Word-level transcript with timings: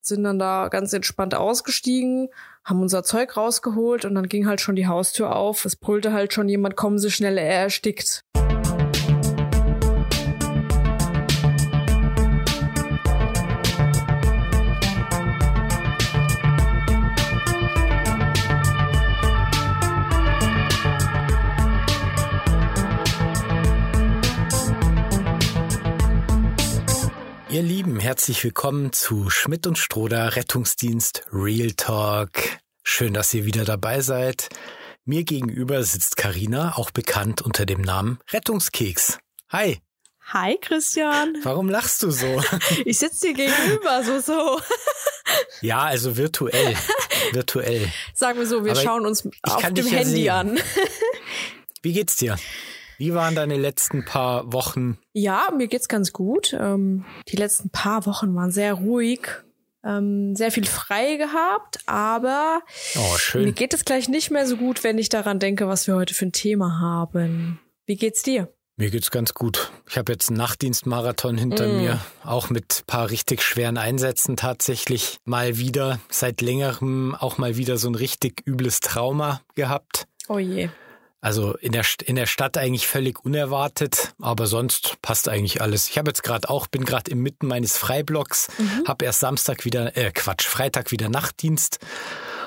sind 0.00 0.24
dann 0.24 0.38
da 0.38 0.68
ganz 0.68 0.92
entspannt 0.92 1.34
ausgestiegen, 1.34 2.28
haben 2.64 2.80
unser 2.80 3.02
Zeug 3.02 3.36
rausgeholt 3.36 4.04
und 4.04 4.14
dann 4.14 4.28
ging 4.28 4.46
halt 4.46 4.60
schon 4.60 4.76
die 4.76 4.86
Haustür 4.86 5.36
auf. 5.36 5.64
Es 5.64 5.76
brüllte 5.76 6.12
halt 6.12 6.32
schon 6.32 6.48
jemand, 6.48 6.76
kommen 6.76 6.98
Sie 6.98 7.10
schnell, 7.10 7.38
er 7.38 7.62
erstickt. 7.62 8.24
Ihr 27.60 27.66
Lieben, 27.66 28.00
herzlich 28.00 28.42
willkommen 28.42 28.90
zu 28.94 29.28
Schmidt 29.28 29.66
und 29.66 29.76
Stroder 29.76 30.34
Rettungsdienst 30.34 31.26
Real 31.30 31.72
Talk. 31.72 32.30
Schön, 32.82 33.12
dass 33.12 33.34
ihr 33.34 33.44
wieder 33.44 33.66
dabei 33.66 34.00
seid. 34.00 34.48
Mir 35.04 35.24
gegenüber 35.24 35.82
sitzt 35.82 36.16
Karina, 36.16 36.78
auch 36.78 36.90
bekannt 36.90 37.42
unter 37.42 37.66
dem 37.66 37.82
Namen 37.82 38.18
Rettungskeks. 38.30 39.18
Hi. 39.50 39.78
Hi 40.32 40.56
Christian. 40.62 41.36
Warum 41.42 41.68
lachst 41.68 42.02
du 42.02 42.10
so? 42.10 42.42
Ich 42.86 42.96
sitze 42.96 43.26
dir 43.26 43.34
gegenüber, 43.34 44.04
so 44.04 44.20
so. 44.20 44.58
Ja, 45.60 45.82
also 45.82 46.16
virtuell. 46.16 46.74
Virtuell. 47.32 47.92
Sagen 48.14 48.38
wir 48.38 48.46
so, 48.46 48.64
wir 48.64 48.72
Aber 48.72 48.80
schauen 48.80 49.04
uns 49.04 49.28
auf 49.42 49.62
dem 49.62 49.76
ja 49.86 49.98
Handy 49.98 50.12
sehen. 50.12 50.30
an. 50.30 50.58
Wie 51.82 51.92
geht's 51.92 52.16
dir? 52.16 52.38
Wie 53.00 53.14
waren 53.14 53.34
deine 53.34 53.56
letzten 53.56 54.04
paar 54.04 54.52
Wochen? 54.52 54.98
Ja, 55.14 55.48
mir 55.56 55.68
geht's 55.68 55.88
ganz 55.88 56.12
gut. 56.12 56.52
Ähm, 56.52 57.06
die 57.28 57.36
letzten 57.36 57.70
paar 57.70 58.04
Wochen 58.04 58.34
waren 58.34 58.50
sehr 58.50 58.74
ruhig. 58.74 59.20
Ähm, 59.82 60.36
sehr 60.36 60.52
viel 60.52 60.66
frei 60.66 61.16
gehabt, 61.16 61.78
aber 61.86 62.60
Oh, 62.96 63.38
mir 63.38 63.52
geht 63.52 63.72
es 63.72 63.86
gleich 63.86 64.10
nicht 64.10 64.30
mehr 64.30 64.46
so 64.46 64.58
gut, 64.58 64.84
wenn 64.84 64.98
ich 64.98 65.08
daran 65.08 65.38
denke, 65.38 65.66
was 65.66 65.86
wir 65.86 65.94
heute 65.94 66.12
für 66.12 66.26
ein 66.26 66.32
Thema 66.32 66.78
haben. 66.78 67.58
Wie 67.86 67.96
geht's 67.96 68.22
dir? 68.22 68.52
Mir 68.76 68.90
geht's 68.90 69.10
ganz 69.10 69.32
gut. 69.32 69.72
Ich 69.88 69.96
habe 69.96 70.12
jetzt 70.12 70.28
einen 70.28 70.36
Nachtdienstmarathon 70.36 71.38
hinter 71.38 71.68
Mm. 71.68 71.76
mir, 71.78 72.00
auch 72.22 72.50
mit 72.50 72.82
paar 72.86 73.08
richtig 73.08 73.40
schweren 73.40 73.78
Einsätzen 73.78 74.36
tatsächlich. 74.36 75.16
Mal 75.24 75.56
wieder, 75.56 76.00
seit 76.10 76.42
längerem 76.42 77.14
auch 77.14 77.38
mal 77.38 77.56
wieder 77.56 77.78
so 77.78 77.88
ein 77.88 77.94
richtig 77.94 78.42
übles 78.46 78.80
Trauma 78.80 79.40
gehabt. 79.54 80.06
Oh 80.28 80.38
je. 80.38 80.68
Also 81.22 81.54
in 81.56 81.72
der, 81.72 81.84
in 82.04 82.16
der 82.16 82.26
Stadt 82.26 82.56
eigentlich 82.56 82.86
völlig 82.86 83.24
unerwartet, 83.24 84.14
aber 84.20 84.46
sonst 84.46 84.96
passt 85.02 85.28
eigentlich 85.28 85.60
alles. 85.60 85.88
Ich 85.88 85.98
habe 85.98 86.08
jetzt 86.10 86.22
gerade 86.22 86.48
auch, 86.48 86.66
bin 86.66 86.84
gerade 86.84 87.10
inmitten 87.10 87.46
meines 87.46 87.76
Freiblocks, 87.76 88.48
Mhm. 88.58 88.84
habe 88.88 89.04
erst 89.04 89.20
Samstag 89.20 89.64
wieder, 89.64 89.96
äh 89.96 90.12
Quatsch, 90.12 90.46
Freitag 90.46 90.92
wieder 90.92 91.08
Nachtdienst 91.10 91.78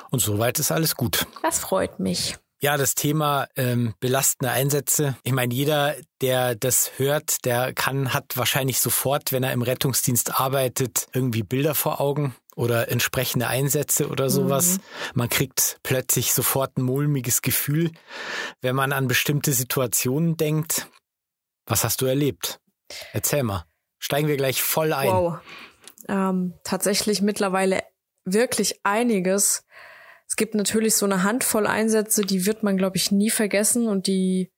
und 0.10 0.20
soweit 0.20 0.58
ist 0.60 0.72
alles 0.72 0.96
gut. 0.96 1.28
Das 1.44 1.60
freut 1.60 2.00
mich. 2.00 2.36
Ja, 2.62 2.78
das 2.78 2.96
Thema 2.96 3.48
ähm, 3.58 3.94
belastende 4.00 4.52
Einsätze. 4.54 5.18
Ich 5.24 5.34
meine, 5.34 5.54
jeder, 5.54 5.96
der 6.22 6.56
das 6.56 6.92
hört, 6.98 7.44
der 7.44 7.74
kann, 7.74 8.14
hat 8.14 8.38
wahrscheinlich 8.38 8.80
sofort, 8.80 9.34
wenn 9.34 9.44
er 9.44 9.52
im 9.52 9.62
Rettungsdienst 9.64 10.40
arbeitet, 10.40 11.08
irgendwie 11.12 11.44
Bilder 11.44 11.76
vor 11.76 12.00
Augen 12.00 12.36
oder 12.56 12.90
entsprechende 12.90 13.48
Einsätze 13.48 14.10
oder 14.10 14.30
sowas. 14.30 14.80
Man 15.14 15.30
kriegt 15.30 15.80
plötzlich 15.84 16.34
sofort 16.34 16.78
ein 16.78 16.84
mulmiges 16.84 17.42
Gefühl, 17.42 17.92
wenn 18.62 18.76
man 18.76 18.92
an 18.92 19.08
bestimmte 19.08 19.54
Situationen 19.54 20.38
denkt. 20.38 20.88
Was 21.66 21.84
hast 21.84 22.02
du 22.02 22.06
erlebt? 22.06 22.60
Erzähl 23.12 23.44
mal. 23.44 23.66
Steigen 24.00 24.28
wir 24.28 24.38
gleich 24.38 24.62
voll 24.62 24.94
ein. 24.94 25.10
Wow. 25.10 25.40
Ähm, 26.08 26.54
tatsächlich 26.64 27.22
mittlerweile 27.22 27.82
wirklich 28.26 28.82
einiges. 28.84 29.66
Es 30.28 30.36
gibt 30.36 30.56
natürlich 30.56 30.96
so 30.96 31.06
eine 31.06 31.24
Handvoll 31.24 31.68
Einsätze, 31.68 32.24
die 32.24 32.46
wird 32.46 32.64
man, 32.64 32.78
glaube 32.78 32.98
ich, 32.98 33.12
nie 33.12 33.30
vergessen 33.30 33.88
und 33.88 34.08
die 34.08 34.52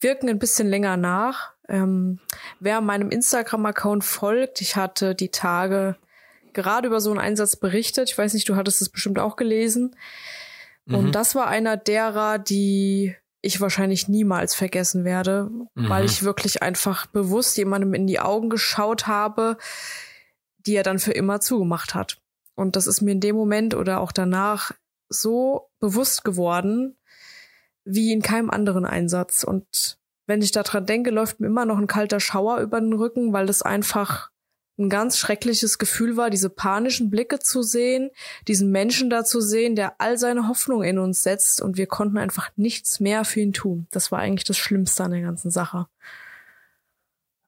wirken 0.00 0.28
ein 0.28 0.38
bisschen 0.38 0.68
länger 0.68 0.96
nach. 0.96 1.54
Ähm, 1.68 2.20
wer 2.60 2.80
meinem 2.80 3.10
Instagram-Account 3.10 4.04
folgt, 4.04 4.60
ich 4.60 4.76
hatte 4.76 5.14
die 5.14 5.30
Tage 5.30 5.96
gerade 6.52 6.88
über 6.88 7.00
so 7.00 7.10
einen 7.10 7.20
Einsatz 7.20 7.56
berichtet. 7.56 8.10
Ich 8.10 8.18
weiß 8.18 8.34
nicht, 8.34 8.48
du 8.48 8.56
hattest 8.56 8.82
es 8.82 8.88
bestimmt 8.88 9.18
auch 9.18 9.36
gelesen. 9.36 9.96
Mhm. 10.86 10.94
Und 10.94 11.14
das 11.14 11.34
war 11.34 11.48
einer 11.48 11.76
derer, 11.76 12.38
die 12.38 13.14
ich 13.40 13.60
wahrscheinlich 13.60 14.08
niemals 14.08 14.54
vergessen 14.54 15.04
werde, 15.04 15.50
weil 15.74 16.02
Mhm. 16.02 16.06
ich 16.06 16.22
wirklich 16.24 16.62
einfach 16.62 17.06
bewusst 17.06 17.56
jemandem 17.56 17.94
in 17.94 18.06
die 18.06 18.18
Augen 18.20 18.50
geschaut 18.50 19.06
habe, 19.06 19.56
die 20.66 20.74
er 20.74 20.82
dann 20.82 20.98
für 20.98 21.12
immer 21.12 21.40
zugemacht 21.40 21.94
hat. 21.94 22.18
Und 22.56 22.74
das 22.74 22.88
ist 22.88 23.00
mir 23.00 23.12
in 23.12 23.20
dem 23.20 23.36
Moment 23.36 23.74
oder 23.74 24.00
auch 24.00 24.10
danach 24.10 24.72
so 25.08 25.70
bewusst 25.78 26.24
geworden, 26.24 26.96
wie 27.84 28.12
in 28.12 28.20
keinem 28.20 28.50
anderen 28.50 28.84
Einsatz. 28.84 29.44
Und 29.44 29.98
wenn 30.26 30.42
ich 30.42 30.50
daran 30.50 30.84
denke, 30.84 31.10
läuft 31.10 31.38
mir 31.38 31.46
immer 31.46 31.64
noch 31.64 31.78
ein 31.78 31.86
kalter 31.86 32.20
Schauer 32.20 32.58
über 32.58 32.80
den 32.80 32.92
Rücken, 32.92 33.32
weil 33.32 33.46
das 33.46 33.62
einfach 33.62 34.30
ein 34.78 34.88
ganz 34.88 35.18
schreckliches 35.18 35.78
Gefühl 35.78 36.16
war, 36.16 36.30
diese 36.30 36.50
panischen 36.50 37.10
Blicke 37.10 37.40
zu 37.40 37.62
sehen, 37.62 38.10
diesen 38.46 38.70
Menschen 38.70 39.10
da 39.10 39.24
zu 39.24 39.40
sehen, 39.40 39.74
der 39.74 40.00
all 40.00 40.18
seine 40.18 40.48
Hoffnung 40.48 40.82
in 40.82 40.98
uns 40.98 41.22
setzt 41.22 41.60
und 41.60 41.76
wir 41.76 41.86
konnten 41.86 42.16
einfach 42.16 42.50
nichts 42.56 43.00
mehr 43.00 43.24
für 43.24 43.40
ihn 43.40 43.52
tun. 43.52 43.86
Das 43.90 44.12
war 44.12 44.20
eigentlich 44.20 44.44
das 44.44 44.56
Schlimmste 44.56 45.04
an 45.04 45.10
der 45.10 45.22
ganzen 45.22 45.50
Sache. 45.50 45.88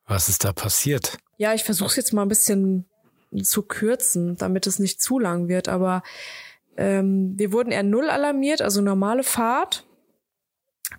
Was 0.06 0.28
ist 0.28 0.44
da 0.44 0.52
passiert? 0.52 1.18
Ja, 1.36 1.54
ich 1.54 1.62
versuche 1.62 1.90
es 1.90 1.96
jetzt 1.96 2.12
mal 2.12 2.22
ein 2.22 2.28
bisschen 2.28 2.86
zu 3.42 3.62
kürzen, 3.62 4.36
damit 4.36 4.66
es 4.66 4.80
nicht 4.80 5.00
zu 5.00 5.20
lang 5.20 5.46
wird, 5.46 5.68
aber 5.68 6.02
ähm, 6.76 7.34
wir 7.36 7.52
wurden 7.52 7.70
eher 7.70 7.84
null 7.84 8.10
alarmiert, 8.10 8.60
also 8.60 8.80
normale 8.80 9.22
Fahrt, 9.22 9.86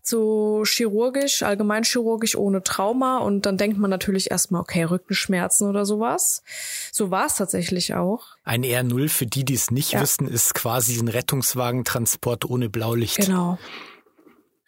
so 0.04 0.64
chirurgisch, 0.66 1.44
allgemeinchirurgisch 1.44 2.36
ohne 2.36 2.64
Trauma 2.64 3.20
und 3.20 3.46
dann 3.46 3.58
denkt 3.58 3.78
man 3.78 3.90
natürlich 3.90 4.32
erstmal, 4.32 4.62
okay, 4.62 4.84
Rückenschmerzen 4.84 5.68
oder 5.70 5.86
sowas. 5.86 6.44
So 6.92 7.12
war 7.12 7.26
es 7.28 7.36
tatsächlich 7.36 7.94
auch. 7.94 8.26
Ein 8.44 8.64
R0 8.64 9.10
für 9.10 9.26
die, 9.26 9.46
die 9.46 9.54
es 9.54 9.72
nicht 9.72 9.92
Ja. 9.94 10.02
wissen, 10.02 10.28
ist 10.28 10.54
quasi 10.54 11.00
ein 11.00 11.08
Rettungswagentransport 11.08 12.46
ohne 12.50 12.70
Blaulicht. 12.70 13.18
Genau. 13.18 13.58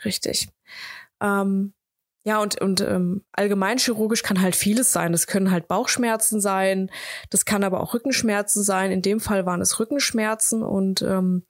Richtig. 0.06 0.50
Ähm, 1.22 1.74
ja, 2.26 2.40
und, 2.42 2.62
und 2.62 2.80
ähm, 2.82 3.24
allgemeinchirurgisch 3.34 4.24
kann 4.24 4.42
halt 4.42 4.56
vieles 4.56 4.94
sein. 4.94 5.12
Das 5.12 5.28
können 5.28 5.52
halt 5.52 5.68
Bauchschmerzen 5.68 6.40
sein, 6.40 6.90
das 7.30 7.44
kann 7.44 7.64
aber 7.64 7.82
auch 7.82 7.94
Rückenschmerzen 7.94 8.64
sein. 8.64 8.92
In 8.92 9.02
dem 9.02 9.20
Fall 9.20 9.46
waren 9.46 9.62
es 9.62 9.80
Rückenschmerzen 9.80 10.64
und 10.64 11.02
ähm, 11.02 11.44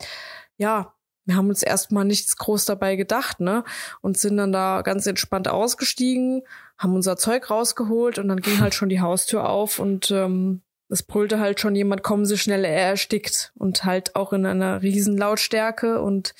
ja, 0.57 0.92
wir 1.25 1.35
haben 1.35 1.49
uns 1.49 1.63
erstmal 1.63 2.05
nichts 2.05 2.35
groß 2.37 2.65
dabei 2.65 2.95
gedacht, 2.95 3.39
ne? 3.39 3.63
Und 4.01 4.17
sind 4.17 4.37
dann 4.37 4.51
da 4.51 4.81
ganz 4.81 5.07
entspannt 5.07 5.47
ausgestiegen, 5.47 6.43
haben 6.77 6.95
unser 6.95 7.17
Zeug 7.17 7.49
rausgeholt 7.49 8.19
und 8.19 8.27
dann 8.27 8.41
ging 8.41 8.59
halt 8.59 8.73
schon 8.73 8.89
die 8.89 9.01
Haustür 9.01 9.49
auf 9.49 9.79
und 9.79 10.11
ähm, 10.11 10.61
es 10.89 11.03
brüllte 11.03 11.39
halt 11.39 11.59
schon 11.59 11.75
jemand, 11.75 12.03
kommen 12.03 12.25
Sie 12.25 12.37
schnell, 12.37 12.65
er 12.65 12.89
erstickt. 12.89 13.51
Und 13.55 13.83
halt 13.83 14.15
auch 14.15 14.33
in 14.33 14.45
einer 14.45 14.81
riesen 14.81 15.17
Lautstärke 15.17 16.01
und 16.01 16.35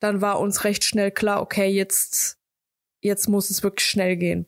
dann 0.00 0.20
war 0.20 0.38
uns 0.38 0.64
recht 0.64 0.84
schnell 0.84 1.10
klar, 1.10 1.42
okay, 1.42 1.66
jetzt, 1.66 2.38
jetzt 3.00 3.28
muss 3.28 3.50
es 3.50 3.62
wirklich 3.62 3.88
schnell 3.88 4.16
gehen. 4.16 4.46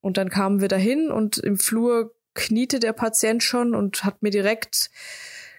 Und 0.00 0.18
dann 0.18 0.28
kamen 0.28 0.60
wir 0.60 0.68
dahin 0.68 1.10
und 1.10 1.38
im 1.38 1.58
Flur 1.58 2.14
kniete 2.34 2.78
der 2.78 2.92
Patient 2.92 3.42
schon 3.42 3.74
und 3.74 4.04
hat 4.04 4.22
mir 4.22 4.30
direkt 4.30 4.90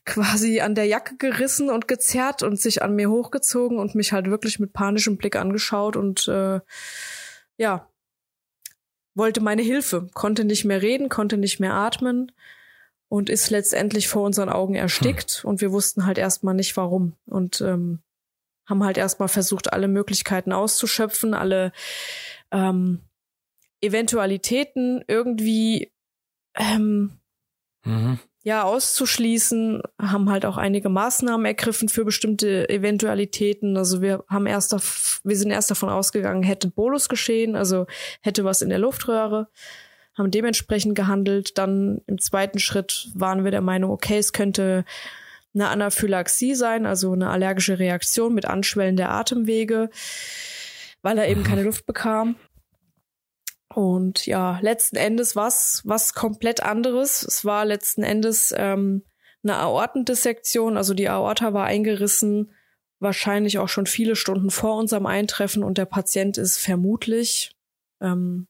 quasi 0.07 0.61
an 0.61 0.73
der 0.73 0.85
Jacke 0.85 1.17
gerissen 1.17 1.69
und 1.69 1.87
gezerrt 1.87 2.41
und 2.41 2.59
sich 2.59 2.81
an 2.81 2.95
mir 2.95 3.11
hochgezogen 3.11 3.77
und 3.77 3.93
mich 3.93 4.13
halt 4.13 4.29
wirklich 4.29 4.57
mit 4.57 4.73
panischem 4.73 5.17
Blick 5.17 5.35
angeschaut 5.35 5.95
und 5.95 6.27
äh, 6.27 6.61
ja, 7.57 7.87
wollte 9.13 9.41
meine 9.41 9.61
Hilfe, 9.61 10.07
konnte 10.13 10.45
nicht 10.45 10.65
mehr 10.65 10.81
reden, 10.81 11.09
konnte 11.09 11.37
nicht 11.37 11.59
mehr 11.59 11.73
atmen 11.73 12.31
und 13.09 13.29
ist 13.29 13.49
letztendlich 13.49 14.07
vor 14.07 14.23
unseren 14.23 14.49
Augen 14.49 14.75
erstickt 14.75 15.43
und 15.43 15.61
wir 15.61 15.71
wussten 15.71 16.05
halt 16.05 16.17
erstmal 16.17 16.55
nicht 16.55 16.75
warum 16.77 17.13
und 17.25 17.61
ähm, 17.61 17.99
haben 18.65 18.83
halt 18.83 18.97
erstmal 18.97 19.29
versucht, 19.29 19.73
alle 19.73 19.87
Möglichkeiten 19.87 20.53
auszuschöpfen, 20.53 21.33
alle 21.33 21.71
ähm, 22.51 23.01
Eventualitäten 23.81 25.03
irgendwie 25.07 25.91
ähm, 26.55 27.19
Mhm. 27.87 28.19
Ja 28.47 28.63
auszuschließen, 28.63 29.81
haben 30.01 30.29
halt 30.29 30.45
auch 30.45 30.55
einige 30.55 30.87
Maßnahmen 30.87 31.45
ergriffen 31.45 31.89
für 31.89 32.05
bestimmte 32.05 32.69
Eventualitäten. 32.69 33.75
Also 33.75 34.01
wir 34.01 34.23
haben 34.29 34.47
erst 34.47 34.73
auf, 34.73 35.19
wir 35.25 35.35
sind 35.35 35.51
erst 35.51 35.69
davon 35.69 35.89
ausgegangen, 35.89 36.43
hätte 36.43 36.69
Bolus 36.69 37.09
geschehen, 37.09 37.57
also 37.57 37.87
hätte 38.21 38.45
was 38.45 38.61
in 38.61 38.69
der 38.69 38.79
Luftröhre, 38.79 39.49
haben 40.17 40.31
dementsprechend 40.31 40.95
gehandelt. 40.95 41.57
Dann 41.57 41.99
im 42.07 42.19
zweiten 42.19 42.59
Schritt 42.59 43.09
waren 43.13 43.43
wir 43.43 43.51
der 43.51 43.59
Meinung, 43.59 43.91
okay, 43.91 44.17
es 44.17 44.31
könnte 44.31 44.85
eine 45.53 45.67
Anaphylaxie 45.67 46.55
sein, 46.55 46.85
also 46.85 47.11
eine 47.11 47.29
allergische 47.29 47.79
Reaktion 47.79 48.33
mit 48.33 48.45
Anschwellen 48.45 48.95
der 48.95 49.11
Atemwege, 49.11 49.89
weil 51.01 51.17
er 51.17 51.27
eben 51.27 51.43
keine 51.43 51.63
Luft 51.63 51.85
bekam. 51.85 52.37
Und 53.77 54.25
ja, 54.25 54.57
letzten 54.61 54.95
Endes 54.95 55.35
was 55.35 55.83
was 55.85 56.15
komplett 56.15 56.63
anderes. 56.63 57.21
Es 57.21 57.45
war 57.45 57.63
letzten 57.63 58.01
Endes 58.01 58.51
ähm, 58.57 59.03
eine 59.43 59.57
Aortendissektion, 59.57 60.77
also 60.77 60.95
die 60.95 61.07
Aorta 61.07 61.53
war 61.53 61.65
eingerissen, 61.65 62.51
wahrscheinlich 62.97 63.59
auch 63.59 63.69
schon 63.69 63.85
viele 63.85 64.15
Stunden 64.15 64.49
vor 64.49 64.77
unserem 64.77 65.05
Eintreffen 65.05 65.63
und 65.63 65.77
der 65.77 65.85
Patient 65.85 66.39
ist 66.39 66.57
vermutlich 66.57 67.51
ähm, 68.01 68.47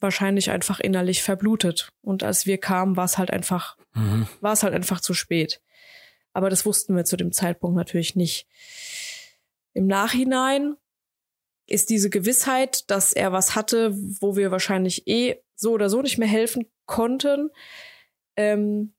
wahrscheinlich 0.00 0.50
einfach 0.50 0.80
innerlich 0.80 1.22
verblutet. 1.22 1.90
Und 2.00 2.22
als 2.22 2.46
wir 2.46 2.56
kamen, 2.56 2.96
war 2.96 3.04
es 3.04 3.18
halt 3.18 3.30
einfach, 3.30 3.76
mhm. 3.92 4.28
war 4.40 4.54
es 4.54 4.62
halt 4.62 4.72
einfach 4.72 5.02
zu 5.02 5.12
spät. 5.12 5.60
Aber 6.32 6.48
das 6.48 6.64
wussten 6.64 6.96
wir 6.96 7.04
zu 7.04 7.18
dem 7.18 7.32
Zeitpunkt 7.32 7.76
natürlich 7.76 8.16
nicht. 8.16 8.46
Im 9.74 9.86
Nachhinein 9.86 10.76
ist 11.70 11.88
diese 11.88 12.10
Gewissheit, 12.10 12.90
dass 12.90 13.12
er 13.12 13.32
was 13.32 13.54
hatte, 13.54 13.92
wo 13.94 14.36
wir 14.36 14.50
wahrscheinlich 14.50 15.06
eh 15.06 15.36
so 15.54 15.72
oder 15.72 15.88
so 15.88 16.02
nicht 16.02 16.18
mehr 16.18 16.28
helfen 16.28 16.66
konnten, 16.84 17.50
ähm, 18.36 18.92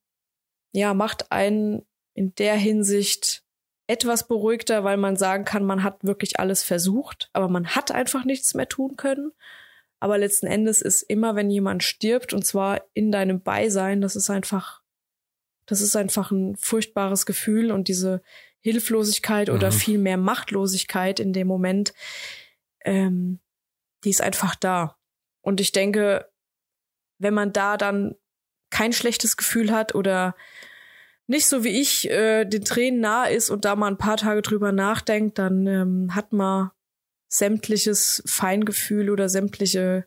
ja, 0.71 0.93
macht 0.93 1.31
einen 1.31 1.85
in 2.13 2.33
der 2.35 2.55
Hinsicht 2.55 3.43
etwas 3.87 4.27
beruhigter, 4.27 4.85
weil 4.85 4.95
man 4.95 5.17
sagen 5.17 5.43
kann, 5.43 5.65
man 5.65 5.83
hat 5.83 6.03
wirklich 6.03 6.39
alles 6.39 6.63
versucht, 6.63 7.29
aber 7.33 7.49
man 7.49 7.67
hat 7.67 7.91
einfach 7.91 8.23
nichts 8.23 8.53
mehr 8.53 8.69
tun 8.69 8.95
können. 8.95 9.33
Aber 9.99 10.17
letzten 10.17 10.47
Endes 10.47 10.81
ist 10.81 11.03
immer, 11.03 11.35
wenn 11.35 11.49
jemand 11.49 11.83
stirbt, 11.83 12.33
und 12.33 12.45
zwar 12.45 12.81
in 12.93 13.11
deinem 13.11 13.41
Beisein, 13.41 13.99
das 13.99 14.15
ist 14.15 14.29
einfach, 14.29 14.81
das 15.65 15.81
ist 15.81 15.95
einfach 15.97 16.31
ein 16.31 16.55
furchtbares 16.55 17.25
Gefühl 17.25 17.71
und 17.71 17.89
diese 17.89 18.21
Hilflosigkeit 18.61 19.49
mhm. 19.49 19.55
oder 19.55 19.71
viel 19.73 19.97
mehr 19.97 20.17
Machtlosigkeit 20.17 21.19
in 21.19 21.33
dem 21.33 21.47
Moment, 21.47 21.93
ähm, 22.85 23.39
die 24.03 24.09
ist 24.09 24.21
einfach 24.21 24.55
da. 24.55 24.97
Und 25.41 25.59
ich 25.59 25.71
denke, 25.71 26.29
wenn 27.19 27.33
man 27.33 27.53
da 27.53 27.77
dann 27.77 28.15
kein 28.69 28.93
schlechtes 28.93 29.37
Gefühl 29.37 29.71
hat 29.71 29.95
oder 29.95 30.35
nicht 31.27 31.45
so 31.45 31.63
wie 31.63 31.79
ich 31.79 32.09
äh, 32.09 32.45
den 32.45 32.65
Tränen 32.65 32.99
nah 32.99 33.25
ist 33.25 33.49
und 33.49 33.65
da 33.65 33.75
mal 33.75 33.87
ein 33.87 33.97
paar 33.97 34.17
Tage 34.17 34.41
drüber 34.41 34.71
nachdenkt, 34.71 35.37
dann 35.39 35.67
ähm, 35.67 36.15
hat 36.15 36.33
man 36.33 36.71
sämtliches 37.27 38.21
Feingefühl 38.25 39.09
oder 39.09 39.29
sämtliche 39.29 40.05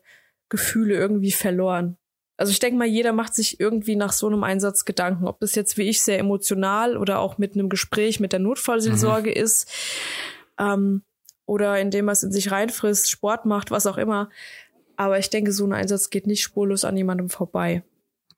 Gefühle 0.49 0.93
irgendwie 0.95 1.31
verloren. 1.31 1.97
Also 2.37 2.51
ich 2.51 2.59
denke 2.59 2.77
mal, 2.77 2.87
jeder 2.87 3.13
macht 3.13 3.33
sich 3.33 3.59
irgendwie 3.59 3.95
nach 3.95 4.11
so 4.11 4.27
einem 4.27 4.43
Einsatz 4.43 4.85
Gedanken, 4.85 5.27
ob 5.27 5.39
das 5.39 5.55
jetzt 5.55 5.77
wie 5.77 5.89
ich 5.89 6.01
sehr 6.01 6.19
emotional 6.19 6.97
oder 6.97 7.19
auch 7.19 7.37
mit 7.37 7.53
einem 7.53 7.69
Gespräch 7.69 8.19
mit 8.19 8.33
der 8.33 8.39
Notfallseelsorge 8.39 9.29
mhm. 9.29 9.35
ist 9.35 9.71
ähm, 10.59 11.03
oder 11.45 11.79
indem 11.79 12.05
man 12.05 12.13
es 12.13 12.23
in 12.23 12.31
sich 12.31 12.51
reinfrisst, 12.51 13.09
Sport 13.09 13.45
macht, 13.45 13.71
was 13.71 13.85
auch 13.85 13.97
immer. 13.97 14.29
Aber 14.97 15.19
ich 15.19 15.29
denke, 15.29 15.51
so 15.51 15.65
ein 15.65 15.73
Einsatz 15.73 16.09
geht 16.09 16.27
nicht 16.27 16.41
spurlos 16.41 16.85
an 16.85 16.97
jemandem 16.97 17.29
vorbei. 17.29 17.83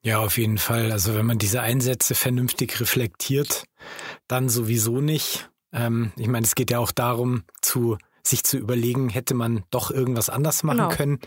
Ja, 0.01 0.19
auf 0.19 0.37
jeden 0.37 0.57
Fall. 0.57 0.91
Also 0.91 1.15
wenn 1.15 1.25
man 1.25 1.37
diese 1.37 1.61
Einsätze 1.61 2.15
vernünftig 2.15 2.79
reflektiert, 2.79 3.65
dann 4.27 4.49
sowieso 4.49 5.01
nicht. 5.01 5.49
Ähm, 5.73 6.11
ich 6.17 6.27
meine, 6.27 6.45
es 6.45 6.55
geht 6.55 6.71
ja 6.71 6.79
auch 6.79 6.91
darum, 6.91 7.43
zu 7.61 7.97
sich 8.27 8.43
zu 8.43 8.57
überlegen, 8.57 9.09
hätte 9.09 9.33
man 9.33 9.63
doch 9.71 9.89
irgendwas 9.89 10.29
anders 10.29 10.63
machen 10.63 10.77
genau. 10.77 10.89
können. 10.89 11.19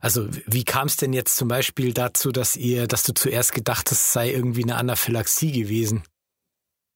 Also 0.00 0.28
wie 0.46 0.64
kam 0.64 0.86
es 0.86 0.96
denn 0.96 1.12
jetzt 1.12 1.36
zum 1.36 1.48
Beispiel 1.48 1.92
dazu, 1.92 2.32
dass 2.32 2.56
ihr, 2.56 2.86
dass 2.86 3.02
du 3.02 3.14
zuerst 3.14 3.52
gedacht 3.52 3.90
hast, 3.90 4.00
es 4.00 4.12
sei 4.12 4.30
irgendwie 4.30 4.62
eine 4.62 4.76
Anaphylaxie 4.76 5.52
gewesen? 5.52 6.02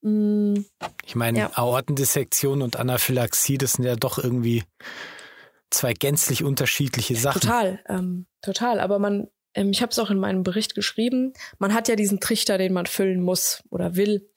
Mm, 0.03 0.65
ich 1.07 1.15
meine, 1.15 1.39
ja. 1.39 1.51
Aortendissektion 1.55 2.63
und 2.63 2.77
Anaphylaxie, 2.77 3.59
das 3.59 3.75
sind 3.75 3.85
ja 3.85 3.97
doch 3.97 4.19
irgendwie 4.19 4.65
zwei 5.71 5.95
gänzlich 5.95 6.45
unterschiedliche 6.45 7.17
Sachen. 7.17 7.41
Total, 7.41 7.81
ähm, 7.89 8.27
total. 8.43 8.81
Aber 8.81 8.99
man, 8.99 9.29
ähm, 9.55 9.71
ich 9.71 9.81
habe 9.83 9.91
es 9.91 9.99
auch 9.99 10.11
in 10.11 10.19
meinem 10.19 10.43
Bericht 10.43 10.75
geschrieben, 10.75 11.33
man 11.59 11.73
hat 11.73 11.89
ja 11.89 11.97
diesen 11.97 12.21
Trichter, 12.21 12.59
den 12.59 12.73
man 12.73 12.87
füllen 12.87 13.23
muss 13.23 13.63
oder 13.71 13.97
will. 13.97 14.29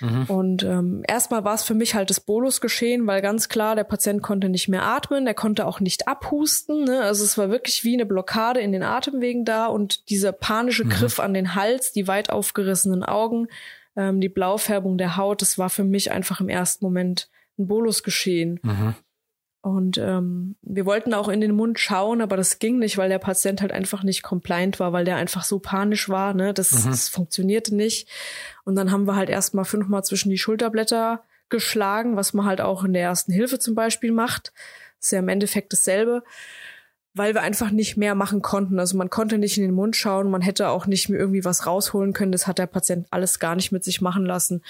Mhm. 0.00 0.24
Und 0.24 0.62
ähm, 0.64 1.02
erstmal 1.06 1.44
war 1.44 1.54
es 1.54 1.62
für 1.62 1.74
mich 1.74 1.94
halt 1.94 2.10
das 2.10 2.20
Bolus 2.20 2.60
geschehen, 2.60 3.06
weil 3.06 3.22
ganz 3.22 3.48
klar, 3.48 3.76
der 3.76 3.84
Patient 3.84 4.22
konnte 4.22 4.48
nicht 4.48 4.68
mehr 4.68 4.84
atmen, 4.84 5.24
der 5.24 5.34
konnte 5.34 5.66
auch 5.66 5.80
nicht 5.80 6.08
abhusten. 6.08 6.84
Ne? 6.84 7.02
Also 7.02 7.24
es 7.24 7.38
war 7.38 7.50
wirklich 7.50 7.84
wie 7.84 7.94
eine 7.94 8.06
Blockade 8.06 8.60
in 8.60 8.72
den 8.72 8.82
Atemwegen 8.82 9.44
da 9.44 9.66
und 9.66 10.08
dieser 10.10 10.32
panische 10.32 10.84
mhm. 10.84 10.90
Griff 10.90 11.20
an 11.20 11.34
den 11.34 11.54
Hals, 11.54 11.92
die 11.92 12.08
weit 12.08 12.30
aufgerissenen 12.30 13.04
Augen, 13.04 13.48
ähm, 13.96 14.20
die 14.20 14.28
Blaufärbung 14.28 14.98
der 14.98 15.16
Haut, 15.16 15.42
das 15.42 15.58
war 15.58 15.70
für 15.70 15.84
mich 15.84 16.10
einfach 16.10 16.40
im 16.40 16.48
ersten 16.48 16.84
Moment 16.84 17.30
ein 17.58 17.66
Bolus 17.66 18.02
geschehen. 18.02 18.60
Mhm. 18.62 18.94
Und 19.64 19.96
ähm, 19.96 20.56
wir 20.60 20.84
wollten 20.84 21.14
auch 21.14 21.28
in 21.28 21.40
den 21.40 21.54
Mund 21.54 21.80
schauen, 21.80 22.20
aber 22.20 22.36
das 22.36 22.58
ging 22.58 22.78
nicht, 22.78 22.98
weil 22.98 23.08
der 23.08 23.18
Patient 23.18 23.62
halt 23.62 23.72
einfach 23.72 24.02
nicht 24.02 24.22
compliant 24.22 24.78
war, 24.78 24.92
weil 24.92 25.06
der 25.06 25.16
einfach 25.16 25.42
so 25.42 25.58
panisch 25.58 26.10
war. 26.10 26.34
Ne? 26.34 26.52
Das, 26.52 26.84
mhm. 26.84 26.90
das 26.90 27.08
funktionierte 27.08 27.74
nicht. 27.74 28.06
Und 28.64 28.74
dann 28.74 28.90
haben 28.90 29.06
wir 29.06 29.16
halt 29.16 29.30
erstmal 29.30 29.64
fünfmal 29.64 30.04
zwischen 30.04 30.28
die 30.28 30.36
Schulterblätter 30.36 31.22
geschlagen, 31.48 32.14
was 32.14 32.34
man 32.34 32.44
halt 32.44 32.60
auch 32.60 32.84
in 32.84 32.92
der 32.92 33.04
ersten 33.04 33.32
Hilfe 33.32 33.58
zum 33.58 33.74
Beispiel 33.74 34.12
macht. 34.12 34.52
Das 34.98 35.06
ist 35.06 35.12
ja 35.12 35.20
im 35.20 35.28
Endeffekt 35.28 35.72
dasselbe, 35.72 36.24
weil 37.14 37.34
wir 37.34 37.42
einfach 37.42 37.70
nicht 37.70 37.96
mehr 37.96 38.14
machen 38.14 38.42
konnten. 38.42 38.78
Also 38.78 38.96
man 38.96 39.10
konnte 39.10 39.38
nicht 39.38 39.56
in 39.56 39.64
den 39.64 39.74
Mund 39.74 39.96
schauen, 39.96 40.30
man 40.30 40.42
hätte 40.42 40.68
auch 40.68 40.86
nicht 40.86 41.08
mehr 41.08 41.18
irgendwie 41.18 41.44
was 41.44 41.66
rausholen 41.66 42.12
können. 42.12 42.32
Das 42.32 42.46
hat 42.46 42.58
der 42.58 42.66
Patient 42.66 43.06
alles 43.10 43.38
gar 43.38 43.54
nicht 43.54 43.72
mit 43.72 43.84
sich 43.84 44.00
machen 44.00 44.26
lassen. 44.26 44.62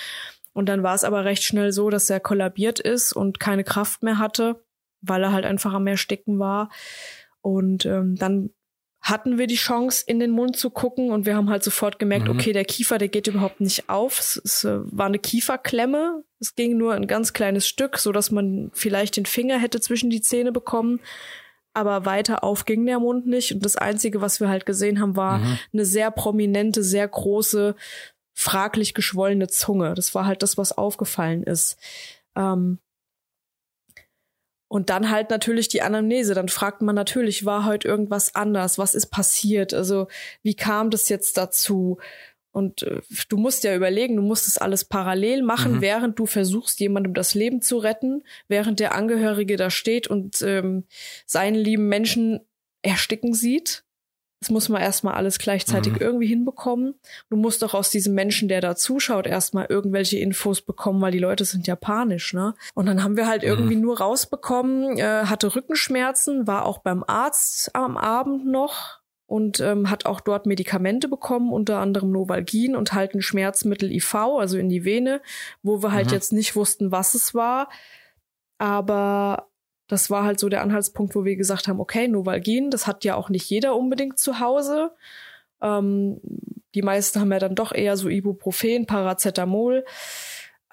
Und 0.52 0.68
dann 0.68 0.82
war 0.82 0.94
es 0.94 1.04
aber 1.04 1.24
recht 1.24 1.42
schnell 1.42 1.72
so, 1.72 1.90
dass 1.90 2.08
er 2.10 2.20
kollabiert 2.20 2.78
ist 2.78 3.12
und 3.12 3.40
keine 3.40 3.64
Kraft 3.64 4.02
mehr 4.02 4.18
hatte 4.18 4.60
weil 5.06 5.22
er 5.22 5.32
halt 5.32 5.44
einfach 5.44 5.72
am 5.72 5.86
Ersticken 5.86 6.38
war. 6.38 6.70
Und 7.40 7.86
ähm, 7.86 8.16
dann 8.16 8.50
hatten 9.00 9.36
wir 9.36 9.46
die 9.46 9.56
Chance, 9.56 10.02
in 10.06 10.18
den 10.18 10.30
Mund 10.30 10.56
zu 10.56 10.70
gucken 10.70 11.10
und 11.10 11.26
wir 11.26 11.36
haben 11.36 11.50
halt 11.50 11.62
sofort 11.62 11.98
gemerkt, 11.98 12.26
mhm. 12.26 12.30
okay, 12.30 12.54
der 12.54 12.64
Kiefer, 12.64 12.96
der 12.96 13.08
geht 13.08 13.26
überhaupt 13.26 13.60
nicht 13.60 13.90
auf. 13.90 14.18
Es, 14.18 14.40
es, 14.42 14.64
äh, 14.64 14.78
war 14.84 15.06
eine 15.06 15.18
Kieferklemme. 15.18 16.24
Es 16.40 16.54
ging 16.54 16.78
nur 16.78 16.94
ein 16.94 17.06
ganz 17.06 17.34
kleines 17.34 17.68
Stück, 17.68 17.98
so 17.98 18.12
dass 18.12 18.30
man 18.30 18.70
vielleicht 18.72 19.18
den 19.18 19.26
Finger 19.26 19.58
hätte 19.58 19.80
zwischen 19.80 20.08
die 20.08 20.22
Zähne 20.22 20.52
bekommen. 20.52 21.00
Aber 21.74 22.06
weiter 22.06 22.44
auf 22.44 22.64
ging 22.64 22.86
der 22.86 23.00
Mund 23.00 23.26
nicht. 23.26 23.52
Und 23.52 23.64
das 23.64 23.76
Einzige, 23.76 24.20
was 24.20 24.40
wir 24.40 24.48
halt 24.48 24.64
gesehen 24.64 25.00
haben, 25.00 25.16
war 25.16 25.38
mhm. 25.38 25.58
eine 25.72 25.84
sehr 25.84 26.10
prominente, 26.10 26.82
sehr 26.82 27.06
große, 27.06 27.74
fraglich 28.32 28.94
geschwollene 28.94 29.48
Zunge. 29.48 29.94
Das 29.94 30.14
war 30.14 30.24
halt 30.24 30.42
das, 30.42 30.56
was 30.56 30.72
aufgefallen 30.72 31.42
ist. 31.42 31.76
Ähm, 32.36 32.78
und 34.68 34.90
dann 34.90 35.10
halt 35.10 35.30
natürlich 35.30 35.68
die 35.68 35.82
Anamnese. 35.82 36.34
Dann 36.34 36.48
fragt 36.48 36.82
man 36.82 36.94
natürlich, 36.94 37.44
war 37.44 37.64
heute 37.64 37.86
irgendwas 37.86 38.34
anders? 38.34 38.78
Was 38.78 38.94
ist 38.94 39.06
passiert? 39.06 39.74
Also, 39.74 40.08
wie 40.42 40.54
kam 40.54 40.90
das 40.90 41.08
jetzt 41.08 41.36
dazu? 41.36 41.98
Und 42.54 42.84
äh, 42.84 43.00
du 43.28 43.36
musst 43.36 43.64
ja 43.64 43.74
überlegen, 43.74 44.14
du 44.14 44.22
musst 44.22 44.46
das 44.46 44.58
alles 44.58 44.84
parallel 44.84 45.42
machen, 45.42 45.72
mhm. 45.76 45.80
während 45.80 46.18
du 46.20 46.26
versuchst, 46.26 46.78
jemandem 46.78 47.12
das 47.12 47.34
Leben 47.34 47.60
zu 47.60 47.78
retten, 47.78 48.22
während 48.46 48.78
der 48.78 48.94
Angehörige 48.94 49.56
da 49.56 49.70
steht 49.70 50.06
und 50.06 50.40
ähm, 50.42 50.84
seinen 51.26 51.56
lieben 51.56 51.88
Menschen 51.88 52.40
ersticken 52.82 53.34
sieht. 53.34 53.82
Das 54.40 54.50
muss 54.50 54.68
man 54.68 54.82
erstmal 54.82 55.14
alles 55.14 55.38
gleichzeitig 55.38 55.94
mhm. 55.94 56.00
irgendwie 56.00 56.26
hinbekommen. 56.26 56.94
Du 57.28 57.36
musst 57.36 57.62
doch 57.62 57.74
aus 57.74 57.90
diesem 57.90 58.14
Menschen, 58.14 58.46
der 58.46 58.60
da 58.60 58.76
zuschaut, 58.76 59.26
erstmal 59.26 59.66
irgendwelche 59.68 60.18
Infos 60.18 60.60
bekommen, 60.60 61.00
weil 61.00 61.12
die 61.12 61.18
Leute 61.18 61.44
sind 61.44 61.66
ja 61.66 61.74
panisch, 61.74 62.34
ne? 62.34 62.54
Und 62.74 62.86
dann 62.86 63.02
haben 63.02 63.16
wir 63.16 63.26
halt 63.26 63.42
mhm. 63.42 63.48
irgendwie 63.48 63.76
nur 63.76 63.98
rausbekommen, 63.98 64.98
äh, 64.98 65.24
hatte 65.24 65.56
Rückenschmerzen, 65.56 66.46
war 66.46 66.66
auch 66.66 66.78
beim 66.78 67.02
Arzt 67.04 67.74
am 67.74 67.96
Abend 67.96 68.46
noch 68.46 69.00
und 69.26 69.60
ähm, 69.60 69.90
hat 69.90 70.06
auch 70.06 70.20
dort 70.20 70.46
Medikamente 70.46 71.08
bekommen, 71.08 71.52
unter 71.52 71.78
anderem 71.78 72.10
Novalgin 72.10 72.76
und 72.76 72.92
halt 72.92 73.14
ein 73.14 73.22
Schmerzmittel 73.22 73.90
IV, 73.90 74.14
also 74.14 74.58
in 74.58 74.68
die 74.68 74.84
Vene, 74.84 75.22
wo 75.62 75.82
wir 75.82 75.92
halt 75.92 76.08
mhm. 76.08 76.12
jetzt 76.12 76.32
nicht 76.32 76.56
wussten, 76.56 76.92
was 76.92 77.14
es 77.14 77.34
war. 77.34 77.68
Aber 78.58 79.48
das 79.88 80.10
war 80.10 80.24
halt 80.24 80.40
so 80.40 80.48
der 80.48 80.62
Anhaltspunkt, 80.62 81.14
wo 81.14 81.24
wir 81.24 81.36
gesagt 81.36 81.68
haben, 81.68 81.80
okay, 81.80 82.08
Novalgin, 82.08 82.70
das 82.70 82.86
hat 82.86 83.04
ja 83.04 83.16
auch 83.16 83.28
nicht 83.28 83.48
jeder 83.48 83.76
unbedingt 83.76 84.18
zu 84.18 84.40
Hause. 84.40 84.92
Ähm, 85.62 86.20
die 86.74 86.82
meisten 86.82 87.20
haben 87.20 87.32
ja 87.32 87.38
dann 87.38 87.54
doch 87.54 87.72
eher 87.72 87.96
so 87.96 88.08
Ibuprofen, 88.08 88.86
Paracetamol. 88.86 89.84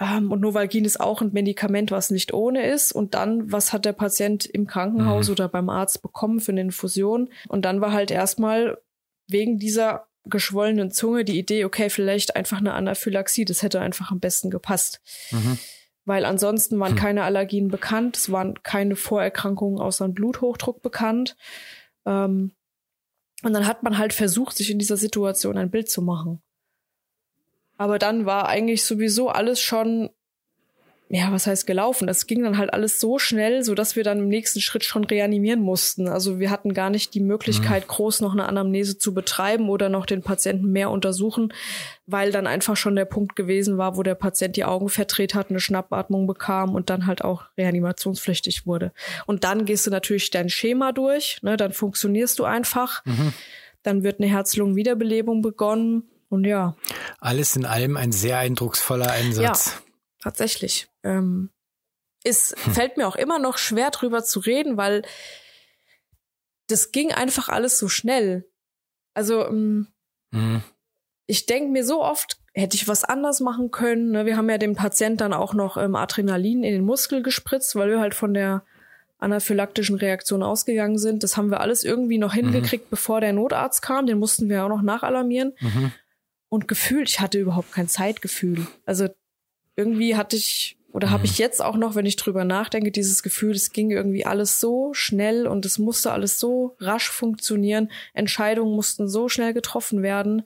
Ähm, 0.01 0.31
und 0.31 0.41
Novalgin 0.41 0.84
ist 0.84 1.00
auch 1.00 1.22
ein 1.22 1.31
Medikament, 1.31 1.91
was 1.91 2.10
nicht 2.10 2.34
ohne 2.34 2.65
ist. 2.65 2.91
Und 2.91 3.13
dann, 3.13 3.51
was 3.51 3.72
hat 3.72 3.86
der 3.86 3.93
Patient 3.93 4.46
im 4.46 4.65
Krankenhaus 4.67 5.27
mhm. 5.27 5.34
oder 5.34 5.48
beim 5.48 5.70
Arzt 5.70 6.01
bekommen 6.01 6.39
für 6.39 6.51
eine 6.51 6.62
Infusion? 6.62 7.29
Und 7.48 7.63
dann 7.63 7.79
war 7.79 7.93
halt 7.93 8.10
erstmal 8.10 8.79
wegen 9.27 9.60
dieser 9.60 10.08
geschwollenen 10.25 10.91
Zunge 10.91 11.24
die 11.24 11.38
Idee, 11.38 11.65
okay, 11.65 11.89
vielleicht 11.89 12.36
einfach 12.36 12.58
eine 12.58 12.74
Anaphylaxie, 12.74 13.46
das 13.46 13.63
hätte 13.63 13.79
einfach 13.79 14.12
am 14.12 14.20
besten 14.20 14.50
gepasst. 14.50 15.01
Mhm 15.31 15.58
weil 16.05 16.25
ansonsten 16.25 16.79
waren 16.79 16.93
hm. 16.93 16.98
keine 16.98 17.24
Allergien 17.24 17.67
bekannt, 17.67 18.17
es 18.17 18.31
waren 18.31 18.62
keine 18.63 18.96
Vorerkrankungen 18.96 19.79
außer 19.79 20.05
ein 20.05 20.13
Bluthochdruck 20.13 20.81
bekannt. 20.81 21.38
Ähm, 22.05 22.53
und 23.43 23.53
dann 23.53 23.67
hat 23.67 23.84
man 23.84 23.98
halt 23.98 24.13
versucht, 24.13 24.58
sich 24.58 24.72
in 24.72 24.79
dieser 24.79 24.98
Situation 24.98 25.58
ein 25.58 25.72
Bild 25.72 25.89
zu 25.89 26.01
machen. 26.01 26.41
Aber 27.82 27.98
dann 27.98 28.28
war 28.28 28.48
eigentlich 28.48 28.84
sowieso 28.84 29.30
alles 29.30 29.60
schon 29.60 30.12
ja, 31.10 31.30
was 31.32 31.46
heißt 31.46 31.66
gelaufen? 31.68 32.08
Das 32.08 32.26
ging 32.26 32.44
dann 32.44 32.58
halt 32.60 32.72
alles 32.72 33.02
so 33.02 33.18
schnell, 33.18 33.64
so 33.64 33.76
dass 33.76 33.96
wir 33.98 34.04
dann 34.04 34.20
im 34.20 34.28
nächsten 34.30 34.62
Schritt 34.62 34.86
schon 34.86 35.04
reanimieren 35.04 35.60
mussten. 35.60 36.08
Also 36.08 36.40
wir 36.40 36.52
hatten 36.52 36.74
gar 36.74 36.92
nicht 36.92 37.14
die 37.16 37.20
Möglichkeit, 37.20 37.84
mhm. 37.84 37.88
groß 37.88 38.22
noch 38.22 38.32
eine 38.32 38.46
Anamnese 38.46 38.98
zu 38.98 39.14
betreiben 39.14 39.68
oder 39.68 39.90
noch 39.90 40.06
den 40.06 40.22
Patienten 40.22 40.72
mehr 40.72 40.92
untersuchen, 40.92 41.54
weil 42.06 42.32
dann 42.32 42.46
einfach 42.46 42.78
schon 42.78 42.96
der 42.96 43.06
Punkt 43.06 43.36
gewesen 43.36 43.78
war, 43.78 43.98
wo 43.98 44.04
der 44.04 44.16
Patient 44.16 44.56
die 44.56 44.64
Augen 44.64 44.88
verdreht 44.88 45.34
hat, 45.34 45.50
eine 45.50 45.60
Schnappatmung 45.60 46.28
bekam 46.28 46.76
und 46.76 46.92
dann 46.92 47.08
halt 47.08 47.24
auch 47.26 47.46
reanimationspflichtig 47.58 48.68
wurde. 48.68 48.94
Und 49.26 49.44
dann 49.44 49.66
gehst 49.66 49.88
du 49.88 49.92
natürlich 49.92 50.30
dein 50.30 50.50
Schema 50.50 50.92
durch, 50.92 51.40
ne, 51.42 51.58
dann 51.58 51.74
funktionierst 51.74 52.38
du 52.38 52.46
einfach. 52.46 53.04
Mhm. 53.06 53.34
Dann 53.84 54.04
wird 54.04 54.20
eine 54.20 54.30
Herz-Lungen-Wiederbelebung 54.30 55.42
begonnen 55.42 56.04
und 56.32 56.46
ja. 56.46 56.78
Alles 57.22 57.56
in 57.56 57.66
allem 57.66 57.96
ein 57.96 58.12
sehr 58.12 58.38
eindrucksvoller 58.40 59.10
Einsatz. 59.10 59.68
Ja 59.68 59.82
tatsächlich. 60.22 60.88
Ähm, 61.04 61.50
es 62.24 62.56
hm. 62.63 62.74
fällt 62.74 62.98
mir 62.98 63.08
auch 63.08 63.16
immer 63.16 63.40
noch 63.40 63.58
schwer 63.58 63.90
drüber 63.90 64.24
zu 64.24 64.40
reden, 64.40 64.78
weil 64.78 65.01
das 66.68 66.92
ging 66.92 67.12
einfach 67.12 67.50
alles 67.50 67.78
so 67.78 67.90
schnell. 67.90 68.48
Also 69.13 69.46
ähm, 69.46 69.88
hm. 70.32 70.62
ich 71.25 71.48
denke 71.48 71.72
mir 71.72 71.84
so 71.84 72.01
oft, 72.01 72.38
hätte 72.54 72.75
ich 72.75 72.88
was 72.88 73.04
anders 73.04 73.40
machen 73.40 73.72
können. 73.72 74.12
Ne? 74.12 74.25
Wir 74.25 74.38
haben 74.38 74.50
ja 74.50 74.58
dem 74.58 74.75
Patienten 74.75 75.18
dann 75.18 75.34
auch 75.34 75.54
noch 75.54 75.78
ähm, 75.78 75.96
Adrenalin 75.96 76.63
in 76.63 76.74
den 76.74 76.86
Muskel 76.86 77.24
gespritzt, 77.24 77.75
weil 77.75 77.90
wir 77.90 78.00
halt 78.00 78.13
von 78.13 78.34
der 78.34 78.63
anaphylaktischen 79.18 79.98
Reaktion 79.98 80.42
ausgegangen 80.42 80.98
sind. 80.98 81.24
Das 81.24 81.38
haben 81.38 81.51
wir 81.51 81.60
alles 81.60 81.84
irgendwie 81.84 82.18
noch 82.18 82.34
mhm. 82.34 82.51
hingekriegt, 82.51 82.86
mhm. 82.86 82.90
bevor 82.92 83.22
der 83.22 83.34
Notarzt 83.34 83.82
kam. 83.82 84.06
Den 84.06 84.20
mussten 84.20 84.50
wir 84.50 84.63
auch 84.63 84.70
noch 84.70 84.82
nachalarmieren. 84.82 85.54
Mhm. 85.60 85.92
Und 86.51 86.67
gefühlt, 86.67 87.08
ich 87.08 87.22
hatte 87.22 87.39
überhaupt 87.39 87.72
kein 87.72 87.88
Zeitgefühl. 87.88 88.67
Also 88.86 89.08
irgendwie 89.77 90.17
hatte 90.17 90.36
ich 90.36 90.77
oder 90.91 91.10
habe 91.10 91.24
ich 91.24 91.38
jetzt 91.38 91.62
auch 91.62 91.77
noch, 91.77 91.96
wenn 91.96 92.05
ich 92.05 92.17
drüber 92.17 92.43
nachdenke, 92.43 92.91
dieses 92.91 93.24
Gefühl, 93.24 93.55
es 93.55 93.72
ging 93.72 93.89
irgendwie 93.89 94.25
alles 94.25 94.60
so 94.60 94.93
schnell 94.93 95.48
und 95.48 95.65
es 95.65 95.79
musste 95.79 96.12
alles 96.12 96.39
so 96.39 96.75
rasch 96.79 97.10
funktionieren. 97.10 97.89
Entscheidungen 98.13 98.75
mussten 98.75 99.08
so 99.08 99.29
schnell 99.29 99.53
getroffen 99.53 100.03
werden. 100.03 100.43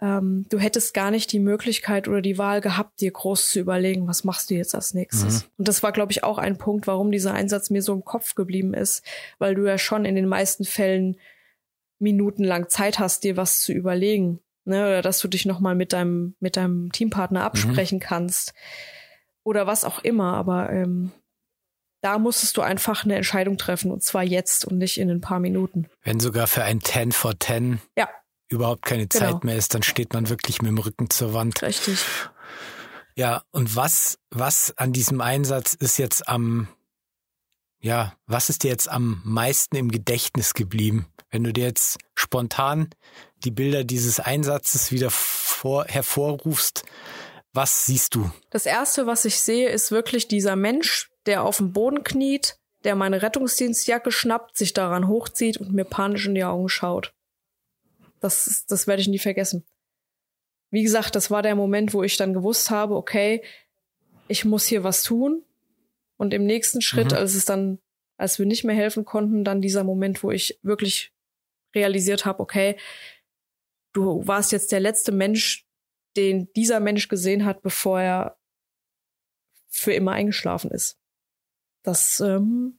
Ähm, 0.00 0.46
du 0.50 0.60
hättest 0.60 0.94
gar 0.94 1.10
nicht 1.10 1.32
die 1.32 1.40
Möglichkeit 1.40 2.06
oder 2.06 2.22
die 2.22 2.38
Wahl 2.38 2.60
gehabt, 2.60 3.00
dir 3.00 3.10
groß 3.10 3.50
zu 3.50 3.58
überlegen, 3.58 4.06
was 4.06 4.22
machst 4.22 4.50
du 4.50 4.54
jetzt 4.54 4.76
als 4.76 4.94
nächstes. 4.94 5.42
Mhm. 5.42 5.48
Und 5.58 5.66
das 5.66 5.82
war, 5.82 5.90
glaube 5.90 6.12
ich, 6.12 6.22
auch 6.22 6.38
ein 6.38 6.58
Punkt, 6.58 6.86
warum 6.86 7.10
dieser 7.10 7.34
Einsatz 7.34 7.70
mir 7.70 7.82
so 7.82 7.92
im 7.92 8.04
Kopf 8.04 8.36
geblieben 8.36 8.72
ist, 8.72 9.02
weil 9.40 9.56
du 9.56 9.66
ja 9.66 9.78
schon 9.78 10.04
in 10.04 10.14
den 10.14 10.28
meisten 10.28 10.64
Fällen 10.64 11.16
minutenlang 11.98 12.68
Zeit 12.68 13.00
hast, 13.00 13.24
dir 13.24 13.36
was 13.36 13.60
zu 13.60 13.72
überlegen 13.72 14.38
ne, 14.64 14.86
oder 14.86 15.02
dass 15.02 15.18
du 15.20 15.28
dich 15.28 15.46
nochmal 15.46 15.74
mit 15.74 15.92
deinem, 15.92 16.34
mit 16.40 16.56
deinem 16.56 16.92
Teampartner 16.92 17.40
mhm. 17.40 17.46
absprechen 17.46 17.98
mhm. 17.98 18.02
kannst 18.02 18.54
oder 19.44 19.66
was 19.66 19.84
auch 19.84 20.00
immer, 20.00 20.34
aber 20.34 20.70
ähm, 20.70 21.12
da 22.02 22.18
musstest 22.18 22.56
du 22.56 22.62
einfach 22.62 23.04
eine 23.04 23.16
Entscheidung 23.16 23.56
treffen 23.56 23.90
und 23.90 24.02
zwar 24.02 24.24
jetzt 24.24 24.64
und 24.64 24.78
nicht 24.78 24.98
in 24.98 25.10
ein 25.10 25.20
paar 25.20 25.40
Minuten. 25.40 25.86
Wenn 26.02 26.20
sogar 26.20 26.46
für 26.46 26.64
ein 26.64 26.80
10 26.80 27.12
for 27.12 27.38
10 27.38 27.80
ja. 27.96 28.08
überhaupt 28.48 28.82
keine 28.82 29.06
genau. 29.06 29.32
Zeit 29.32 29.44
mehr 29.44 29.56
ist, 29.56 29.74
dann 29.74 29.82
steht 29.82 30.12
man 30.12 30.28
wirklich 30.28 30.62
mit 30.62 30.70
dem 30.70 30.78
Rücken 30.78 31.10
zur 31.10 31.32
Wand. 31.32 31.62
Richtig. 31.62 32.04
Ja, 33.14 33.42
und 33.50 33.76
was, 33.76 34.18
was 34.30 34.76
an 34.78 34.92
diesem 34.92 35.20
Einsatz 35.20 35.74
ist 35.74 35.98
jetzt 35.98 36.28
am, 36.28 36.68
ja, 37.82 38.16
was 38.26 38.48
ist 38.48 38.62
dir 38.62 38.70
jetzt 38.70 38.88
am 38.88 39.20
meisten 39.24 39.76
im 39.76 39.90
Gedächtnis 39.90 40.54
geblieben? 40.54 41.06
Wenn 41.30 41.44
du 41.44 41.52
dir 41.52 41.64
jetzt 41.64 41.98
spontan 42.14 42.90
die 43.44 43.50
Bilder 43.50 43.84
dieses 43.84 44.20
Einsatzes 44.20 44.92
wieder 44.92 45.10
vor, 45.10 45.86
hervorrufst, 45.86 46.84
was 47.52 47.84
siehst 47.84 48.14
du? 48.14 48.30
Das 48.50 48.66
erste, 48.66 49.06
was 49.06 49.24
ich 49.24 49.40
sehe, 49.40 49.68
ist 49.68 49.90
wirklich 49.90 50.28
dieser 50.28 50.56
Mensch, 50.56 51.10
der 51.26 51.42
auf 51.42 51.58
dem 51.58 51.72
Boden 51.72 52.04
kniet, 52.04 52.58
der 52.84 52.94
meine 52.94 53.20
Rettungsdienstjacke 53.20 54.12
schnappt, 54.12 54.56
sich 54.56 54.72
daran 54.72 55.08
hochzieht 55.08 55.58
und 55.58 55.72
mir 55.72 55.84
panisch 55.84 56.26
in 56.26 56.34
die 56.34 56.44
Augen 56.44 56.68
schaut. 56.68 57.12
Das, 58.20 58.64
das 58.68 58.86
werde 58.86 59.02
ich 59.02 59.08
nie 59.08 59.18
vergessen. 59.18 59.66
Wie 60.70 60.82
gesagt, 60.82 61.16
das 61.16 61.30
war 61.30 61.42
der 61.42 61.56
Moment, 61.56 61.92
wo 61.92 62.02
ich 62.02 62.16
dann 62.16 62.32
gewusst 62.32 62.70
habe, 62.70 62.94
okay, 62.94 63.42
ich 64.28 64.44
muss 64.44 64.66
hier 64.66 64.84
was 64.84 65.02
tun. 65.02 65.44
Und 66.22 66.32
im 66.32 66.46
nächsten 66.46 66.80
Schritt, 66.80 67.10
mhm. 67.10 67.16
als 67.16 67.34
es 67.34 67.46
dann, 67.46 67.80
als 68.16 68.38
wir 68.38 68.46
nicht 68.46 68.62
mehr 68.62 68.76
helfen 68.76 69.04
konnten, 69.04 69.42
dann 69.42 69.60
dieser 69.60 69.82
Moment, 69.82 70.22
wo 70.22 70.30
ich 70.30 70.56
wirklich 70.62 71.12
realisiert 71.74 72.24
habe, 72.24 72.38
okay, 72.38 72.78
du 73.92 74.24
warst 74.24 74.52
jetzt 74.52 74.70
der 74.70 74.78
letzte 74.78 75.10
Mensch, 75.10 75.66
den 76.16 76.48
dieser 76.52 76.78
Mensch 76.78 77.08
gesehen 77.08 77.44
hat, 77.44 77.60
bevor 77.62 78.00
er 78.00 78.38
für 79.68 79.92
immer 79.92 80.12
eingeschlafen 80.12 80.70
ist. 80.70 80.96
Das 81.82 82.20
ähm 82.20 82.78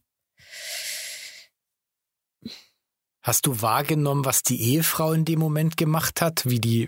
Hast 3.21 3.45
du 3.45 3.61
wahrgenommen, 3.61 4.23
was 4.23 4.43
die 4.43 4.61
Ehefrau 4.73 5.11
in 5.11 5.25
dem 5.25 5.39
Moment 5.39 5.75
gemacht 5.75 6.21
hat? 6.21 6.45
Wie 6.45 6.61
die, 6.61 6.87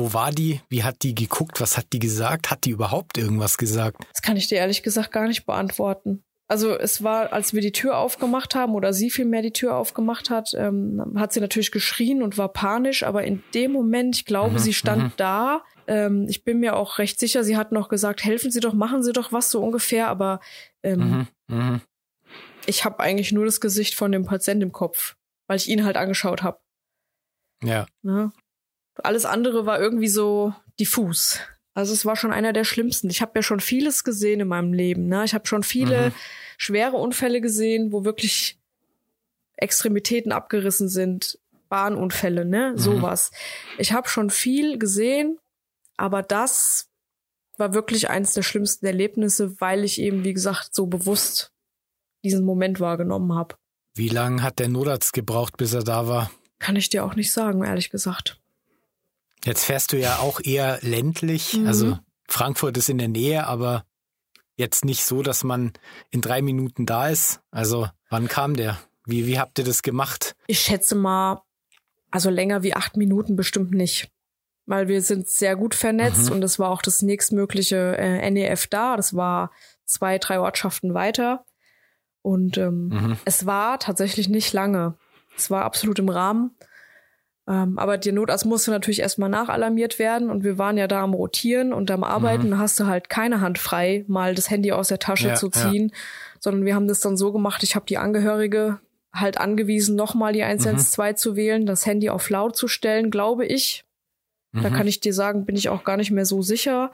wo 0.00 0.14
war 0.14 0.32
die? 0.32 0.62
Wie 0.70 0.82
hat 0.82 1.02
die 1.02 1.14
geguckt? 1.14 1.60
Was 1.60 1.76
hat 1.76 1.92
die 1.92 1.98
gesagt? 1.98 2.50
Hat 2.50 2.64
die 2.64 2.70
überhaupt 2.70 3.18
irgendwas 3.18 3.58
gesagt? 3.58 4.02
Das 4.12 4.22
kann 4.22 4.36
ich 4.36 4.48
dir 4.48 4.56
ehrlich 4.56 4.82
gesagt 4.82 5.12
gar 5.12 5.28
nicht 5.28 5.44
beantworten. 5.44 6.24
Also 6.48 6.76
es 6.76 7.04
war, 7.04 7.32
als 7.32 7.52
wir 7.52 7.60
die 7.60 7.70
Tür 7.70 7.98
aufgemacht 7.98 8.54
haben 8.54 8.74
oder 8.74 8.92
sie 8.92 9.10
vielmehr 9.10 9.42
die 9.42 9.52
Tür 9.52 9.76
aufgemacht 9.76 10.30
hat, 10.30 10.52
ähm, 10.56 11.14
hat 11.16 11.32
sie 11.32 11.40
natürlich 11.40 11.70
geschrien 11.70 12.22
und 12.22 12.38
war 12.38 12.48
panisch, 12.48 13.04
aber 13.04 13.22
in 13.24 13.42
dem 13.54 13.72
Moment, 13.72 14.16
ich 14.16 14.24
glaube, 14.24 14.54
mhm, 14.54 14.58
sie 14.58 14.72
stand 14.72 15.02
mhm. 15.02 15.12
da. 15.16 15.62
Ähm, 15.86 16.26
ich 16.28 16.42
bin 16.42 16.58
mir 16.58 16.74
auch 16.74 16.98
recht 16.98 17.20
sicher, 17.20 17.44
sie 17.44 17.56
hat 17.56 17.70
noch 17.70 17.88
gesagt, 17.88 18.24
helfen 18.24 18.50
Sie 18.50 18.58
doch, 18.58 18.72
machen 18.72 19.04
Sie 19.04 19.12
doch 19.12 19.32
was 19.32 19.50
so 19.50 19.62
ungefähr, 19.62 20.08
aber 20.08 20.40
ähm, 20.82 21.28
mhm, 21.46 21.56
mhm. 21.56 21.80
ich 22.66 22.84
habe 22.84 22.98
eigentlich 23.00 23.30
nur 23.30 23.44
das 23.44 23.60
Gesicht 23.60 23.94
von 23.94 24.10
dem 24.10 24.24
Patienten 24.24 24.62
im 24.62 24.72
Kopf, 24.72 25.14
weil 25.46 25.58
ich 25.58 25.68
ihn 25.68 25.84
halt 25.84 25.96
angeschaut 25.96 26.42
habe. 26.42 26.58
Ja. 27.62 27.68
ja. 27.70 27.86
Ne? 28.02 28.32
Alles 28.94 29.24
andere 29.24 29.66
war 29.66 29.80
irgendwie 29.80 30.08
so 30.08 30.54
diffus. 30.78 31.40
Also 31.74 31.92
es 31.92 32.04
war 32.04 32.16
schon 32.16 32.32
einer 32.32 32.52
der 32.52 32.64
schlimmsten. 32.64 33.10
Ich 33.10 33.22
habe 33.22 33.32
ja 33.36 33.42
schon 33.42 33.60
vieles 33.60 34.04
gesehen 34.04 34.40
in 34.40 34.48
meinem 34.48 34.72
Leben. 34.72 35.06
Ne? 35.06 35.24
Ich 35.24 35.34
habe 35.34 35.46
schon 35.46 35.62
viele 35.62 36.08
mhm. 36.08 36.14
schwere 36.58 36.96
Unfälle 36.96 37.40
gesehen, 37.40 37.92
wo 37.92 38.04
wirklich 38.04 38.58
Extremitäten 39.56 40.32
abgerissen 40.32 40.88
sind, 40.88 41.38
Bahnunfälle, 41.68 42.44
ne, 42.44 42.72
mhm. 42.72 42.78
sowas. 42.78 43.30
Ich 43.78 43.92
habe 43.92 44.08
schon 44.08 44.30
viel 44.30 44.78
gesehen, 44.78 45.38
aber 45.96 46.22
das 46.22 46.88
war 47.56 47.74
wirklich 47.74 48.10
eines 48.10 48.32
der 48.32 48.42
schlimmsten 48.42 48.86
Erlebnisse, 48.86 49.60
weil 49.60 49.84
ich 49.84 50.00
eben, 50.00 50.24
wie 50.24 50.32
gesagt, 50.32 50.74
so 50.74 50.86
bewusst 50.86 51.52
diesen 52.24 52.44
Moment 52.44 52.80
wahrgenommen 52.80 53.34
habe. 53.34 53.54
Wie 53.94 54.08
lange 54.08 54.42
hat 54.42 54.58
der 54.58 54.68
Notarzt 54.68 55.12
gebraucht, 55.12 55.56
bis 55.56 55.74
er 55.74 55.82
da 55.82 56.08
war? 56.08 56.30
Kann 56.58 56.76
ich 56.76 56.88
dir 56.88 57.04
auch 57.04 57.14
nicht 57.14 57.32
sagen, 57.32 57.64
ehrlich 57.64 57.90
gesagt. 57.90 58.39
Jetzt 59.44 59.64
fährst 59.64 59.92
du 59.92 59.98
ja 59.98 60.18
auch 60.18 60.40
eher 60.42 60.78
ländlich. 60.82 61.54
Mhm. 61.54 61.66
Also 61.66 61.98
Frankfurt 62.28 62.76
ist 62.76 62.88
in 62.88 62.98
der 62.98 63.08
Nähe, 63.08 63.46
aber 63.46 63.84
jetzt 64.56 64.84
nicht 64.84 65.04
so, 65.04 65.22
dass 65.22 65.44
man 65.44 65.72
in 66.10 66.20
drei 66.20 66.42
Minuten 66.42 66.86
da 66.86 67.08
ist. 67.08 67.40
Also 67.50 67.88
wann 68.10 68.28
kam 68.28 68.54
der? 68.54 68.78
Wie, 69.06 69.26
wie 69.26 69.38
habt 69.38 69.58
ihr 69.58 69.64
das 69.64 69.82
gemacht? 69.82 70.36
Ich 70.46 70.60
schätze 70.60 70.94
mal, 70.94 71.42
also 72.10 72.30
länger 72.30 72.62
wie 72.62 72.74
acht 72.74 72.96
Minuten 72.96 73.36
bestimmt 73.36 73.72
nicht. 73.72 74.10
Weil 74.66 74.86
wir 74.86 75.02
sind 75.02 75.28
sehr 75.28 75.56
gut 75.56 75.74
vernetzt 75.74 76.26
mhm. 76.26 76.36
und 76.36 76.44
es 76.44 76.58
war 76.58 76.70
auch 76.70 76.82
das 76.82 77.02
nächstmögliche 77.02 77.96
äh, 77.96 78.30
NEF 78.30 78.66
da. 78.68 78.96
Das 78.96 79.16
war 79.16 79.50
zwei, 79.84 80.18
drei 80.18 80.38
Ortschaften 80.38 80.94
weiter. 80.94 81.44
Und 82.22 82.58
ähm, 82.58 82.88
mhm. 82.88 83.16
es 83.24 83.46
war 83.46 83.78
tatsächlich 83.78 84.28
nicht 84.28 84.52
lange. 84.52 84.96
Es 85.36 85.50
war 85.50 85.64
absolut 85.64 85.98
im 85.98 86.10
Rahmen. 86.10 86.56
Ähm, 87.48 87.78
aber 87.78 87.98
der 87.98 88.12
Notarzt 88.12 88.46
musste 88.46 88.70
natürlich 88.70 89.00
erstmal 89.00 89.28
nachalarmiert 89.28 89.98
werden 89.98 90.30
und 90.30 90.44
wir 90.44 90.58
waren 90.58 90.76
ja 90.76 90.86
da 90.86 91.02
am 91.02 91.14
Rotieren 91.14 91.72
und 91.72 91.90
am 91.90 92.04
Arbeiten. 92.04 92.50
Mhm. 92.50 92.58
Hast 92.58 92.78
du 92.78 92.86
halt 92.86 93.08
keine 93.08 93.40
Hand 93.40 93.58
frei, 93.58 94.04
mal 94.08 94.34
das 94.34 94.50
Handy 94.50 94.72
aus 94.72 94.88
der 94.88 94.98
Tasche 94.98 95.28
ja, 95.28 95.34
zu 95.34 95.48
ziehen, 95.48 95.88
ja. 95.88 95.96
sondern 96.38 96.64
wir 96.64 96.74
haben 96.74 96.88
das 96.88 97.00
dann 97.00 97.16
so 97.16 97.32
gemacht, 97.32 97.62
ich 97.62 97.74
habe 97.74 97.86
die 97.86 97.98
Angehörige 97.98 98.80
halt 99.12 99.38
angewiesen, 99.38 99.96
nochmal 99.96 100.32
die 100.32 100.44
112 100.44 101.12
mhm. 101.12 101.16
zu 101.16 101.36
wählen, 101.36 101.66
das 101.66 101.86
Handy 101.86 102.10
auf 102.10 102.30
laut 102.30 102.56
zu 102.56 102.68
stellen, 102.68 103.10
glaube 103.10 103.46
ich. 103.46 103.84
Mhm. 104.52 104.62
Da 104.62 104.70
kann 104.70 104.86
ich 104.86 105.00
dir 105.00 105.14
sagen, 105.14 105.46
bin 105.46 105.56
ich 105.56 105.68
auch 105.68 105.82
gar 105.82 105.96
nicht 105.96 106.12
mehr 106.12 106.26
so 106.26 106.42
sicher, 106.42 106.92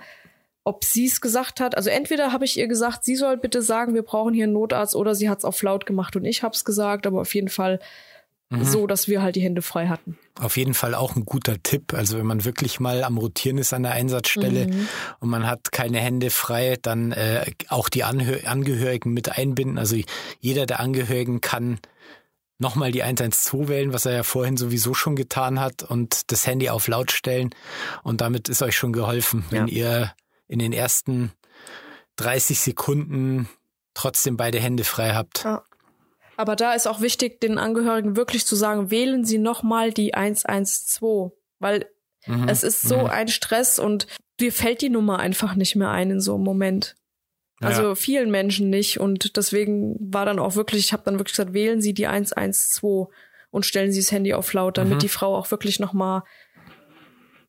ob 0.64 0.84
sie 0.84 1.04
es 1.06 1.20
gesagt 1.20 1.60
hat. 1.60 1.76
Also 1.76 1.90
entweder 1.90 2.32
habe 2.32 2.44
ich 2.44 2.58
ihr 2.58 2.66
gesagt, 2.66 3.04
sie 3.04 3.16
soll 3.16 3.36
bitte 3.36 3.60
sagen, 3.60 3.94
wir 3.94 4.02
brauchen 4.02 4.32
hier 4.32 4.44
einen 4.44 4.54
Notarzt, 4.54 4.96
oder 4.96 5.14
sie 5.14 5.28
hat 5.28 5.38
es 5.38 5.44
auf 5.44 5.62
laut 5.62 5.84
gemacht 5.84 6.16
und 6.16 6.24
ich 6.24 6.42
habe 6.42 6.54
es 6.54 6.64
gesagt, 6.64 7.06
aber 7.06 7.20
auf 7.20 7.34
jeden 7.34 7.48
Fall 7.48 7.80
Mhm. 8.50 8.64
so, 8.64 8.86
dass 8.86 9.08
wir 9.08 9.22
halt 9.22 9.36
die 9.36 9.42
Hände 9.42 9.62
frei 9.62 9.88
hatten. 9.88 10.18
Auf 10.38 10.56
jeden 10.56 10.74
Fall 10.74 10.94
auch 10.94 11.16
ein 11.16 11.24
guter 11.24 11.62
Tipp. 11.62 11.94
Also 11.94 12.18
wenn 12.18 12.26
man 12.26 12.44
wirklich 12.44 12.78
mal 12.78 13.04
am 13.04 13.18
Rotieren 13.18 13.58
ist 13.58 13.72
an 13.72 13.84
der 13.84 13.92
Einsatzstelle 13.92 14.66
mhm. 14.66 14.88
und 15.20 15.28
man 15.30 15.46
hat 15.46 15.72
keine 15.72 15.98
Hände 15.98 16.30
frei, 16.30 16.76
dann 16.80 17.12
äh, 17.12 17.46
auch 17.68 17.88
die 17.88 18.04
Anhö 18.04 18.40
Angehörigen 18.44 19.12
mit 19.12 19.36
einbinden. 19.38 19.78
Also 19.78 19.96
jeder 20.40 20.66
der 20.66 20.80
Angehörigen 20.80 21.40
kann 21.40 21.78
nochmal 22.58 22.92
die 22.92 23.02
112 23.02 23.68
wählen, 23.68 23.92
was 23.92 24.06
er 24.06 24.12
ja 24.12 24.22
vorhin 24.22 24.56
sowieso 24.56 24.94
schon 24.94 25.16
getan 25.16 25.60
hat 25.60 25.82
und 25.82 26.30
das 26.30 26.46
Handy 26.46 26.68
auf 26.70 26.88
laut 26.88 27.12
stellen 27.12 27.50
und 28.02 28.20
damit 28.20 28.48
ist 28.48 28.62
euch 28.62 28.76
schon 28.76 28.92
geholfen, 28.92 29.44
wenn 29.50 29.68
ja. 29.68 29.74
ihr 29.74 30.12
in 30.48 30.58
den 30.58 30.72
ersten 30.72 31.32
30 32.16 32.60
Sekunden 32.60 33.48
trotzdem 33.94 34.36
beide 34.36 34.58
Hände 34.58 34.84
frei 34.84 35.14
habt. 35.14 35.44
Ja. 35.44 35.62
Aber 36.36 36.56
da 36.56 36.74
ist 36.74 36.86
auch 36.86 37.00
wichtig, 37.00 37.40
den 37.40 37.58
Angehörigen 37.58 38.16
wirklich 38.16 38.46
zu 38.46 38.56
sagen, 38.56 38.90
wählen 38.90 39.24
Sie 39.24 39.38
nochmal 39.38 39.92
die 39.92 40.14
112, 40.14 41.32
weil 41.58 41.86
mhm. 42.26 42.48
es 42.48 42.62
ist 42.62 42.82
so 42.82 42.98
mhm. 42.98 43.06
ein 43.06 43.28
Stress 43.28 43.78
und 43.78 44.06
dir 44.40 44.52
fällt 44.52 44.82
die 44.82 44.90
Nummer 44.90 45.18
einfach 45.18 45.54
nicht 45.54 45.76
mehr 45.76 45.90
ein 45.90 46.10
in 46.10 46.20
so 46.20 46.34
einem 46.34 46.44
Moment. 46.44 46.96
Also 47.60 47.82
ja. 47.82 47.94
vielen 47.94 48.30
Menschen 48.30 48.68
nicht 48.68 49.00
und 49.00 49.38
deswegen 49.38 49.96
war 49.98 50.26
dann 50.26 50.38
auch 50.38 50.56
wirklich, 50.56 50.84
ich 50.84 50.92
habe 50.92 51.04
dann 51.04 51.18
wirklich 51.18 51.36
gesagt, 51.36 51.54
wählen 51.54 51.80
Sie 51.80 51.94
die 51.94 52.06
112 52.06 53.08
und 53.50 53.64
stellen 53.64 53.92
Sie 53.92 54.00
das 54.00 54.12
Handy 54.12 54.34
auf 54.34 54.52
laut, 54.52 54.76
damit 54.76 54.96
mhm. 54.96 54.98
die 54.98 55.08
Frau 55.08 55.34
auch 55.34 55.50
wirklich 55.50 55.80
nochmal 55.80 56.22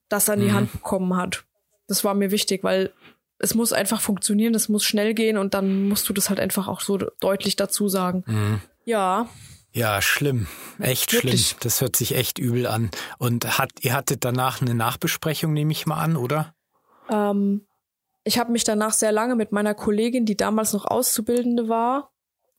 das 0.08 0.30
an 0.30 0.40
die 0.40 0.48
mhm. 0.48 0.54
Hand 0.54 0.72
bekommen 0.72 1.18
hat. 1.18 1.44
Das 1.88 2.06
war 2.06 2.14
mir 2.14 2.32
wichtig, 2.32 2.64
weil 2.64 2.94
es 3.40 3.54
muss 3.54 3.74
einfach 3.74 4.00
funktionieren, 4.00 4.56
es 4.56 4.70
muss 4.70 4.86
schnell 4.86 5.14
gehen 5.14 5.38
und 5.38 5.54
dann 5.54 5.90
musst 5.90 6.08
du 6.08 6.14
das 6.14 6.30
halt 6.30 6.40
einfach 6.40 6.70
auch 6.70 6.80
so 6.80 6.98
deutlich 7.20 7.58
dazu 7.58 7.90
sagen. 7.90 8.24
Mhm. 8.26 8.62
Ja. 8.88 9.28
Ja, 9.74 10.02
schlimm. 10.02 10.48
Echt 10.80 11.12
Wirklich? 11.12 11.50
schlimm. 11.50 11.60
Das 11.60 11.82
hört 11.82 11.98
sich 11.98 12.16
echt 12.16 12.40
übel 12.40 12.66
an. 12.68 12.90
Und 13.18 13.60
hat, 13.60 13.72
ihr 13.82 13.94
hattet 13.94 14.24
danach 14.24 14.62
eine 14.62 14.74
Nachbesprechung, 14.74 15.52
nehme 15.52 15.74
ich 15.74 15.86
mal 15.86 16.02
an, 16.02 16.16
oder? 16.16 16.56
Ähm, 17.10 17.68
ich 18.24 18.40
habe 18.40 18.54
mich 18.54 18.64
danach 18.64 18.94
sehr 18.94 19.12
lange 19.12 19.36
mit 19.36 19.52
meiner 19.52 19.74
Kollegin, 19.74 20.26
die 20.26 20.38
damals 20.38 20.72
noch 20.72 20.86
Auszubildende 20.86 21.68
war, 21.68 22.12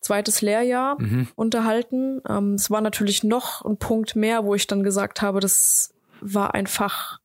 zweites 0.02 0.42
Lehrjahr, 0.42 1.00
mhm. 1.00 1.28
unterhalten. 1.34 2.20
Ähm, 2.28 2.54
es 2.54 2.70
war 2.70 2.82
natürlich 2.82 3.24
noch 3.24 3.64
ein 3.64 3.78
Punkt 3.78 4.14
mehr, 4.14 4.44
wo 4.44 4.54
ich 4.54 4.66
dann 4.66 4.82
gesagt 4.82 5.22
habe, 5.22 5.40
das 5.40 5.94
war 6.20 6.52
einfach 6.52 7.20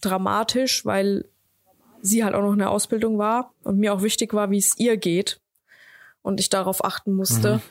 dramatisch, 0.00 0.86
weil 0.86 1.26
sie 2.00 2.24
halt 2.24 2.34
auch 2.34 2.42
noch 2.42 2.54
in 2.54 2.60
der 2.60 2.70
Ausbildung 2.70 3.18
war 3.18 3.52
und 3.64 3.78
mir 3.78 3.92
auch 3.92 4.00
wichtig 4.00 4.32
war, 4.32 4.50
wie 4.50 4.58
es 4.58 4.78
ihr 4.78 4.96
geht 4.96 5.42
und 6.22 6.40
ich 6.40 6.48
darauf 6.48 6.84
achten 6.84 7.12
musste. 7.12 7.56
Mhm. 7.56 7.62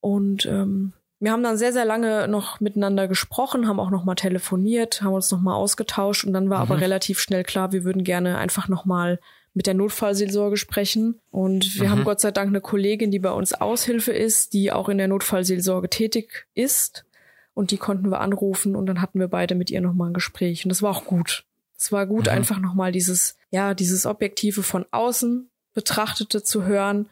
Und 0.00 0.46
ähm, 0.46 0.92
wir 1.18 1.32
haben 1.32 1.42
dann 1.42 1.58
sehr, 1.58 1.72
sehr 1.72 1.84
lange 1.84 2.28
noch 2.28 2.60
miteinander 2.60 3.06
gesprochen, 3.06 3.68
haben 3.68 3.78
auch 3.78 3.90
noch 3.90 4.04
mal 4.04 4.14
telefoniert, 4.14 5.02
haben 5.02 5.12
uns 5.12 5.30
noch 5.30 5.40
mal 5.40 5.54
ausgetauscht 5.54 6.24
und 6.24 6.32
dann 6.32 6.48
war 6.48 6.64
mhm. 6.64 6.72
aber 6.72 6.80
relativ 6.80 7.20
schnell 7.20 7.44
klar, 7.44 7.72
wir 7.72 7.84
würden 7.84 8.04
gerne 8.04 8.38
einfach 8.38 8.68
noch 8.68 8.86
mal 8.86 9.18
mit 9.52 9.66
der 9.66 9.74
Notfallseelsorge 9.74 10.56
sprechen. 10.56 11.20
Und 11.30 11.78
wir 11.78 11.88
mhm. 11.88 11.90
haben 11.90 12.04
Gott 12.04 12.20
sei 12.20 12.30
Dank 12.30 12.48
eine 12.48 12.60
Kollegin, 12.60 13.10
die 13.10 13.18
bei 13.18 13.32
uns 13.32 13.52
Aushilfe 13.52 14.12
ist, 14.12 14.52
die 14.52 14.72
auch 14.72 14.88
in 14.88 14.98
der 14.98 15.08
Notfallseelsorge 15.08 15.90
tätig 15.90 16.46
ist. 16.54 17.04
Und 17.52 17.72
die 17.72 17.76
konnten 17.76 18.10
wir 18.10 18.20
anrufen 18.20 18.76
und 18.76 18.86
dann 18.86 19.02
hatten 19.02 19.18
wir 19.18 19.28
beide 19.28 19.54
mit 19.54 19.70
ihr 19.70 19.80
nochmal 19.80 20.10
ein 20.10 20.14
Gespräch. 20.14 20.64
Und 20.64 20.70
das 20.70 20.82
war 20.82 20.90
auch 20.90 21.04
gut. 21.04 21.44
Es 21.76 21.90
war 21.92 22.06
gut, 22.06 22.26
mhm. 22.26 22.32
einfach 22.32 22.60
nochmal 22.60 22.92
dieses, 22.92 23.36
ja, 23.50 23.74
dieses 23.74 24.06
Objektive 24.06 24.62
von 24.62 24.86
außen 24.90 25.50
betrachtete 25.74 26.42
zu 26.42 26.64
hören 26.64 27.08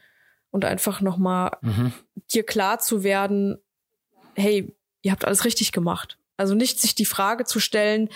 und 0.50 0.64
einfach 0.64 1.00
nochmal 1.00 1.56
mhm. 1.60 1.92
dir 2.32 2.44
klar 2.44 2.78
zu 2.78 3.02
werden, 3.02 3.58
hey, 4.34 4.74
ihr 5.02 5.12
habt 5.12 5.24
alles 5.24 5.44
richtig 5.44 5.72
gemacht. 5.72 6.18
Also 6.36 6.54
nicht 6.54 6.80
sich 6.80 6.94
die 6.94 7.04
Frage 7.04 7.44
zu 7.44 7.60
stellen, 7.60 8.08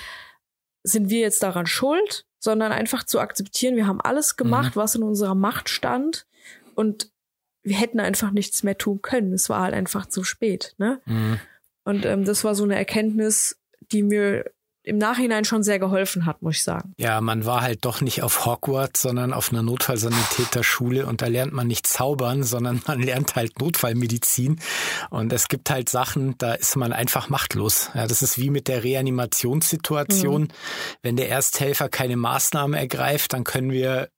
sind 0.82 1.10
wir 1.10 1.20
jetzt 1.20 1.42
daran 1.42 1.66
schuld, 1.66 2.26
sondern 2.38 2.72
einfach 2.72 3.04
zu 3.04 3.20
akzeptieren, 3.20 3.76
wir 3.76 3.86
haben 3.86 4.00
alles 4.00 4.36
gemacht, 4.36 4.74
mhm. 4.74 4.80
was 4.80 4.94
in 4.94 5.02
unserer 5.02 5.34
Macht 5.34 5.68
stand 5.68 6.26
und 6.74 7.10
wir 7.62 7.76
hätten 7.76 8.00
einfach 8.00 8.32
nichts 8.32 8.62
mehr 8.62 8.76
tun 8.76 9.02
können. 9.02 9.32
Es 9.32 9.48
war 9.48 9.62
halt 9.62 9.74
einfach 9.74 10.06
zu 10.06 10.24
spät. 10.24 10.74
Ne? 10.78 11.00
Mhm. 11.04 11.38
Und 11.84 12.04
ähm, 12.04 12.24
das 12.24 12.42
war 12.42 12.54
so 12.54 12.64
eine 12.64 12.74
Erkenntnis, 12.74 13.60
die 13.92 14.02
mir 14.02 14.50
im 14.84 14.98
Nachhinein 14.98 15.44
schon 15.44 15.62
sehr 15.62 15.78
geholfen 15.78 16.26
hat, 16.26 16.42
muss 16.42 16.56
ich 16.56 16.62
sagen. 16.62 16.92
Ja, 16.98 17.20
man 17.20 17.46
war 17.46 17.62
halt 17.62 17.84
doch 17.84 18.00
nicht 18.00 18.22
auf 18.22 18.46
Hogwarts, 18.46 19.02
sondern 19.02 19.32
auf 19.32 19.50
einer 19.50 19.62
Notfallsanitäterschule 19.62 21.06
und 21.06 21.22
da 21.22 21.26
lernt 21.26 21.52
man 21.52 21.66
nicht 21.66 21.86
zaubern, 21.86 22.42
sondern 22.42 22.82
man 22.86 23.00
lernt 23.00 23.36
halt 23.36 23.60
Notfallmedizin 23.60 24.60
und 25.10 25.32
es 25.32 25.48
gibt 25.48 25.70
halt 25.70 25.88
Sachen, 25.88 26.36
da 26.38 26.54
ist 26.54 26.76
man 26.76 26.92
einfach 26.92 27.28
machtlos. 27.28 27.90
Ja, 27.94 28.06
das 28.06 28.22
ist 28.22 28.38
wie 28.38 28.50
mit 28.50 28.68
der 28.68 28.82
Reanimationssituation. 28.82 30.42
Mhm. 30.42 30.48
Wenn 31.02 31.16
der 31.16 31.28
Ersthelfer 31.28 31.88
keine 31.88 32.16
Maßnahme 32.16 32.78
ergreift, 32.78 33.32
dann 33.32 33.44
können 33.44 33.70
wir 33.70 34.08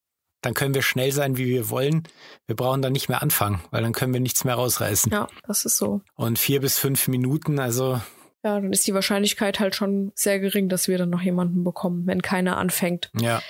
dann 0.45 0.53
können 0.53 0.75
wir 0.75 0.83
schnell 0.83 1.11
sein, 1.11 1.39
wie 1.39 1.47
wir 1.47 1.71
wollen. 1.71 2.03
Wir 2.47 2.55
brauchen 2.55 2.83
dann 2.83 2.93
nicht 2.93 3.09
mehr 3.09 3.23
anfangen, 3.23 3.63
weil 3.71 3.83
dann 3.83 3.93
können 3.93 4.13
wir 4.13 4.21
nichts 4.21 4.45
mehr 4.45 4.57
rausreißen. 4.57 5.11
Ja, 5.11 5.27
das 5.47 5.65
ist 5.65 5.79
so. 5.79 6.03
Und 6.17 6.39
vier 6.39 6.61
bis 6.61 6.79
fünf 6.79 7.09
Minuten, 7.09 7.59
also 7.59 7.99
ja, 8.45 8.61
dann 8.61 8.73
ist 8.73 8.87
die 8.87 8.95
Wahrscheinlichkeit 8.95 9.59
halt 9.59 9.75
schon 9.75 10.13
sehr 10.15 10.39
gering, 10.39 10.69
dass 10.69 10.87
wir 10.87 10.99
dann 10.99 11.09
noch 11.09 11.23
jemanden 11.23 11.65
bekommen, 11.65 12.07
wenn 12.07 12.21
keiner 12.21 12.59
anfängt. 12.59 13.11
Ja. 13.19 13.43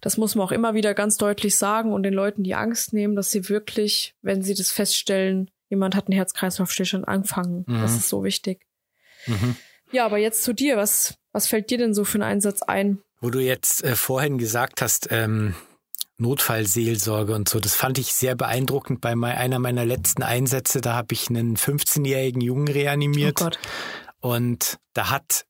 Das 0.00 0.18
muss 0.18 0.34
man 0.34 0.46
auch 0.46 0.52
immer 0.52 0.74
wieder 0.74 0.94
ganz 0.94 1.16
deutlich 1.16 1.56
sagen 1.56 1.92
und 1.92 2.02
den 2.02 2.12
Leuten 2.14 2.44
die 2.44 2.54
Angst 2.54 2.92
nehmen, 2.92 3.16
dass 3.16 3.30
sie 3.30 3.48
wirklich, 3.48 4.14
wenn 4.20 4.42
sie 4.42 4.54
das 4.54 4.70
feststellen, 4.70 5.50
jemand 5.70 5.96
hat 5.96 6.06
einen 6.06 6.16
Herz-Kreislauf-Stillstand 6.16 7.08
anfangen. 7.08 7.64
Mhm. 7.66 7.80
Das 7.80 7.96
ist 7.96 8.08
so 8.08 8.22
wichtig. 8.22 8.60
Mhm. 9.26 9.56
Ja, 9.90 10.04
aber 10.04 10.18
jetzt 10.18 10.44
zu 10.44 10.52
dir. 10.52 10.76
Was, 10.76 11.14
was 11.32 11.48
fällt 11.48 11.70
dir 11.70 11.78
denn 11.78 11.94
so 11.94 12.04
für 12.04 12.16
einen 12.16 12.30
Einsatz 12.30 12.62
ein? 12.62 12.98
Wo 13.20 13.30
du 13.30 13.40
jetzt 13.40 13.82
äh, 13.82 13.96
vorhin 13.96 14.36
gesagt 14.36 14.82
hast, 14.82 15.08
ähm, 15.10 15.54
Notfallseelsorge 16.18 17.34
und 17.34 17.48
so. 17.48 17.60
Das 17.60 17.74
fand 17.74 17.98
ich 17.98 18.12
sehr 18.12 18.34
beeindruckend 18.34 19.00
bei 19.00 19.12
einer 19.12 19.58
meiner 19.58 19.86
letzten 19.86 20.22
Einsätze. 20.22 20.80
Da 20.80 20.94
habe 20.94 21.14
ich 21.14 21.30
einen 21.30 21.56
15-jährigen 21.56 22.40
Jungen 22.42 22.68
reanimiert. 22.68 23.40
Oh 23.40 23.44
Gott. 23.44 23.58
Und 24.20 24.78
da 24.94 25.10
hat 25.10 25.46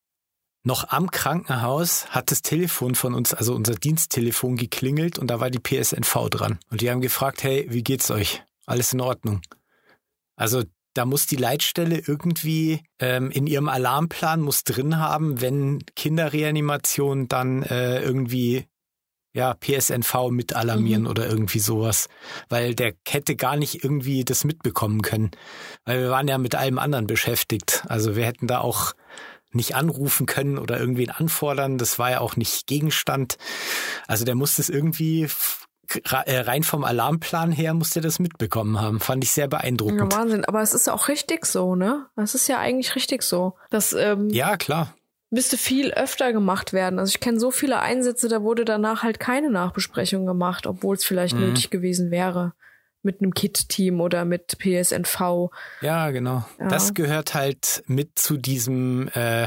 noch 0.64 0.88
am 0.90 1.10
Krankenhaus 1.10 2.10
hat 2.10 2.30
das 2.30 2.42
Telefon 2.42 2.94
von 2.94 3.14
uns, 3.14 3.32
also 3.32 3.54
unser 3.54 3.74
Diensttelefon 3.74 4.56
geklingelt 4.56 5.18
und 5.18 5.28
da 5.28 5.40
war 5.40 5.50
die 5.50 5.60
PSNV 5.60 6.28
dran. 6.30 6.58
Und 6.70 6.80
die 6.80 6.90
haben 6.90 7.00
gefragt, 7.00 7.42
hey, 7.42 7.66
wie 7.70 7.82
geht's 7.82 8.10
euch? 8.10 8.42
Alles 8.66 8.92
in 8.92 9.00
Ordnung? 9.00 9.40
Also 10.36 10.64
da 10.94 11.04
muss 11.04 11.26
die 11.26 11.36
Leitstelle 11.36 12.02
irgendwie 12.06 12.82
ähm, 12.98 13.30
in 13.30 13.46
ihrem 13.46 13.68
Alarmplan 13.68 14.40
muss 14.40 14.64
drin 14.64 14.98
haben, 14.98 15.40
wenn 15.40 15.84
Kinderreanimation 15.96 17.28
dann 17.28 17.62
äh, 17.62 18.02
irgendwie 18.02 18.66
ja, 19.38 19.54
PSNV 19.54 20.30
mit 20.30 20.56
alarmieren 20.56 21.02
mhm. 21.02 21.08
oder 21.08 21.28
irgendwie 21.28 21.60
sowas. 21.60 22.08
Weil 22.48 22.74
der 22.74 22.94
hätte 23.06 23.36
gar 23.36 23.56
nicht 23.56 23.84
irgendwie 23.84 24.24
das 24.24 24.42
mitbekommen 24.42 25.00
können. 25.00 25.30
Weil 25.84 26.00
wir 26.00 26.10
waren 26.10 26.26
ja 26.26 26.38
mit 26.38 26.56
allem 26.56 26.80
anderen 26.80 27.06
beschäftigt. 27.06 27.84
Also 27.88 28.16
wir 28.16 28.26
hätten 28.26 28.48
da 28.48 28.58
auch 28.58 28.94
nicht 29.52 29.76
anrufen 29.76 30.26
können 30.26 30.58
oder 30.58 30.80
irgendwen 30.80 31.10
anfordern. 31.10 31.78
Das 31.78 32.00
war 32.00 32.10
ja 32.10 32.18
auch 32.20 32.34
nicht 32.34 32.66
Gegenstand. 32.66 33.36
Also 34.08 34.24
der 34.24 34.34
musste 34.34 34.60
es 34.60 34.68
irgendwie 34.68 35.28
äh, 36.02 36.38
rein 36.40 36.64
vom 36.64 36.82
Alarmplan 36.82 37.52
her 37.52 37.74
musste 37.74 38.00
das 38.00 38.18
mitbekommen 38.18 38.80
haben. 38.80 38.98
Fand 38.98 39.22
ich 39.22 39.30
sehr 39.30 39.46
beeindruckend. 39.46 40.12
Ja, 40.12 40.18
Wahnsinn. 40.18 40.44
Aber 40.46 40.62
es 40.62 40.74
ist 40.74 40.88
ja 40.88 40.94
auch 40.94 41.06
richtig 41.06 41.46
so, 41.46 41.76
ne? 41.76 42.06
Es 42.16 42.34
ist 42.34 42.48
ja 42.48 42.58
eigentlich 42.58 42.96
richtig 42.96 43.22
so. 43.22 43.54
Dass, 43.70 43.92
ähm, 43.92 44.30
ja, 44.30 44.56
klar 44.56 44.94
müsste 45.30 45.56
viel 45.56 45.92
öfter 45.92 46.32
gemacht 46.32 46.72
werden. 46.72 46.98
Also 46.98 47.10
ich 47.10 47.20
kenne 47.20 47.38
so 47.38 47.50
viele 47.50 47.80
Einsätze, 47.80 48.28
da 48.28 48.42
wurde 48.42 48.64
danach 48.64 49.02
halt 49.02 49.20
keine 49.20 49.50
Nachbesprechung 49.50 50.26
gemacht, 50.26 50.66
obwohl 50.66 50.96
es 50.96 51.04
vielleicht 51.04 51.34
mhm. 51.34 51.40
nötig 51.40 51.70
gewesen 51.70 52.10
wäre. 52.10 52.54
Mit 53.02 53.22
einem 53.22 53.32
KIT-Team 53.32 54.00
oder 54.00 54.24
mit 54.24 54.58
PSNV. 54.58 55.50
Ja, 55.82 56.10
genau. 56.10 56.44
Ja. 56.58 56.68
Das 56.68 56.94
gehört 56.94 57.34
halt 57.34 57.84
mit 57.86 58.18
zu 58.18 58.36
diesem 58.36 59.08
äh, 59.14 59.46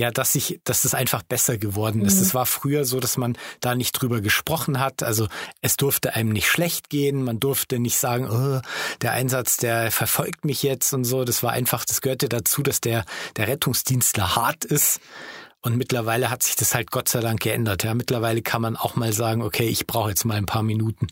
ja, 0.00 0.10
dass 0.10 0.32
sich, 0.32 0.60
dass 0.64 0.86
es 0.86 0.94
einfach 0.94 1.22
besser 1.22 1.58
geworden 1.58 2.00
ist. 2.06 2.22
Es 2.22 2.32
mhm. 2.32 2.38
war 2.38 2.46
früher 2.46 2.86
so, 2.86 3.00
dass 3.00 3.18
man 3.18 3.36
da 3.60 3.74
nicht 3.74 3.92
drüber 3.92 4.22
gesprochen 4.22 4.80
hat. 4.80 5.02
Also 5.02 5.28
es 5.60 5.76
durfte 5.76 6.14
einem 6.14 6.30
nicht 6.30 6.48
schlecht 6.48 6.88
gehen. 6.88 7.22
Man 7.22 7.38
durfte 7.38 7.78
nicht 7.78 7.98
sagen, 7.98 8.30
oh, 8.30 8.62
der 9.02 9.12
Einsatz, 9.12 9.58
der 9.58 9.90
verfolgt 9.90 10.46
mich 10.46 10.62
jetzt 10.62 10.94
und 10.94 11.04
so. 11.04 11.24
Das 11.24 11.42
war 11.42 11.52
einfach, 11.52 11.84
das 11.84 12.00
gehörte 12.00 12.30
dazu, 12.30 12.62
dass 12.62 12.80
der, 12.80 13.04
der 13.36 13.48
Rettungsdienstler 13.48 14.36
hart 14.36 14.64
ist. 14.64 15.00
Und 15.60 15.76
mittlerweile 15.76 16.30
hat 16.30 16.42
sich 16.42 16.56
das 16.56 16.74
halt 16.74 16.90
Gott 16.90 17.10
sei 17.10 17.20
Dank 17.20 17.40
geändert. 17.40 17.84
Ja, 17.84 17.92
mittlerweile 17.92 18.40
kann 18.40 18.62
man 18.62 18.76
auch 18.76 18.96
mal 18.96 19.12
sagen, 19.12 19.42
okay, 19.42 19.68
ich 19.68 19.86
brauche 19.86 20.08
jetzt 20.08 20.24
mal 20.24 20.38
ein 20.38 20.46
paar 20.46 20.62
Minuten. 20.62 21.08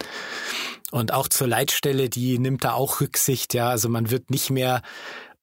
Und 0.90 1.12
auch 1.12 1.28
zur 1.28 1.46
Leitstelle, 1.46 2.08
die 2.08 2.38
nimmt 2.38 2.64
da 2.64 2.72
auch 2.72 3.02
Rücksicht. 3.02 3.52
Ja, 3.52 3.68
also 3.68 3.90
man 3.90 4.10
wird 4.10 4.30
nicht 4.30 4.48
mehr 4.48 4.80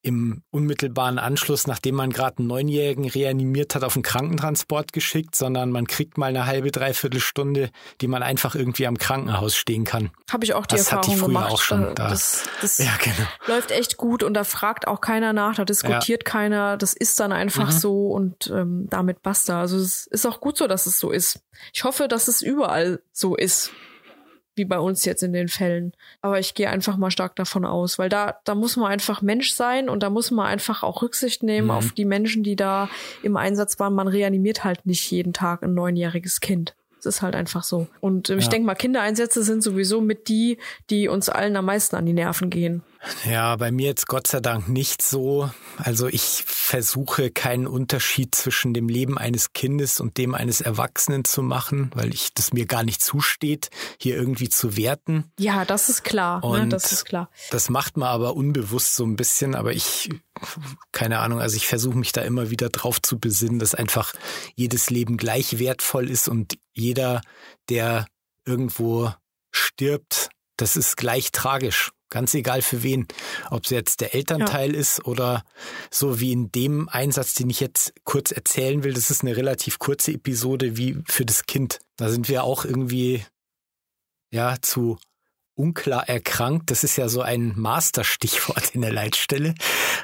im 0.06 0.44
unmittelbaren 0.52 1.18
Anschluss, 1.18 1.66
nachdem 1.66 1.96
man 1.96 2.12
gerade 2.12 2.38
einen 2.38 2.48
Neunjährigen 2.48 3.10
reanimiert 3.10 3.74
hat, 3.74 3.84
auf 3.84 3.96
einen 3.96 4.04
Krankentransport 4.04 4.94
geschickt, 4.94 5.36
sondern 5.36 5.72
man 5.72 5.88
kriegt 5.88 6.20
mal 6.20 6.28
eine 6.28 6.46
halbe, 6.46 6.70
dreiviertel 6.70 7.20
Stunde, 7.20 7.72
die 8.02 8.08
man 8.08 8.22
einfach 8.22 8.54
irgendwie 8.54 8.86
am 8.86 9.00
Krankenhaus 9.00 9.56
stehen 9.56 9.84
kann. 9.84 10.12
Habe 10.32 10.46
ich 10.46 10.54
auch 10.54 10.68
die 10.68 10.76
das 10.76 10.92
Erfahrung 10.92 11.04
hatte 11.04 11.12
ich 11.12 11.20
früher 11.20 11.28
gemacht. 11.30 11.52
Auch 11.52 11.62
schon 11.62 11.96
da. 11.96 12.10
Das, 12.10 12.44
das 12.62 12.78
ja, 12.78 12.92
genau. 13.02 13.28
läuft 13.48 13.72
echt 13.72 13.98
gut 13.98 14.22
und 14.22 14.36
da 14.36 14.44
fragt 14.44 14.88
auch 14.88 15.02
keiner 15.02 15.34
nach, 15.34 15.56
da 15.56 15.66
diskutiert 15.66 16.22
ja. 16.24 16.32
keiner, 16.32 16.78
das 16.78 16.94
ist 16.94 17.20
dann 17.20 17.32
einfach 17.32 17.72
mhm. 17.72 17.78
so 17.78 18.08
und 18.10 18.52
ähm, 18.54 18.86
damit 18.88 19.24
basta. 19.24 19.60
Also 19.60 19.78
es 19.78 20.06
ist 20.06 20.28
auch 20.28 20.40
gut 20.40 20.56
so, 20.56 20.68
dass 20.68 20.86
es 20.86 21.00
so 21.00 21.10
ist. 21.10 21.40
Ich 21.74 21.84
hoffe, 21.84 22.08
dass 22.08 22.28
es 22.28 22.44
überall 22.44 23.02
so 23.12 23.36
ist 23.36 23.72
wie 24.56 24.66
bei 24.66 24.80
uns 24.80 25.06
jetzt 25.06 25.24
in 25.24 25.34
den 25.34 25.48
Fällen. 25.48 25.94
Aber 26.22 26.40
ich 26.40 26.54
gehe 26.54 26.70
einfach 26.70 26.98
mal 26.98 27.12
stark 27.12 27.36
davon 27.36 27.66
aus, 27.66 28.00
weil 28.00 28.10
da, 28.10 28.40
da 28.44 28.56
muss 28.56 28.78
man 28.78 28.92
einfach 28.92 29.22
Mensch 29.22 29.54
sein 29.54 29.90
und 29.90 30.02
da 30.04 30.10
muss 30.10 30.32
man 30.32 30.48
einfach 30.48 30.84
auch 30.84 31.02
Rücksicht 31.02 31.44
nehmen 31.44 31.68
mhm. 31.68 31.72
auf 31.72 31.92
die 31.92 32.06
Menschen, 32.06 32.44
die 32.44 32.56
da 32.56 32.90
im 33.24 33.38
Einsatz 33.38 33.80
waren. 33.80 33.94
Man 33.94 34.08
reanimiert 34.08 34.64
halt 34.64 34.86
nicht 34.86 35.10
jeden 35.12 35.34
Tag 35.34 35.64
ein 35.64 35.74
neunjähriges 35.74 36.40
Kind. 36.40 36.76
Das 37.04 37.18
ist 37.18 37.22
halt 37.22 37.36
einfach 37.36 37.64
so. 37.64 37.88
Und 38.02 38.30
ich 38.30 38.46
Ja. 38.46 38.50
denke 38.50 38.66
mal, 38.66 38.74
Kindereinsätze 38.74 39.44
sind 39.44 39.62
sowieso 39.62 40.02
mit 40.02 40.28
die, 40.28 40.58
die 40.90 41.08
uns 41.08 41.30
allen 41.30 41.56
am 41.56 41.66
meisten 41.66 41.96
an 41.96 42.06
die 42.06 42.14
Nerven 42.14 42.50
gehen. 42.50 42.82
Ja, 43.26 43.56
bei 43.56 43.72
mir 43.72 43.88
jetzt 43.88 44.08
Gott 44.08 44.28
sei 44.28 44.40
Dank 44.40 44.68
nicht 44.68 45.02
so. 45.02 45.50
Also 45.78 46.08
ich 46.08 46.44
versuche 46.46 47.32
keinen 47.32 47.68
Unterschied 47.68 48.34
zwischen 48.36 48.74
dem 48.74 48.90
Leben 48.90 49.18
eines 49.18 49.54
Kindes 49.54 50.00
und 50.00 50.18
dem 50.18 50.34
eines 50.34 50.62
Erwachsenen 50.62 51.26
zu 51.26 51.42
machen, 51.42 51.92
weil 51.94 52.14
ich 52.14 52.34
das 52.34 52.54
mir 52.54 52.66
gar 52.66 52.84
nicht 52.84 53.04
zusteht, 53.04 53.70
hier 54.00 54.16
irgendwie 54.16 54.50
zu 54.50 54.78
werten. 54.78 55.32
Ja, 55.40 55.66
das 55.66 55.90
ist 55.90 56.04
klar. 56.04 56.40
Ne? 56.40 56.64
Und 56.64 56.70
Das 56.72 56.92
ist 56.92 57.06
klar. 57.06 57.30
Das 57.52 57.70
macht 57.70 57.98
man 57.98 58.10
aber 58.10 58.36
unbewusst 58.36 58.96
so 58.96 59.06
ein 59.06 59.16
bisschen, 59.16 59.56
aber 59.56 59.74
ich, 59.74 60.10
keine 60.92 61.20
Ahnung, 61.20 61.40
also 61.40 61.56
ich 61.56 61.68
versuche 61.68 61.98
mich 61.98 62.12
da 62.12 62.22
immer 62.22 62.50
wieder 62.50 62.70
drauf 62.70 63.02
zu 63.02 63.20
besinnen, 63.20 63.60
dass 63.60 63.76
einfach 63.76 64.14
jedes 64.56 64.90
Leben 64.90 65.18
gleich 65.18 65.60
wertvoll 65.60 66.10
ist 66.10 66.28
und 66.28 66.58
jeder, 66.74 67.22
der 67.70 68.08
irgendwo 68.46 69.14
stirbt, 69.52 70.30
das 70.58 70.76
ist 70.76 70.98
gleich 70.98 71.32
tragisch. 71.32 71.92
Ganz 72.16 72.34
egal 72.34 72.62
für 72.62 72.82
wen. 72.82 73.10
Ob 73.52 73.66
es 73.66 73.72
jetzt 73.72 74.00
der 74.00 74.16
Elternteil 74.16 74.74
ist 74.74 75.06
oder 75.06 75.44
so 75.92 76.22
wie 76.22 76.32
in 76.32 76.50
dem 76.50 76.88
Einsatz, 76.88 77.34
den 77.34 77.50
ich 77.50 77.60
jetzt 77.60 77.94
kurz 78.06 78.32
erzählen 78.32 78.86
will. 78.86 78.94
Das 78.94 79.12
ist 79.12 79.24
eine 79.24 79.36
relativ 79.36 79.80
kurze 79.80 80.14
Episode 80.14 80.78
wie 80.78 80.98
für 81.10 81.26
das 81.26 81.46
Kind. 81.46 81.82
Da 81.98 82.08
sind 82.08 82.30
wir 82.30 82.46
auch 82.46 82.64
irgendwie, 82.64 83.26
ja, 84.32 84.56
zu 84.62 84.98
unklar 85.56 86.08
erkrankt. 86.08 86.70
Das 86.70 86.84
ist 86.84 86.98
ja 86.98 87.08
so 87.08 87.22
ein 87.22 87.54
Masterstichwort 87.56 88.76
in 88.76 88.82
der 88.82 88.92
Leitstelle. 88.92 89.56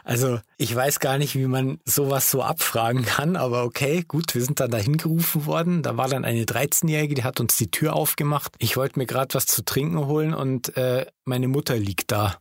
Also 0.03 0.39
ich 0.57 0.73
weiß 0.73 0.99
gar 0.99 1.17
nicht, 1.17 1.35
wie 1.35 1.45
man 1.45 1.79
sowas 1.85 2.31
so 2.31 2.41
abfragen 2.41 3.05
kann, 3.05 3.35
aber 3.35 3.63
okay, 3.63 4.03
gut, 4.07 4.33
wir 4.33 4.43
sind 4.43 4.59
dann 4.59 4.71
dahin 4.71 4.97
gerufen 4.97 5.45
worden. 5.45 5.83
Da 5.83 5.97
war 5.97 6.07
dann 6.07 6.25
eine 6.25 6.43
13-Jährige, 6.43 7.15
die 7.15 7.23
hat 7.23 7.39
uns 7.39 7.57
die 7.57 7.69
Tür 7.69 7.93
aufgemacht. 7.93 8.55
Ich 8.59 8.77
wollte 8.77 8.97
mir 8.97 9.05
gerade 9.05 9.33
was 9.35 9.45
zu 9.45 9.63
trinken 9.63 10.05
holen 10.07 10.33
und 10.33 10.75
äh, 10.77 11.05
meine 11.25 11.47
Mutter 11.47 11.77
liegt 11.77 12.11
da. 12.11 12.37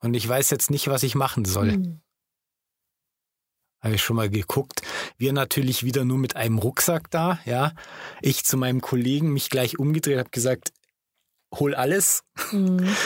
Und 0.00 0.14
ich 0.14 0.28
weiß 0.28 0.50
jetzt 0.50 0.70
nicht, 0.70 0.88
was 0.88 1.02
ich 1.02 1.14
machen 1.14 1.44
soll. 1.44 1.72
Hm. 1.72 2.00
Habe 3.82 3.94
ich 3.94 4.02
schon 4.02 4.16
mal 4.16 4.28
geguckt. 4.28 4.82
Wir 5.16 5.32
natürlich 5.32 5.84
wieder 5.84 6.04
nur 6.04 6.18
mit 6.18 6.36
einem 6.36 6.58
Rucksack 6.58 7.10
da, 7.10 7.38
ja. 7.46 7.72
Ich 8.20 8.44
zu 8.44 8.58
meinem 8.58 8.82
Kollegen 8.82 9.32
mich 9.32 9.48
gleich 9.48 9.78
umgedreht, 9.78 10.18
habe 10.18 10.30
gesagt, 10.30 10.72
hol 11.54 11.74
alles. 11.74 12.22
Hm. 12.50 12.88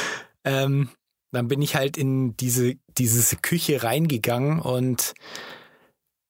Ähm, 0.46 0.90
dann 1.32 1.48
bin 1.48 1.62
ich 1.62 1.74
halt 1.74 1.96
in 1.96 2.36
diese, 2.36 2.74
diese 2.98 3.36
Küche 3.36 3.82
reingegangen 3.82 4.60
und 4.60 5.14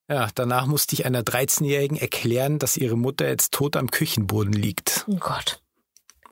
ja, 0.09 0.29
danach 0.35 0.67
musste 0.67 0.95
ich 0.95 1.07
einer 1.07 1.23
13-Jährigen 1.23 1.97
erklären, 1.97 2.59
dass 2.59 2.77
ihre 2.77 2.97
Mutter 2.97 3.27
jetzt 3.27 3.53
tot 3.53 3.77
am 3.77 3.91
Küchenboden 3.91 4.53
liegt. 4.53 5.05
Oh 5.09 5.17
Gott. 5.17 5.61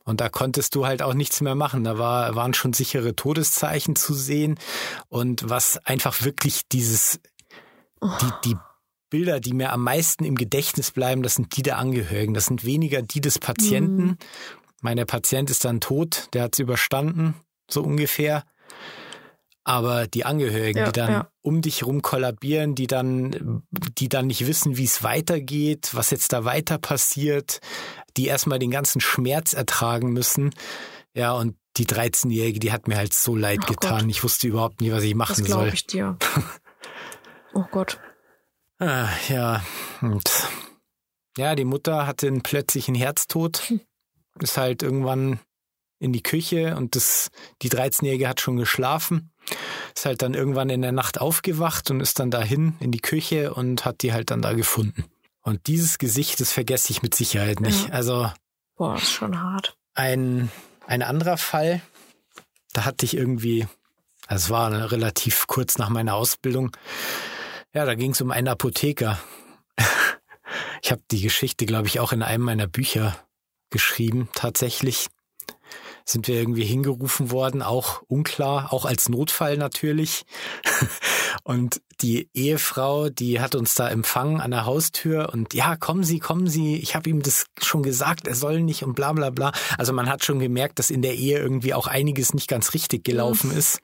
Und 0.04 0.20
da 0.20 0.28
konntest 0.28 0.74
du 0.74 0.84
halt 0.84 1.00
auch 1.00 1.14
nichts 1.14 1.40
mehr 1.40 1.54
machen. 1.54 1.84
Da 1.84 1.96
war, 1.96 2.34
waren 2.34 2.54
schon 2.54 2.72
sichere 2.72 3.14
Todeszeichen 3.14 3.96
zu 3.96 4.14
sehen. 4.14 4.58
Und 5.08 5.48
was 5.48 5.78
einfach 5.86 6.22
wirklich 6.22 6.62
dieses, 6.70 7.20
die, 8.02 8.32
die 8.44 8.56
Bilder, 9.10 9.40
die 9.40 9.52
mir 9.52 9.72
am 9.72 9.84
meisten 9.84 10.24
im 10.24 10.34
Gedächtnis 10.34 10.90
bleiben, 10.90 11.22
das 11.22 11.36
sind 11.36 11.56
die 11.56 11.62
der 11.62 11.78
Angehörigen. 11.78 12.34
Das 12.34 12.46
sind 12.46 12.64
weniger 12.64 13.00
die 13.00 13.20
des 13.20 13.38
Patienten. 13.38 14.02
Mhm. 14.02 14.18
Meine 14.82 15.06
Patient 15.06 15.48
ist 15.48 15.64
dann 15.64 15.80
tot, 15.80 16.28
der 16.34 16.42
hat 16.42 16.54
es 16.54 16.58
überstanden, 16.58 17.34
so 17.70 17.82
ungefähr. 17.82 18.44
Aber 19.64 20.08
die 20.08 20.24
Angehörigen, 20.24 20.78
Ja, 20.80 20.86
die 20.86 20.92
dann 20.92 21.12
ja. 21.12 21.28
um 21.40 21.62
dich 21.62 21.86
rum 21.86 22.02
kollabieren, 22.02 22.74
die 22.74 22.88
dann, 22.88 23.62
die 23.70 24.08
dann 24.08 24.26
nicht 24.26 24.46
wissen, 24.46 24.76
wie 24.76 24.84
es 24.84 25.04
weitergeht, 25.04 25.90
was 25.94 26.10
jetzt 26.10 26.32
da 26.32 26.44
weiter 26.44 26.78
passiert, 26.78 27.60
die 28.16 28.26
erstmal 28.26 28.58
den 28.58 28.72
ganzen 28.72 29.00
Schmerz 29.00 29.52
ertragen 29.52 30.12
müssen. 30.12 30.50
Ja, 31.14 31.32
und 31.32 31.56
die 31.76 31.86
13-Jährige, 31.86 32.58
die 32.58 32.72
hat 32.72 32.88
mir 32.88 32.96
halt 32.96 33.14
so 33.14 33.36
leid 33.36 33.60
Oh 33.62 33.66
getan. 33.68 34.00
Gott. 34.00 34.10
Ich 34.10 34.24
wusste 34.24 34.48
überhaupt 34.48 34.80
nicht, 34.80 34.92
was 34.92 35.04
ich 35.04 35.10
Das 35.12 35.18
machen 35.18 35.44
glaube 35.44 35.64
soll. 35.66 35.74
ich 35.74 35.86
dir. 35.86 36.18
Oh 37.54 37.64
Gott. 37.70 38.00
Ah, 38.78 39.10
ja, 39.28 39.62
und 40.00 40.24
ja, 41.36 41.54
die 41.54 41.66
Mutter 41.66 42.06
hatte 42.06 42.26
einen 42.26 42.42
plötzlichen 42.42 42.94
Herztod, 42.94 43.58
Hm. 43.68 43.80
ist 44.40 44.56
halt 44.56 44.82
irgendwann 44.82 45.40
in 45.98 46.12
die 46.12 46.22
Küche 46.22 46.76
und 46.76 46.96
das, 46.96 47.30
die 47.62 47.70
13-Jährige 47.70 48.28
hat 48.28 48.40
schon 48.40 48.56
geschlafen, 48.56 49.30
ist 49.94 50.04
halt 50.04 50.22
dann 50.22 50.34
irgendwann 50.34 50.68
in 50.68 50.82
der 50.82 50.92
Nacht 50.92 51.20
aufgewacht 51.20 51.90
und 51.90 52.00
ist 52.00 52.18
dann 52.18 52.30
dahin 52.30 52.74
in 52.80 52.90
die 52.90 53.00
Küche 53.00 53.54
und 53.54 53.84
hat 53.84 54.02
die 54.02 54.12
halt 54.12 54.30
dann 54.30 54.42
da 54.42 54.52
gefunden. 54.52 55.04
Und 55.42 55.66
dieses 55.68 55.98
Gesicht, 55.98 56.40
das 56.40 56.52
vergesse 56.52 56.90
ich 56.90 57.02
mit 57.02 57.14
Sicherheit 57.14 57.60
nicht. 57.60 57.88
Ja. 57.88 57.94
Also 57.94 58.32
Boah, 58.76 58.96
ist 58.96 59.12
schon 59.12 59.40
hart. 59.40 59.76
ein, 59.94 60.50
ein 60.86 61.02
anderer 61.02 61.36
Fall, 61.36 61.82
da 62.72 62.84
hatte 62.84 63.04
ich 63.04 63.14
irgendwie, 63.16 63.66
also 64.26 64.46
es 64.46 64.50
war 64.50 64.70
ne, 64.70 64.90
relativ 64.90 65.46
kurz 65.46 65.78
nach 65.78 65.88
meiner 65.88 66.14
Ausbildung, 66.14 66.76
ja, 67.74 67.84
da 67.84 67.94
ging 67.94 68.10
es 68.10 68.20
um 68.20 68.30
einen 68.30 68.48
Apotheker. 68.48 69.18
Ich 70.84 70.90
habe 70.90 71.00
die 71.12 71.22
Geschichte, 71.22 71.64
glaube 71.64 71.86
ich, 71.86 72.00
auch 72.00 72.12
in 72.12 72.24
einem 72.24 72.42
meiner 72.42 72.66
Bücher 72.66 73.16
geschrieben. 73.72 74.28
Tatsächlich 74.34 75.08
sind 76.04 76.28
wir 76.28 76.36
irgendwie 76.36 76.64
hingerufen 76.64 77.30
worden, 77.30 77.62
auch 77.62 78.02
unklar, 78.08 78.72
auch 78.72 78.84
als 78.84 79.08
Notfall 79.08 79.56
natürlich. 79.56 80.24
Und 81.44 81.80
die 82.00 82.28
Ehefrau, 82.34 83.08
die 83.08 83.40
hat 83.40 83.54
uns 83.54 83.74
da 83.74 83.88
empfangen 83.88 84.40
an 84.40 84.50
der 84.50 84.66
Haustür 84.66 85.30
und 85.32 85.54
ja, 85.54 85.76
kommen 85.76 86.04
Sie, 86.04 86.18
kommen 86.18 86.46
Sie, 86.46 86.76
ich 86.76 86.94
habe 86.94 87.08
ihm 87.08 87.22
das 87.22 87.46
schon 87.60 87.82
gesagt, 87.82 88.26
er 88.28 88.34
soll 88.34 88.60
nicht 88.60 88.84
und 88.84 88.94
bla 88.94 89.12
bla 89.12 89.30
bla. 89.30 89.52
Also 89.78 89.92
man 89.92 90.08
hat 90.08 90.24
schon 90.24 90.38
gemerkt, 90.38 90.78
dass 90.78 90.90
in 90.90 91.02
der 91.02 91.14
Ehe 91.14 91.38
irgendwie 91.38 91.74
auch 91.74 91.86
einiges 91.86 92.34
nicht 92.34 92.48
ganz 92.48 92.74
richtig 92.74 93.04
gelaufen 93.04 93.50
ist. 93.50 93.80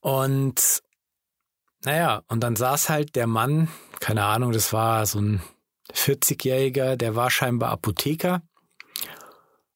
Und 0.00 0.82
naja, 1.84 2.22
und 2.28 2.40
dann 2.40 2.56
saß 2.56 2.88
halt 2.88 3.16
der 3.16 3.26
Mann, 3.26 3.68
keine 4.00 4.24
Ahnung, 4.24 4.52
das 4.52 4.72
war 4.72 5.06
so 5.06 5.20
ein 5.20 5.42
40-Jähriger, 5.94 6.96
der 6.96 7.14
war 7.14 7.30
scheinbar 7.30 7.70
Apotheker. 7.70 8.42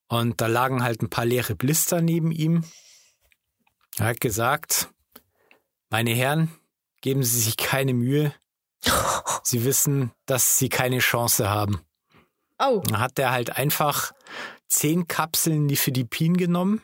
Und 0.07 0.39
da 0.41 0.47
lagen 0.47 0.83
halt 0.83 1.01
ein 1.01 1.09
paar 1.09 1.25
leere 1.25 1.55
Blister 1.55 2.01
neben 2.01 2.31
ihm. 2.31 2.63
Er 3.97 4.07
hat 4.07 4.21
gesagt, 4.21 4.89
meine 5.89 6.11
Herren, 6.11 6.51
geben 7.01 7.23
Sie 7.23 7.39
sich 7.39 7.57
keine 7.57 7.93
Mühe. 7.93 8.33
Sie 9.43 9.63
wissen, 9.65 10.11
dass 10.25 10.57
Sie 10.57 10.69
keine 10.69 10.99
Chance 10.99 11.49
haben. 11.49 11.81
Oh. 12.59 12.81
Dann 12.85 12.99
hat 12.99 13.19
er 13.19 13.31
halt 13.31 13.57
einfach 13.57 14.13
zehn 14.67 15.07
Kapseln 15.07 15.65
Nifedipin 15.65 16.37
genommen. 16.37 16.81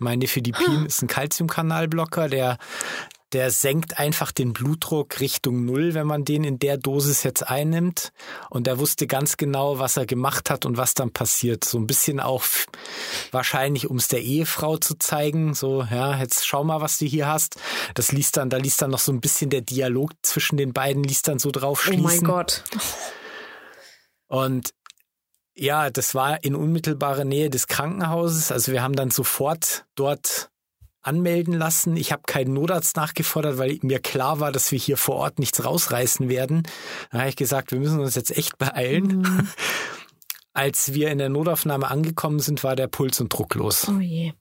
Mein 0.00 0.20
Nifedipin 0.20 0.86
ist 0.86 1.02
ein 1.02 1.08
Calciumkanalblocker, 1.08 2.28
der, 2.28 2.58
der 3.32 3.50
senkt 3.50 3.98
einfach 3.98 4.32
den 4.32 4.54
Blutdruck 4.54 5.20
Richtung 5.20 5.64
Null, 5.66 5.92
wenn 5.94 6.06
man 6.06 6.24
den 6.24 6.44
in 6.44 6.58
der 6.58 6.78
Dosis 6.78 7.22
jetzt 7.22 7.42
einnimmt. 7.42 8.12
Und 8.48 8.66
er 8.66 8.78
wusste 8.78 9.06
ganz 9.06 9.36
genau, 9.36 9.78
was 9.78 9.96
er 9.98 10.06
gemacht 10.06 10.48
hat 10.48 10.64
und 10.64 10.78
was 10.78 10.94
dann 10.94 11.12
passiert. 11.12 11.64
So 11.64 11.78
ein 11.78 11.86
bisschen 11.86 12.20
auch 12.20 12.42
wahrscheinlich, 13.30 13.90
um 13.90 13.98
es 13.98 14.08
der 14.08 14.22
Ehefrau 14.22 14.78
zu 14.78 14.96
zeigen. 14.98 15.52
So, 15.54 15.82
ja, 15.90 16.18
jetzt 16.18 16.46
schau 16.46 16.64
mal, 16.64 16.80
was 16.80 16.96
du 16.98 17.04
hier 17.04 17.26
hast. 17.28 17.56
Das 17.94 18.12
liest 18.12 18.38
dann, 18.38 18.48
da 18.48 18.56
liest 18.56 18.80
dann 18.80 18.90
noch 18.90 18.98
so 18.98 19.12
ein 19.12 19.20
bisschen 19.20 19.50
der 19.50 19.60
Dialog 19.60 20.12
zwischen 20.22 20.56
den 20.56 20.72
beiden, 20.72 21.02
liest 21.02 21.28
dann 21.28 21.38
so 21.38 21.50
drauf 21.50 21.80
Oh 21.82 21.86
schließen. 21.88 22.02
mein 22.02 22.24
Gott. 22.24 22.64
Und 24.28 24.70
ja, 25.54 25.90
das 25.90 26.14
war 26.14 26.44
in 26.44 26.54
unmittelbarer 26.54 27.24
Nähe 27.24 27.50
des 27.50 27.66
Krankenhauses. 27.66 28.52
Also 28.52 28.72
wir 28.72 28.82
haben 28.82 28.94
dann 28.94 29.10
sofort 29.10 29.84
dort 29.96 30.50
anmelden 31.08 31.54
lassen. 31.54 31.96
Ich 31.96 32.12
habe 32.12 32.22
keinen 32.26 32.52
Notarzt 32.52 32.96
nachgefordert, 32.96 33.58
weil 33.58 33.78
mir 33.82 33.98
klar 33.98 34.40
war, 34.40 34.52
dass 34.52 34.70
wir 34.70 34.78
hier 34.78 34.96
vor 34.96 35.16
Ort 35.16 35.38
nichts 35.38 35.64
rausreißen 35.64 36.28
werden. 36.28 36.62
Da 37.10 37.20
habe 37.20 37.30
ich 37.30 37.36
gesagt, 37.36 37.72
wir 37.72 37.80
müssen 37.80 38.00
uns 38.00 38.14
jetzt 38.14 38.36
echt 38.36 38.58
beeilen. 38.58 39.22
Mhm. 39.22 39.48
Als 40.52 40.92
wir 40.92 41.10
in 41.10 41.18
der 41.18 41.28
Notaufnahme 41.28 41.88
angekommen 41.88 42.40
sind, 42.40 42.62
war 42.64 42.76
der 42.76 42.88
Puls 42.88 43.20
und 43.20 43.32
Druck 43.32 43.54
los. 43.54 43.88
Oh 43.88 44.00
je. 44.00 44.32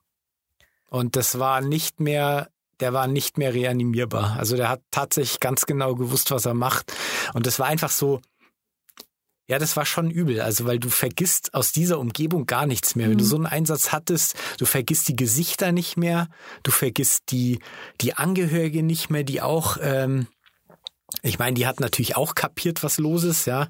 Und 0.90 1.16
das 1.16 1.40
war 1.40 1.62
nicht 1.62 2.00
mehr, 2.00 2.50
der 2.80 2.94
war 2.94 3.08
nicht 3.08 3.38
mehr 3.38 3.54
reanimierbar. 3.54 4.36
Also 4.38 4.56
der 4.56 4.70
hat 4.70 4.82
tatsächlich 4.92 5.40
ganz 5.40 5.66
genau 5.66 5.96
gewusst, 5.96 6.32
was 6.32 6.46
er 6.46 6.54
macht. 6.54 6.94
Und 7.34 7.46
das 7.46 7.60
war 7.60 7.68
einfach 7.68 7.92
so, 7.92 8.22
ja, 9.48 9.60
das 9.60 9.76
war 9.78 9.86
schon 9.86 10.12
übel. 10.12 10.42
Also, 10.42 10.66
weil 10.66 10.80
du 10.80 10.90
vergisst 10.90 11.54
aus 11.54 11.72
dieser 11.72 12.00
Umgebung 12.00 12.46
gar 12.46 12.66
nichts 12.66 12.96
mehr. 12.96 13.10
Wenn 13.10 13.18
du 13.18 13.24
Mhm. 13.24 13.30
so 13.30 13.36
einen 13.38 13.46
Einsatz 13.46 13.92
hattest, 13.92 14.36
du 14.58 14.66
vergisst 14.66 15.08
die 15.08 15.16
Gesichter 15.16 15.72
nicht 15.72 15.98
mehr, 15.98 16.28
du 16.64 16.72
vergisst 16.72 17.32
die, 17.32 17.60
die 18.02 18.14
Angehörige 18.14 18.84
nicht 18.84 19.10
mehr, 19.10 19.24
die 19.24 19.42
auch, 19.42 19.78
ähm, 19.82 20.28
ich 21.22 21.40
meine, 21.40 21.54
die 21.54 21.66
hat 21.66 21.80
natürlich 21.80 22.18
auch 22.18 22.36
kapiert, 22.36 22.84
was 22.84 22.98
los 22.98 23.24
ist, 23.24 23.46
ja. 23.46 23.70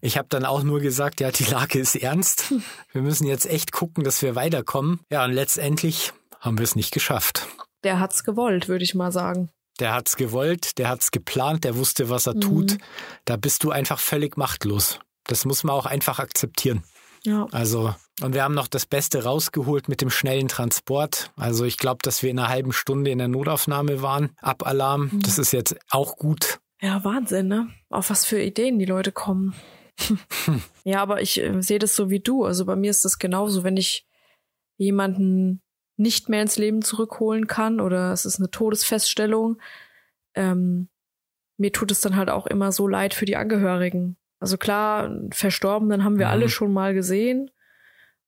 Ich 0.00 0.16
habe 0.16 0.28
dann 0.28 0.44
auch 0.44 0.62
nur 0.62 0.80
gesagt, 0.80 1.20
ja, 1.20 1.30
die 1.32 1.44
Lage 1.44 1.78
ist 1.80 1.96
ernst. 1.96 2.52
Wir 2.92 3.02
müssen 3.02 3.26
jetzt 3.26 3.46
echt 3.46 3.72
gucken, 3.72 4.04
dass 4.04 4.22
wir 4.22 4.34
weiterkommen. 4.36 5.00
Ja, 5.10 5.24
und 5.24 5.32
letztendlich 5.32 6.12
haben 6.40 6.58
wir 6.58 6.64
es 6.64 6.76
nicht 6.76 6.92
geschafft. 6.92 7.46
Der 7.84 7.98
hat's 8.00 8.22
gewollt, 8.24 8.68
würde 8.68 8.84
ich 8.84 8.94
mal 8.94 9.10
sagen. 9.12 9.50
Der 9.80 9.94
hat's 9.94 10.16
gewollt, 10.16 10.78
der 10.78 10.88
hat's 10.88 11.10
geplant, 11.10 11.64
der 11.64 11.76
wusste, 11.76 12.08
was 12.10 12.26
er 12.26 12.34
Mhm. 12.34 12.40
tut. 12.40 12.78
Da 13.24 13.36
bist 13.36 13.62
du 13.64 13.70
einfach 13.70 13.98
völlig 14.00 14.36
machtlos. 14.36 14.98
das 15.24 15.44
muss 15.44 15.62
man 15.62 15.74
auch 15.76 15.84
einfach 15.84 16.20
akzeptieren. 16.20 16.84
Ja. 17.22 17.46
Also, 17.52 17.94
und 18.22 18.32
wir 18.32 18.42
haben 18.44 18.54
noch 18.54 18.66
das 18.66 18.86
Beste 18.86 19.24
rausgeholt 19.24 19.86
mit 19.88 20.00
dem 20.00 20.08
schnellen 20.08 20.48
Transport. 20.48 21.30
Also 21.36 21.66
ich 21.66 21.76
glaube, 21.76 21.98
dass 22.02 22.22
wir 22.22 22.30
in 22.30 22.38
einer 22.38 22.48
halben 22.48 22.72
Stunde 22.72 23.10
in 23.10 23.18
der 23.18 23.28
Notaufnahme 23.28 24.00
waren, 24.00 24.30
ab 24.40 24.66
Alarm. 24.66 25.10
Mhm. 25.12 25.20
Das 25.22 25.36
ist 25.38 25.52
jetzt 25.52 25.76
auch 25.90 26.16
gut. 26.16 26.60
Ja, 26.80 27.04
Wahnsinn, 27.04 27.48
ne? 27.48 27.68
Auf 27.90 28.08
was 28.08 28.24
für 28.24 28.40
Ideen 28.40 28.78
die 28.78 28.86
Leute 28.86 29.12
kommen. 29.12 29.54
ja, 30.84 31.02
aber 31.02 31.20
ich 31.20 31.38
äh, 31.42 31.60
sehe 31.60 31.78
das 31.78 31.94
so 31.94 32.08
wie 32.08 32.20
du. 32.20 32.44
Also 32.46 32.64
bei 32.64 32.76
mir 32.76 32.90
ist 32.90 33.04
das 33.04 33.18
genauso, 33.18 33.64
wenn 33.64 33.76
ich 33.76 34.06
jemanden 34.78 35.60
nicht 35.98 36.28
mehr 36.28 36.42
ins 36.42 36.56
Leben 36.56 36.80
zurückholen 36.82 37.46
kann 37.46 37.80
oder 37.80 38.12
es 38.12 38.24
ist 38.24 38.38
eine 38.38 38.50
Todesfeststellung, 38.50 39.60
ähm, 40.34 40.88
mir 41.58 41.72
tut 41.72 41.90
es 41.90 42.00
dann 42.00 42.16
halt 42.16 42.30
auch 42.30 42.46
immer 42.46 42.72
so 42.72 42.86
leid 42.86 43.14
für 43.14 43.26
die 43.26 43.36
Angehörigen. 43.36 44.16
Also 44.40 44.56
klar, 44.56 45.10
Verstorbenen 45.32 46.04
haben 46.04 46.18
wir 46.18 46.26
mhm. 46.26 46.32
alle 46.32 46.48
schon 46.48 46.72
mal 46.72 46.94
gesehen. 46.94 47.50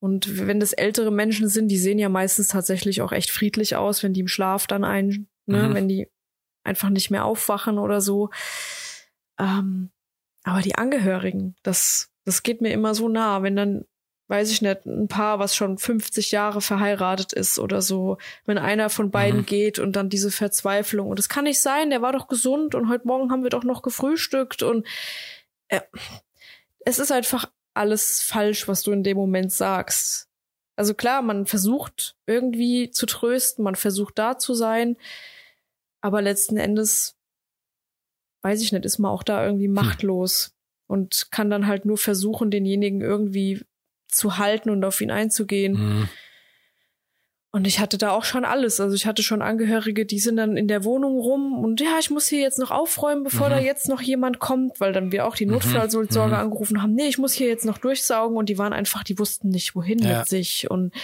Und 0.01 0.47
wenn 0.47 0.61
das 0.61 0.73
ältere 0.73 1.13
Menschen 1.13 1.49
sind, 1.49 1.69
die 1.69 1.79
sehen 1.79 1.99
ja 1.99 2.09
meistens 2.09 2.49
tatsächlich 2.49 3.03
auch 3.03 3.13
echt 3.13 3.31
friedlich 3.31 3.77
aus, 3.77 4.03
wenn 4.03 4.15
die 4.15 4.21
im 4.21 4.29
Schlaf 4.29 4.67
dann 4.67 4.83
ein, 4.83 5.29
ne, 5.47 5.69
mhm. 5.69 5.75
wenn 5.75 5.89
die 5.89 6.09
einfach 6.65 6.89
nicht 6.89 7.11
mehr 7.11 7.25
aufwachen 7.25 7.79
oder 7.79 8.01
so. 8.01 8.31
Ähm, 9.39 9.91
aber 10.43 10.63
die 10.63 10.75
Angehörigen, 10.75 11.55
das, 11.63 12.11
das 12.25 12.43
geht 12.43 12.63
mir 12.63 12.73
immer 12.73 12.95
so 12.95 13.09
nah, 13.09 13.43
wenn 13.43 13.57
dann, 13.57 13.85
weiß 14.31 14.53
ich 14.53 14.63
nicht, 14.63 14.87
ein 14.87 15.09
Paar, 15.09 15.41
was 15.41 15.57
schon 15.57 15.77
50 15.77 16.31
Jahre 16.31 16.61
verheiratet 16.61 17.33
ist 17.33 17.59
oder 17.59 17.83
so, 17.83 18.17
wenn 18.47 18.59
einer 18.59 18.89
von 18.89 19.11
beiden 19.11 19.41
mhm. 19.41 19.47
geht 19.47 19.81
und 19.81 19.97
dann 19.97 20.09
diese 20.09 20.31
Verzweiflung. 20.31 21.09
Und 21.09 21.19
es 21.19 21.29
kann 21.29 21.45
nicht 21.45 21.61
sein, 21.61 21.91
der 21.91 22.01
war 22.01 22.13
doch 22.13 22.29
gesund 22.29 22.77
und 22.77 22.89
heute 22.89 23.09
Morgen 23.09 23.33
haben 23.33 23.43
wir 23.43 23.51
doch 23.51 23.65
noch 23.65 23.83
gefrühstückt 23.83 24.63
und 24.63 24.87
äh, 25.67 25.81
es 26.85 27.01
ist 27.01 27.11
einfach 27.11 27.51
alles 27.75 28.23
falsch, 28.23 28.69
was 28.69 28.83
du 28.83 28.93
in 28.93 29.03
dem 29.03 29.17
Moment 29.17 29.53
sagst. 29.53 30.29
Also 30.77 30.95
klar, 30.95 31.23
man 31.23 31.45
versucht 31.47 32.15
irgendwie 32.27 32.93
zu 32.93 33.07
trösten, 33.07 33.65
man 33.65 33.75
versucht 33.75 34.17
da 34.17 34.39
zu 34.39 34.55
sein, 34.55 34.97
aber 36.03 36.23
letzten 36.23 36.57
Endes, 36.57 37.17
weiß 38.43 38.63
ich 38.63 38.71
nicht, 38.71 38.85
ist 38.85 38.99
man 38.99 39.11
auch 39.11 39.25
da 39.25 39.45
irgendwie 39.45 39.67
hm. 39.67 39.75
machtlos 39.75 40.55
und 40.87 41.33
kann 41.33 41.51
dann 41.51 41.67
halt 41.67 41.85
nur 41.85 41.99
versuchen, 41.99 42.53
denjenigen 42.53 43.01
irgendwie 43.01 43.65
zu 44.11 44.39
halten 44.39 44.71
und 44.71 44.85
auf 44.85 45.01
ihn 45.01 45.11
einzugehen. 45.11 45.77
Hm. 45.77 46.09
Und 47.53 47.67
ich 47.67 47.81
hatte 47.81 47.99
da 47.99 48.11
auch 48.11 48.23
schon 48.23 48.45
alles. 48.45 48.79
Also 48.79 48.95
ich 48.95 49.07
hatte 49.07 49.25
schon 49.25 49.43
Angehörige, 49.43 50.07
die 50.07 50.21
sind 50.21 50.37
dann 50.37 50.57
in 50.57 50.69
der 50.69 50.85
Wohnung 50.85 51.19
rum 51.19 51.65
und 51.65 51.81
ja, 51.81 51.99
ich 51.99 52.09
muss 52.09 52.29
hier 52.29 52.41
jetzt 52.41 52.61
noch 52.61 52.71
aufräumen, 52.71 53.25
bevor 53.25 53.49
mhm. 53.49 53.53
da 53.53 53.59
jetzt 53.59 53.89
noch 53.89 54.01
jemand 54.01 54.39
kommt, 54.39 54.79
weil 54.79 54.93
dann 54.93 55.11
wir 55.11 55.27
auch 55.27 55.35
die 55.35 55.47
mhm. 55.47 55.55
Notfallsorge 55.55 56.29
mhm. 56.29 56.35
angerufen 56.35 56.81
haben. 56.81 56.95
Nee, 56.95 57.09
ich 57.09 57.19
muss 57.19 57.33
hier 57.33 57.49
jetzt 57.49 57.65
noch 57.65 57.79
durchsaugen 57.79 58.37
und 58.37 58.49
die 58.49 58.57
waren 58.57 58.73
einfach, 58.73 59.03
die 59.03 59.19
wussten 59.19 59.49
nicht, 59.49 59.75
wohin 59.75 59.99
ja. 59.99 60.19
mit 60.19 60.29
sich 60.29 60.71
und 60.71 60.95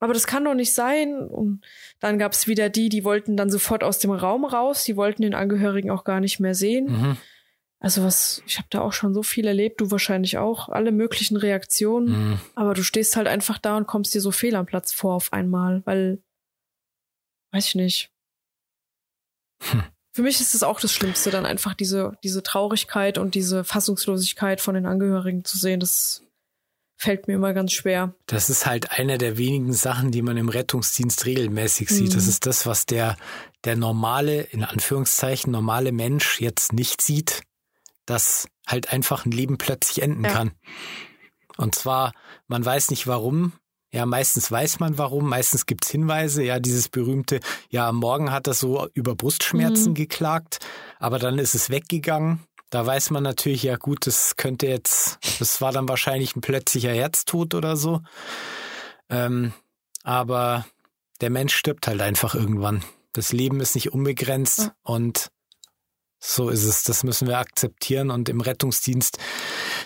aber 0.00 0.12
das 0.12 0.26
kann 0.26 0.44
doch 0.44 0.54
nicht 0.54 0.72
sein. 0.72 1.26
Und 1.26 1.62
dann 2.00 2.18
gab 2.18 2.32
es 2.32 2.46
wieder 2.46 2.68
die, 2.68 2.88
die 2.88 3.04
wollten 3.04 3.36
dann 3.36 3.50
sofort 3.50 3.82
aus 3.82 3.98
dem 3.98 4.12
Raum 4.12 4.44
raus, 4.44 4.84
die 4.84 4.96
wollten 4.96 5.22
den 5.22 5.34
Angehörigen 5.34 5.90
auch 5.90 6.04
gar 6.04 6.20
nicht 6.20 6.38
mehr 6.38 6.54
sehen. 6.54 6.86
Mhm. 6.86 7.16
Also 7.80 8.02
was, 8.02 8.42
ich 8.46 8.58
habe 8.58 8.66
da 8.70 8.80
auch 8.80 8.92
schon 8.92 9.14
so 9.14 9.22
viel 9.22 9.46
erlebt, 9.46 9.80
du 9.80 9.90
wahrscheinlich 9.90 10.36
auch, 10.38 10.68
alle 10.68 10.90
möglichen 10.90 11.36
Reaktionen. 11.36 12.30
Mhm. 12.30 12.40
Aber 12.56 12.74
du 12.74 12.82
stehst 12.82 13.14
halt 13.16 13.28
einfach 13.28 13.58
da 13.58 13.76
und 13.76 13.86
kommst 13.86 14.14
dir 14.14 14.20
so 14.20 14.32
fehl 14.32 14.56
am 14.56 14.66
Platz 14.66 14.92
vor 14.92 15.14
auf 15.14 15.32
einmal, 15.32 15.82
weil, 15.84 16.20
weiß 17.52 17.66
ich 17.68 17.74
nicht. 17.76 18.10
Hm. 19.62 19.82
Für 20.12 20.22
mich 20.22 20.40
ist 20.40 20.54
es 20.54 20.64
auch 20.64 20.80
das 20.80 20.92
Schlimmste, 20.92 21.30
dann 21.30 21.46
einfach 21.46 21.74
diese, 21.74 22.18
diese 22.24 22.42
Traurigkeit 22.42 23.18
und 23.18 23.36
diese 23.36 23.62
Fassungslosigkeit 23.62 24.60
von 24.60 24.74
den 24.74 24.86
Angehörigen 24.86 25.44
zu 25.44 25.56
sehen. 25.56 25.78
Das 25.78 26.24
fällt 26.96 27.28
mir 27.28 27.34
immer 27.34 27.52
ganz 27.52 27.72
schwer. 27.72 28.14
Das 28.26 28.50
ist 28.50 28.66
halt 28.66 28.90
eine 28.90 29.18
der 29.18 29.38
wenigen 29.38 29.72
Sachen, 29.72 30.10
die 30.10 30.22
man 30.22 30.36
im 30.36 30.48
Rettungsdienst 30.48 31.24
regelmäßig 31.26 31.90
sieht. 31.90 32.10
Mhm. 32.10 32.14
Das 32.14 32.26
ist 32.26 32.46
das, 32.46 32.66
was 32.66 32.86
der, 32.86 33.16
der 33.64 33.76
normale, 33.76 34.40
in 34.42 34.64
Anführungszeichen, 34.64 35.52
normale 35.52 35.92
Mensch 35.92 36.40
jetzt 36.40 36.72
nicht 36.72 37.00
sieht 37.00 37.42
dass 38.08 38.48
halt 38.66 38.90
einfach 38.92 39.26
ein 39.26 39.32
Leben 39.32 39.58
plötzlich 39.58 40.02
enden 40.02 40.24
ja. 40.24 40.32
kann. 40.32 40.52
Und 41.56 41.74
zwar, 41.74 42.12
man 42.46 42.64
weiß 42.64 42.90
nicht 42.90 43.06
warum. 43.06 43.52
Ja, 43.92 44.06
meistens 44.06 44.50
weiß 44.50 44.80
man 44.80 44.98
warum, 44.98 45.28
meistens 45.28 45.66
gibt's 45.66 45.90
Hinweise, 45.90 46.42
ja, 46.42 46.58
dieses 46.60 46.88
berühmte, 46.90 47.40
ja, 47.70 47.88
am 47.88 47.96
Morgen 47.96 48.30
hat 48.30 48.46
er 48.46 48.52
so 48.52 48.86
über 48.92 49.14
Brustschmerzen 49.14 49.90
mhm. 49.90 49.94
geklagt, 49.94 50.58
aber 50.98 51.18
dann 51.18 51.38
ist 51.38 51.54
es 51.54 51.70
weggegangen. 51.70 52.40
Da 52.68 52.84
weiß 52.84 53.10
man 53.10 53.22
natürlich, 53.22 53.62
ja 53.62 53.76
gut, 53.76 54.06
das 54.06 54.36
könnte 54.36 54.66
jetzt, 54.66 55.18
das 55.38 55.62
war 55.62 55.72
dann 55.72 55.88
wahrscheinlich 55.88 56.36
ein 56.36 56.42
plötzlicher 56.42 56.92
Herztod 56.92 57.54
oder 57.54 57.76
so. 57.76 58.02
Ähm, 59.08 59.54
aber 60.02 60.66
der 61.22 61.30
Mensch 61.30 61.56
stirbt 61.56 61.86
halt 61.86 62.02
einfach 62.02 62.34
irgendwann. 62.34 62.84
Das 63.14 63.32
Leben 63.32 63.60
ist 63.60 63.74
nicht 63.74 63.92
unbegrenzt 63.92 64.58
ja. 64.58 64.72
und 64.82 65.30
so 66.20 66.48
ist 66.48 66.64
es, 66.64 66.82
das 66.82 67.04
müssen 67.04 67.28
wir 67.28 67.38
akzeptieren 67.38 68.10
und 68.10 68.28
im 68.28 68.40
Rettungsdienst 68.40 69.18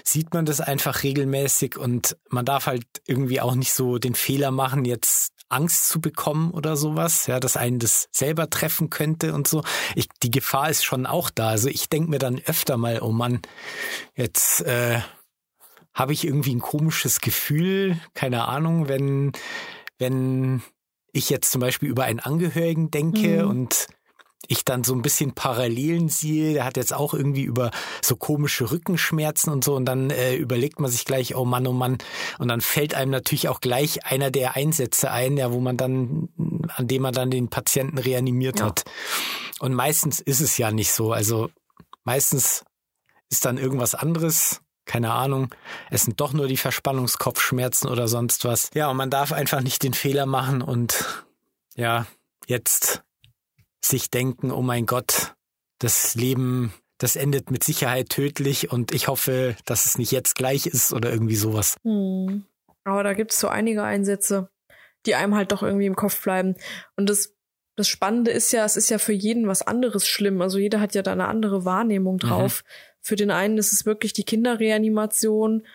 sieht 0.02 0.32
man 0.32 0.46
das 0.46 0.60
einfach 0.60 1.02
regelmäßig 1.02 1.76
und 1.76 2.16
man 2.30 2.44
darf 2.44 2.66
halt 2.66 2.86
irgendwie 3.06 3.40
auch 3.40 3.54
nicht 3.54 3.72
so 3.72 3.98
den 3.98 4.14
Fehler 4.14 4.50
machen, 4.50 4.84
jetzt 4.84 5.32
Angst 5.50 5.88
zu 5.88 6.00
bekommen 6.00 6.50
oder 6.50 6.76
sowas, 6.76 7.26
ja, 7.26 7.38
dass 7.38 7.56
einen 7.56 7.78
das 7.78 8.08
selber 8.10 8.48
treffen 8.48 8.88
könnte 8.88 9.34
und 9.34 9.46
so. 9.46 9.62
Ich, 9.94 10.08
die 10.22 10.30
Gefahr 10.30 10.70
ist 10.70 10.84
schon 10.84 11.04
auch 11.04 11.28
da. 11.28 11.48
Also 11.48 11.68
ich 11.68 11.90
denke 11.90 12.10
mir 12.10 12.18
dann 12.18 12.40
öfter 12.46 12.78
mal, 12.78 13.00
oh 13.02 13.12
Mann, 13.12 13.42
jetzt 14.16 14.62
äh, 14.62 15.00
habe 15.92 16.14
ich 16.14 16.24
irgendwie 16.24 16.54
ein 16.54 16.60
komisches 16.60 17.20
Gefühl, 17.20 18.00
keine 18.14 18.48
Ahnung, 18.48 18.88
wenn, 18.88 19.32
wenn 19.98 20.62
ich 21.12 21.28
jetzt 21.28 21.52
zum 21.52 21.60
Beispiel 21.60 21.90
über 21.90 22.04
einen 22.04 22.20
Angehörigen 22.20 22.90
denke 22.90 23.44
mhm. 23.44 23.50
und 23.50 23.88
ich 24.48 24.64
dann 24.64 24.84
so 24.84 24.94
ein 24.94 25.02
bisschen 25.02 25.32
Parallelen 25.32 26.08
sehe. 26.08 26.54
Der 26.54 26.64
hat 26.64 26.76
jetzt 26.76 26.92
auch 26.92 27.14
irgendwie 27.14 27.42
über 27.42 27.70
so 28.02 28.16
komische 28.16 28.70
Rückenschmerzen 28.70 29.52
und 29.52 29.64
so 29.64 29.74
und 29.74 29.84
dann 29.84 30.10
äh, 30.10 30.34
überlegt 30.34 30.80
man 30.80 30.90
sich 30.90 31.04
gleich, 31.04 31.34
oh 31.34 31.44
Mann, 31.44 31.66
oh 31.66 31.72
Mann. 31.72 31.98
Und 32.38 32.48
dann 32.48 32.60
fällt 32.60 32.94
einem 32.94 33.10
natürlich 33.10 33.48
auch 33.48 33.60
gleich 33.60 34.04
einer 34.06 34.30
der 34.30 34.56
Einsätze 34.56 35.10
ein, 35.10 35.36
ja, 35.36 35.52
wo 35.52 35.60
man 35.60 35.76
dann, 35.76 36.28
an 36.74 36.88
dem 36.88 37.02
man 37.02 37.14
dann 37.14 37.30
den 37.30 37.48
Patienten 37.48 37.98
reanimiert 37.98 38.60
ja. 38.60 38.66
hat. 38.66 38.84
Und 39.60 39.74
meistens 39.74 40.20
ist 40.20 40.40
es 40.40 40.58
ja 40.58 40.70
nicht 40.70 40.92
so. 40.92 41.12
Also 41.12 41.50
meistens 42.04 42.64
ist 43.30 43.44
dann 43.44 43.58
irgendwas 43.58 43.94
anderes. 43.94 44.60
Keine 44.84 45.12
Ahnung. 45.12 45.54
Es 45.90 46.02
sind 46.02 46.20
doch 46.20 46.32
nur 46.32 46.48
die 46.48 46.56
Verspannungskopfschmerzen 46.56 47.88
oder 47.88 48.08
sonst 48.08 48.44
was. 48.44 48.70
Ja, 48.74 48.90
und 48.90 48.96
man 48.96 49.10
darf 49.10 49.32
einfach 49.32 49.60
nicht 49.60 49.84
den 49.84 49.94
Fehler 49.94 50.26
machen 50.26 50.60
und 50.60 51.24
ja, 51.76 52.06
jetzt 52.46 53.02
sich 53.84 54.10
denken, 54.10 54.50
oh 54.50 54.62
mein 54.62 54.86
Gott, 54.86 55.34
das 55.78 56.14
Leben, 56.14 56.72
das 56.98 57.16
endet 57.16 57.50
mit 57.50 57.64
Sicherheit 57.64 58.08
tödlich 58.08 58.70
und 58.70 58.92
ich 58.92 59.08
hoffe, 59.08 59.56
dass 59.64 59.86
es 59.86 59.98
nicht 59.98 60.12
jetzt 60.12 60.34
gleich 60.34 60.66
ist 60.66 60.92
oder 60.92 61.10
irgendwie 61.10 61.36
sowas. 61.36 61.76
Hm. 61.82 62.44
Aber 62.84 63.02
da 63.04 63.12
gibt 63.12 63.32
es 63.32 63.40
so 63.40 63.48
einige 63.48 63.82
Einsätze, 63.82 64.48
die 65.06 65.14
einem 65.14 65.34
halt 65.34 65.52
doch 65.52 65.62
irgendwie 65.62 65.86
im 65.86 65.96
Kopf 65.96 66.22
bleiben. 66.22 66.56
Und 66.96 67.10
das, 67.10 67.34
das 67.76 67.88
Spannende 67.88 68.30
ist 68.30 68.52
ja, 68.52 68.64
es 68.64 68.76
ist 68.76 68.90
ja 68.90 68.98
für 68.98 69.12
jeden 69.12 69.46
was 69.46 69.62
anderes 69.62 70.06
schlimm. 70.06 70.40
Also 70.42 70.58
jeder 70.58 70.80
hat 70.80 70.94
ja 70.94 71.02
da 71.02 71.12
eine 71.12 71.28
andere 71.28 71.64
Wahrnehmung 71.64 72.14
mhm. 72.14 72.20
drauf. 72.20 72.64
Mhm. 72.64 72.70
Für 73.00 73.16
den 73.16 73.30
einen 73.30 73.58
ist 73.58 73.72
es 73.72 73.84
wirklich 73.86 74.12
die 74.12 74.24
Kinderreanimation, 74.24 75.66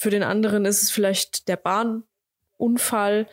für 0.00 0.08
den 0.08 0.22
anderen 0.22 0.64
ist 0.64 0.82
es 0.82 0.90
vielleicht 0.90 1.46
der 1.48 1.56
Bahnunfall. 1.56 3.26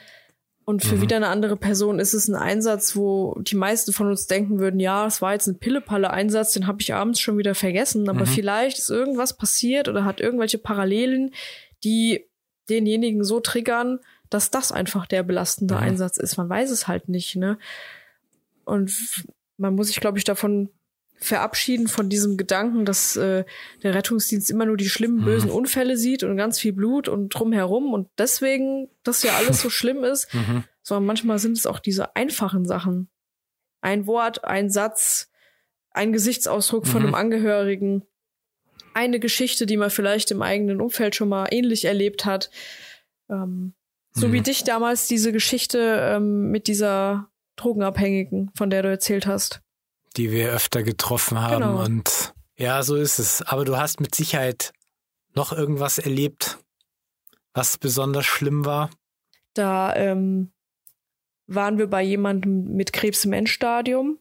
Und 0.69 0.83
für 0.83 0.97
mhm. 0.97 1.01
wieder 1.01 1.15
eine 1.15 1.29
andere 1.29 1.55
Person 1.55 1.97
ist 1.97 2.13
es 2.13 2.27
ein 2.27 2.35
Einsatz, 2.35 2.97
wo 2.97 3.39
die 3.39 3.55
meisten 3.55 3.93
von 3.93 4.07
uns 4.07 4.27
denken 4.27 4.59
würden, 4.59 4.81
ja, 4.81 5.07
es 5.07 5.21
war 5.21 5.31
jetzt 5.31 5.47
ein 5.47 5.59
Pille-Palle-Einsatz, 5.59 6.51
den 6.51 6.67
habe 6.67 6.81
ich 6.81 6.93
abends 6.93 7.21
schon 7.21 7.37
wieder 7.37 7.55
vergessen. 7.55 8.09
Aber 8.09 8.25
mhm. 8.25 8.25
vielleicht 8.25 8.77
ist 8.77 8.89
irgendwas 8.89 9.37
passiert 9.37 9.87
oder 9.87 10.03
hat 10.03 10.19
irgendwelche 10.19 10.57
Parallelen, 10.57 11.33
die 11.85 12.25
denjenigen 12.69 13.23
so 13.23 13.39
triggern, 13.39 13.99
dass 14.29 14.51
das 14.51 14.73
einfach 14.73 15.05
der 15.05 15.23
belastende 15.23 15.75
mhm. 15.75 15.83
Einsatz 15.83 16.17
ist. 16.17 16.35
Man 16.35 16.49
weiß 16.49 16.69
es 16.69 16.89
halt 16.89 17.07
nicht, 17.07 17.37
ne? 17.37 17.57
Und 18.65 18.93
man 19.55 19.73
muss 19.73 19.87
sich, 19.87 20.01
glaube 20.01 20.17
ich, 20.17 20.25
davon 20.25 20.67
verabschieden 21.19 21.87
von 21.87 22.09
diesem 22.09 22.37
Gedanken, 22.37 22.85
dass 22.85 23.15
äh, 23.15 23.43
der 23.83 23.95
Rettungsdienst 23.95 24.51
immer 24.51 24.65
nur 24.65 24.77
die 24.77 24.89
schlimmen, 24.89 25.25
bösen 25.25 25.49
mhm. 25.49 25.55
Unfälle 25.55 25.97
sieht 25.97 26.23
und 26.23 26.37
ganz 26.37 26.59
viel 26.59 26.73
Blut 26.73 27.07
und 27.07 27.29
drumherum 27.29 27.93
und 27.93 28.09
deswegen 28.17 28.89
das 29.03 29.23
ja 29.23 29.33
alles 29.35 29.61
so 29.61 29.69
schlimm 29.71 30.03
ist, 30.03 30.33
mhm. 30.33 30.63
sondern 30.83 31.05
manchmal 31.05 31.39
sind 31.39 31.57
es 31.57 31.65
auch 31.65 31.79
diese 31.79 32.15
einfachen 32.15 32.65
Sachen. 32.65 33.09
Ein 33.81 34.05
Wort, 34.05 34.43
ein 34.43 34.69
Satz, 34.69 35.31
ein 35.91 36.13
Gesichtsausdruck 36.13 36.85
mhm. 36.85 36.89
von 36.89 37.03
einem 37.03 37.15
Angehörigen, 37.15 38.03
eine 38.93 39.19
Geschichte, 39.19 39.65
die 39.65 39.77
man 39.77 39.89
vielleicht 39.89 40.31
im 40.31 40.41
eigenen 40.41 40.81
Umfeld 40.81 41.15
schon 41.15 41.29
mal 41.29 41.47
ähnlich 41.51 41.85
erlebt 41.85 42.25
hat. 42.25 42.49
Ähm, 43.29 43.73
so 44.11 44.31
wie 44.33 44.39
mhm. 44.39 44.43
dich 44.43 44.63
damals 44.63 45.07
diese 45.07 45.31
Geschichte 45.31 45.79
ähm, 45.99 46.49
mit 46.49 46.67
dieser 46.67 47.29
Drogenabhängigen, 47.55 48.51
von 48.55 48.69
der 48.69 48.83
du 48.83 48.89
erzählt 48.89 49.27
hast 49.27 49.61
die 50.17 50.31
wir 50.31 50.51
öfter 50.51 50.83
getroffen 50.83 51.39
haben. 51.39 51.61
Genau. 51.61 51.83
Und 51.83 52.33
ja, 52.55 52.81
so 52.83 52.95
ist 52.95 53.19
es. 53.19 53.41
Aber 53.43 53.65
du 53.65 53.77
hast 53.77 54.01
mit 54.01 54.15
Sicherheit 54.15 54.73
noch 55.35 55.53
irgendwas 55.53 55.99
erlebt, 55.99 56.57
was 57.53 57.77
besonders 57.77 58.25
schlimm 58.25 58.65
war? 58.65 58.89
Da 59.53 59.95
ähm, 59.95 60.51
waren 61.47 61.77
wir 61.77 61.87
bei 61.87 62.01
jemandem 62.01 62.75
mit 62.75 62.93
Krebs 62.93 63.23
im 63.25 63.33
Endstadium. 63.33 64.19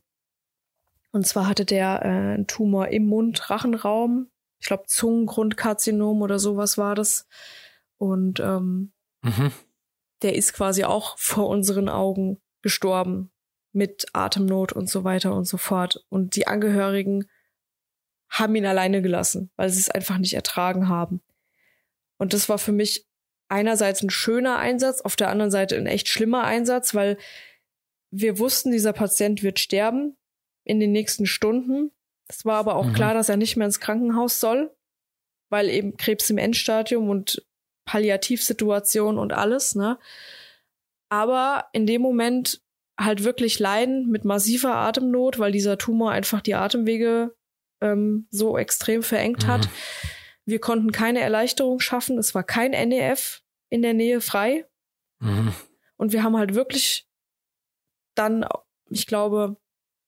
Und 1.12 1.26
zwar 1.26 1.48
hatte 1.48 1.64
der 1.64 2.02
äh, 2.02 2.08
einen 2.08 2.46
Tumor 2.46 2.88
im 2.88 3.06
Mund-Rachenraum. 3.06 4.30
Ich 4.58 4.66
glaube, 4.66 4.84
Zungengrundkarzinom 4.86 6.22
oder 6.22 6.38
sowas 6.38 6.78
war 6.78 6.94
das. 6.94 7.26
Und 7.98 8.40
ähm, 8.40 8.92
mhm. 9.22 9.52
der 10.22 10.34
ist 10.34 10.52
quasi 10.52 10.84
auch 10.84 11.18
vor 11.18 11.48
unseren 11.48 11.88
Augen 11.88 12.40
gestorben 12.62 13.30
mit 13.76 14.06
Atemnot 14.12 14.72
und 14.72 14.88
so 14.88 15.04
weiter 15.04 15.34
und 15.34 15.44
so 15.44 15.58
fort. 15.58 16.04
Und 16.08 16.34
die 16.34 16.46
Angehörigen 16.46 17.26
haben 18.28 18.56
ihn 18.56 18.66
alleine 18.66 19.02
gelassen, 19.02 19.50
weil 19.56 19.70
sie 19.70 19.80
es 19.80 19.90
einfach 19.90 20.18
nicht 20.18 20.34
ertragen 20.34 20.88
haben. 20.88 21.20
Und 22.18 22.32
das 22.32 22.48
war 22.48 22.58
für 22.58 22.72
mich 22.72 23.06
einerseits 23.48 24.02
ein 24.02 24.10
schöner 24.10 24.58
Einsatz, 24.58 25.00
auf 25.02 25.14
der 25.14 25.28
anderen 25.28 25.50
Seite 25.50 25.76
ein 25.76 25.86
echt 25.86 26.08
schlimmer 26.08 26.44
Einsatz, 26.44 26.94
weil 26.94 27.18
wir 28.10 28.38
wussten, 28.38 28.72
dieser 28.72 28.92
Patient 28.92 29.42
wird 29.42 29.58
sterben 29.58 30.16
in 30.64 30.80
den 30.80 30.92
nächsten 30.92 31.26
Stunden. 31.26 31.92
Es 32.28 32.44
war 32.44 32.56
aber 32.56 32.76
auch 32.76 32.86
mhm. 32.86 32.94
klar, 32.94 33.14
dass 33.14 33.28
er 33.28 33.36
nicht 33.36 33.56
mehr 33.56 33.66
ins 33.66 33.80
Krankenhaus 33.80 34.40
soll, 34.40 34.74
weil 35.50 35.68
eben 35.68 35.96
Krebs 35.96 36.30
im 36.30 36.38
Endstadium 36.38 37.08
und 37.08 37.46
Palliativsituation 37.84 39.18
und 39.18 39.32
alles, 39.32 39.74
ne? 39.74 39.98
Aber 41.08 41.68
in 41.72 41.86
dem 41.86 42.02
Moment 42.02 42.60
halt 42.98 43.24
wirklich 43.24 43.58
leiden 43.58 44.08
mit 44.08 44.24
massiver 44.24 44.74
Atemnot, 44.74 45.38
weil 45.38 45.52
dieser 45.52 45.78
Tumor 45.78 46.12
einfach 46.12 46.40
die 46.40 46.54
Atemwege 46.54 47.34
ähm, 47.80 48.26
so 48.30 48.56
extrem 48.56 49.02
verengt 49.02 49.44
mhm. 49.44 49.48
hat. 49.48 49.68
Wir 50.44 50.60
konnten 50.60 50.92
keine 50.92 51.20
Erleichterung 51.20 51.80
schaffen. 51.80 52.18
Es 52.18 52.34
war 52.34 52.44
kein 52.44 52.70
NEF 52.70 53.42
in 53.68 53.82
der 53.82 53.94
Nähe 53.94 54.20
frei. 54.20 54.64
Mhm. 55.18 55.52
Und 55.96 56.12
wir 56.12 56.22
haben 56.22 56.36
halt 56.36 56.54
wirklich 56.54 57.06
dann, 58.14 58.46
ich 58.88 59.06
glaube, 59.06 59.56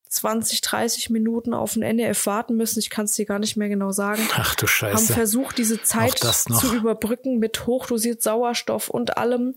20, 0.09 0.63
30 0.63 1.11
Minuten 1.11 1.53
auf 1.53 1.77
ein 1.77 1.97
NEF 1.97 2.25
warten 2.27 2.57
müssen. 2.57 2.79
Ich 2.79 2.89
kann 2.89 3.05
es 3.05 3.15
dir 3.15 3.27
gar 3.27 3.39
nicht 3.39 3.57
mehr 3.57 3.69
genau 3.69 3.91
sagen. 3.91 4.27
Ach 4.33 4.55
du 4.55 4.67
Scheiße. 4.67 4.97
Haben 4.97 5.15
versucht, 5.15 5.59
diese 5.59 5.83
Zeit 5.83 6.19
zu 6.19 6.75
überbrücken 6.75 7.39
mit 7.39 7.67
hochdosiert 7.67 8.23
Sauerstoff 8.23 8.89
und 8.89 9.19
allem. 9.19 9.55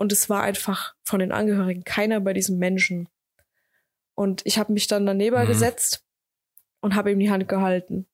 Und 0.00 0.12
es 0.12 0.30
war 0.30 0.42
einfach 0.42 0.94
von 1.02 1.20
den 1.20 1.30
Angehörigen 1.30 1.84
keiner 1.84 2.20
bei 2.20 2.32
diesem 2.32 2.56
Menschen. 2.56 3.10
Und 4.14 4.40
ich 4.46 4.58
habe 4.58 4.72
mich 4.72 4.86
dann 4.86 5.04
daneben 5.04 5.38
mhm. 5.42 5.46
gesetzt 5.46 6.02
und 6.80 6.94
habe 6.94 7.12
ihm 7.12 7.18
die 7.18 7.30
Hand 7.30 7.48
gehalten. 7.48 8.08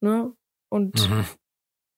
Ne? 0.00 0.34
Und 0.70 1.10
mhm. 1.10 1.26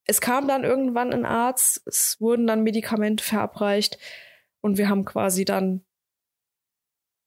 es 0.06 0.20
kam 0.20 0.48
dann 0.48 0.64
irgendwann 0.64 1.12
ein 1.12 1.24
Arzt, 1.24 1.82
es 1.86 2.20
wurden 2.20 2.48
dann 2.48 2.64
Medikamente 2.64 3.22
verabreicht 3.22 3.96
und 4.60 4.76
wir 4.76 4.88
haben 4.88 5.04
quasi 5.04 5.44
dann, 5.44 5.84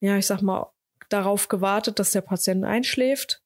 ja, 0.02 0.18
ich 0.18 0.28
sag 0.28 0.42
mal, 0.42 0.74
darauf 1.08 1.48
gewartet, 1.48 1.98
dass 1.98 2.12
der 2.12 2.22
Patient 2.22 2.66
einschläft. 2.66 3.42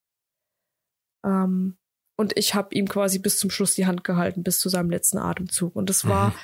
Ähm, 1.24 1.78
und 2.16 2.36
ich 2.36 2.56
habe 2.56 2.74
ihm 2.74 2.88
quasi 2.88 3.20
bis 3.20 3.38
zum 3.38 3.52
Schluss 3.52 3.76
die 3.76 3.86
Hand 3.86 4.04
gehalten, 4.04 4.42
bis 4.42 4.60
zu 4.60 4.70
seinem 4.70 4.90
letzten 4.90 5.20
Atemzug. 5.20 5.76
Und 5.76 5.92
das 5.92 6.08
war, 6.08 6.32
mhm. 6.32 6.36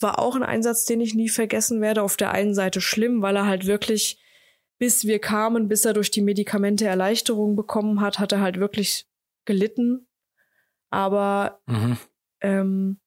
War 0.00 0.18
auch 0.18 0.36
ein 0.36 0.42
Einsatz, 0.42 0.84
den 0.84 1.00
ich 1.00 1.14
nie 1.14 1.28
vergessen 1.28 1.80
werde. 1.80 2.02
Auf 2.02 2.16
der 2.16 2.32
einen 2.32 2.54
Seite 2.54 2.80
schlimm, 2.80 3.22
weil 3.22 3.36
er 3.36 3.46
halt 3.46 3.66
wirklich 3.66 4.20
bis 4.78 5.06
wir 5.06 5.18
kamen, 5.18 5.68
bis 5.68 5.84
er 5.84 5.94
durch 5.94 6.10
die 6.10 6.22
Medikamente 6.22 6.86
Erleichterung 6.86 7.56
bekommen 7.56 8.00
hat, 8.00 8.18
hat 8.18 8.32
er 8.32 8.40
halt 8.40 8.58
wirklich 8.58 9.06
gelitten. 9.44 10.06
Aber 10.90 11.60
mhm. 11.66 11.96
ähm, 12.40 13.00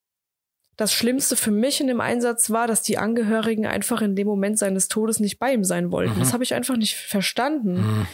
das 0.76 0.94
Schlimmste 0.94 1.36
für 1.36 1.52
mich 1.52 1.82
in 1.82 1.88
dem 1.88 2.02
Einsatz 2.02 2.50
war, 2.50 2.66
dass 2.68 2.82
die 2.82 2.98
Angehörigen 2.98 3.66
einfach 3.66 4.02
in 4.02 4.16
dem 4.16 4.28
Moment 4.28 4.58
seines 4.58 4.88
Todes 4.88 5.20
nicht 5.20 5.38
bei 5.38 5.54
ihm 5.54 5.64
sein 5.64 5.92
wollten. 5.92 6.16
Mhm. 6.16 6.20
Das 6.20 6.34
habe 6.34 6.44
ich 6.44 6.54
einfach 6.54 6.78
nicht 6.78 6.96
verstanden. 6.96 7.74
Mhm. 7.74 8.08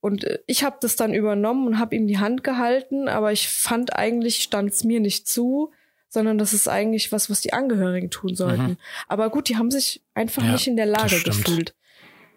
Und 0.00 0.24
äh, 0.24 0.38
ich 0.46 0.64
habe 0.64 0.76
das 0.80 0.96
dann 0.96 1.12
übernommen 1.12 1.66
und 1.66 1.78
habe 1.78 1.96
ihm 1.96 2.06
die 2.06 2.18
Hand 2.18 2.42
gehalten, 2.42 3.08
aber 3.08 3.32
ich 3.32 3.48
fand 3.48 3.94
eigentlich 3.94 4.42
stand 4.42 4.70
es 4.70 4.84
mir 4.84 5.00
nicht 5.00 5.28
zu, 5.28 5.72
sondern 6.14 6.38
das 6.38 6.52
ist 6.52 6.68
eigentlich 6.68 7.12
was, 7.12 7.28
was 7.28 7.40
die 7.40 7.52
Angehörigen 7.52 8.08
tun 8.08 8.34
sollten. 8.34 8.62
Mhm. 8.62 8.76
Aber 9.08 9.28
gut, 9.30 9.48
die 9.48 9.56
haben 9.56 9.70
sich 9.70 10.02
einfach 10.14 10.44
ja, 10.44 10.52
nicht 10.52 10.66
in 10.66 10.76
der 10.76 10.86
Lage 10.86 11.20
gefühlt. 11.22 11.74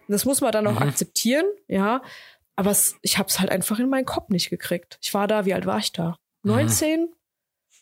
Das 0.07 0.25
muss 0.25 0.41
man 0.41 0.51
dann 0.51 0.67
auch 0.67 0.79
mhm. 0.79 0.89
akzeptieren, 0.89 1.45
ja. 1.67 2.01
Aber 2.55 2.71
es, 2.71 2.97
ich 3.03 3.19
habe 3.19 3.29
es 3.29 3.39
halt 3.39 3.51
einfach 3.51 3.77
in 3.77 3.87
meinen 3.87 4.05
Kopf 4.05 4.29
nicht 4.29 4.49
gekriegt. 4.49 4.97
Ich 5.01 5.13
war 5.13 5.27
da, 5.27 5.45
wie 5.45 5.53
alt 5.53 5.67
war 5.67 5.77
ich 5.77 5.91
da? 5.91 6.17
19? 6.41 7.01
Mhm. 7.01 7.07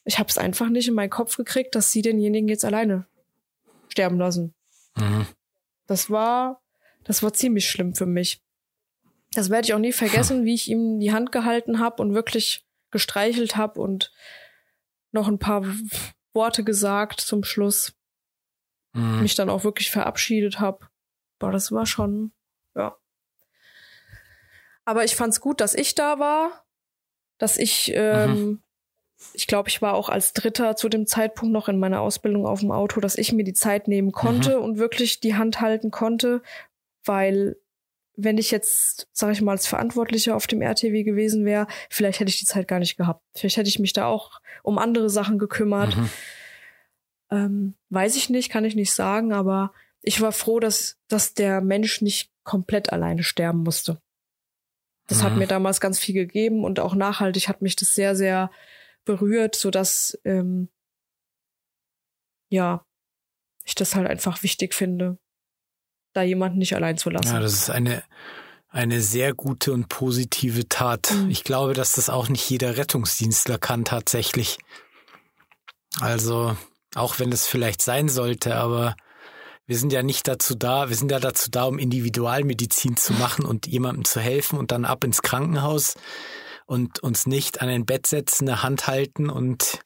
Ich 0.04 0.20
habe 0.20 0.30
es 0.30 0.38
einfach 0.38 0.70
nicht 0.70 0.88
in 0.88 0.94
meinen 0.94 1.10
Kopf 1.10 1.38
gekriegt, 1.38 1.76
dass 1.76 1.92
sie 1.92 2.02
denjenigen 2.02 2.50
jetzt 2.50 2.66
alleine 2.66 3.08
sterben 3.88 4.20
lassen. 4.20 4.54
Mhm. 4.98 5.26
Das 5.88 6.10
war, 6.10 6.62
das 7.06 7.24
war 7.24 7.32
ziemlich 7.32 7.70
schlimm 7.70 7.96
für 7.96 8.06
mich. 8.06 8.42
Das 9.32 9.50
werde 9.50 9.66
ich 9.66 9.74
auch 9.74 9.80
nie 9.80 9.94
vergessen, 9.94 10.40
hm. 10.40 10.46
wie 10.46 10.54
ich 10.54 10.70
ihm 10.70 11.00
die 11.00 11.12
Hand 11.12 11.32
gehalten 11.32 11.80
habe 11.80 12.02
und 12.02 12.14
wirklich 12.14 12.66
gestreichelt 12.92 13.58
habe 13.58 13.82
und 13.82 14.12
noch 15.16 15.28
ein 15.28 15.40
paar 15.40 15.66
Worte 16.34 16.64
gesagt 16.64 17.22
zum 17.22 17.44
Schluss. 17.44 17.96
Mhm. 18.94 19.24
Mich 19.24 19.34
dann 19.34 19.50
auch 19.50 19.64
wirklich 19.64 19.90
verabschiedet 19.90 20.60
habe. 20.60 20.88
Boah, 21.40 21.52
das 21.52 21.72
war 21.72 21.88
schon, 21.88 22.32
ja. 22.76 22.96
Aber 24.86 25.04
ich 25.04 25.16
fand's 25.16 25.42
gut, 25.42 25.60
dass 25.60 25.74
ich 25.74 25.96
da 25.96 26.20
war, 26.20 26.64
dass 27.40 27.58
ich, 27.58 27.92
ähm, 27.96 28.30
mhm. 28.30 28.64
ich 29.34 29.48
glaube, 29.48 29.70
ich 29.70 29.82
war 29.82 29.96
auch 29.96 30.10
als 30.10 30.34
Dritter 30.34 30.76
zu 30.76 30.90
dem 30.90 31.08
Zeitpunkt 31.08 31.52
noch 31.52 31.68
in 31.68 31.80
meiner 31.80 32.02
Ausbildung 32.02 32.46
auf 32.46 32.60
dem 32.60 32.72
Auto, 32.72 33.00
dass 33.00 33.18
ich 33.18 33.34
mir 33.34 33.44
die 33.44 33.54
Zeit 33.54 33.88
nehmen 33.88 34.12
konnte 34.12 34.58
mhm. 34.58 34.64
und 34.64 34.78
wirklich 34.78 35.20
die 35.20 35.36
Hand 35.36 35.60
halten 35.60 35.90
konnte, 35.90 36.44
weil 37.04 37.58
wenn 38.18 38.38
ich 38.38 38.52
jetzt, 38.52 39.08
sag 39.12 39.32
ich 39.32 39.42
mal, 39.42 39.52
als 39.52 39.68
Verantwortlicher 39.68 40.36
auf 40.36 40.48
dem 40.48 40.62
RTW 40.62 41.04
gewesen 41.04 41.46
wäre, 41.46 41.68
vielleicht 41.90 42.20
hätte 42.20 42.30
ich 42.30 42.40
die 42.40 42.46
Zeit 42.46 42.68
gar 42.68 42.80
nicht 42.80 42.98
gehabt. 42.98 43.24
Vielleicht 43.36 43.58
hätte 43.58 43.70
ich 43.70 43.80
mich 43.80 43.94
da 43.94 44.06
auch 44.06 44.40
um 44.64 44.78
andere 44.78 45.10
Sachen 45.10 45.38
gekümmert. 45.38 45.96
Mhm. 45.96 46.10
Ähm, 47.32 47.74
weiß 47.90 48.16
ich 48.16 48.30
nicht, 48.30 48.50
kann 48.50 48.66
ich 48.66 48.76
nicht 48.76 48.94
sagen, 48.94 49.34
aber 49.34 49.74
ich 50.02 50.22
war 50.22 50.32
froh, 50.32 50.60
dass, 50.60 50.98
dass 51.08 51.34
der 51.34 51.62
Mensch 51.62 52.02
nicht 52.02 52.32
komplett 52.44 52.94
alleine 52.94 53.24
sterben 53.24 53.64
musste. 53.64 54.02
Das 55.08 55.20
mhm. 55.20 55.24
hat 55.24 55.36
mir 55.36 55.48
damals 55.48 55.82
ganz 55.82 56.00
viel 56.00 56.14
gegeben 56.14 56.64
und 56.64 56.80
auch 56.80 56.96
nachhaltig 56.96 57.48
hat 57.50 57.62
mich 57.62 57.76
das 57.76 57.94
sehr, 57.94 58.16
sehr 58.16 58.52
berührt, 59.04 59.56
so 59.56 59.72
dass 59.72 60.20
ähm, 60.24 60.70
ja 62.50 62.86
ich 63.64 63.76
das 63.76 63.96
halt 63.96 64.08
einfach 64.08 64.44
wichtig 64.44 64.74
finde, 64.74 65.18
da 66.16 66.22
jemanden 66.24 66.58
nicht 66.58 66.76
allein 66.76 66.98
zu 66.98 67.10
lassen. 67.10 67.34
Ja, 67.34 67.40
das 67.40 67.54
ist 67.54 67.70
eine 67.70 68.04
eine 68.76 69.00
sehr 69.00 69.34
gute 69.34 69.72
und 69.72 69.88
positive 69.88 70.68
Tat. 70.68 71.14
Mhm. 71.14 71.30
Ich 71.30 71.46
glaube, 71.46 71.74
dass 71.74 71.94
das 71.94 72.10
auch 72.10 72.28
nicht 72.28 72.50
jeder 72.50 72.76
Rettungsdienstler 72.76 73.58
kann 73.58 73.86
tatsächlich. 73.86 74.58
Also 76.02 76.58
auch 76.94 77.20
wenn 77.20 77.32
es 77.32 77.48
vielleicht 77.48 77.82
sein 77.82 78.10
sollte, 78.10 78.56
aber 78.58 78.98
wir 79.66 79.78
sind 79.78 79.94
ja 79.94 80.04
nicht 80.04 80.28
dazu 80.28 80.56
da, 80.56 80.90
wir 80.90 80.96
sind 80.98 81.10
ja 81.10 81.22
dazu 81.22 81.50
da, 81.50 81.64
um 81.64 81.80
Individualmedizin 81.80 82.98
zu 82.98 83.14
machen 83.14 83.46
und 83.46 83.66
jemandem 83.66 84.04
zu 84.04 84.20
helfen 84.20 84.60
und 84.60 84.72
dann 84.72 84.84
ab 84.84 85.06
ins 85.06 85.22
Krankenhaus 85.22 85.96
und 86.66 87.00
uns 87.00 87.28
nicht 87.28 87.62
an 87.62 87.70
ein 87.70 87.86
Bett 87.86 88.08
setzen, 88.08 88.50
eine 88.50 88.62
Hand 88.62 88.88
halten 88.88 89.30
und 89.30 89.80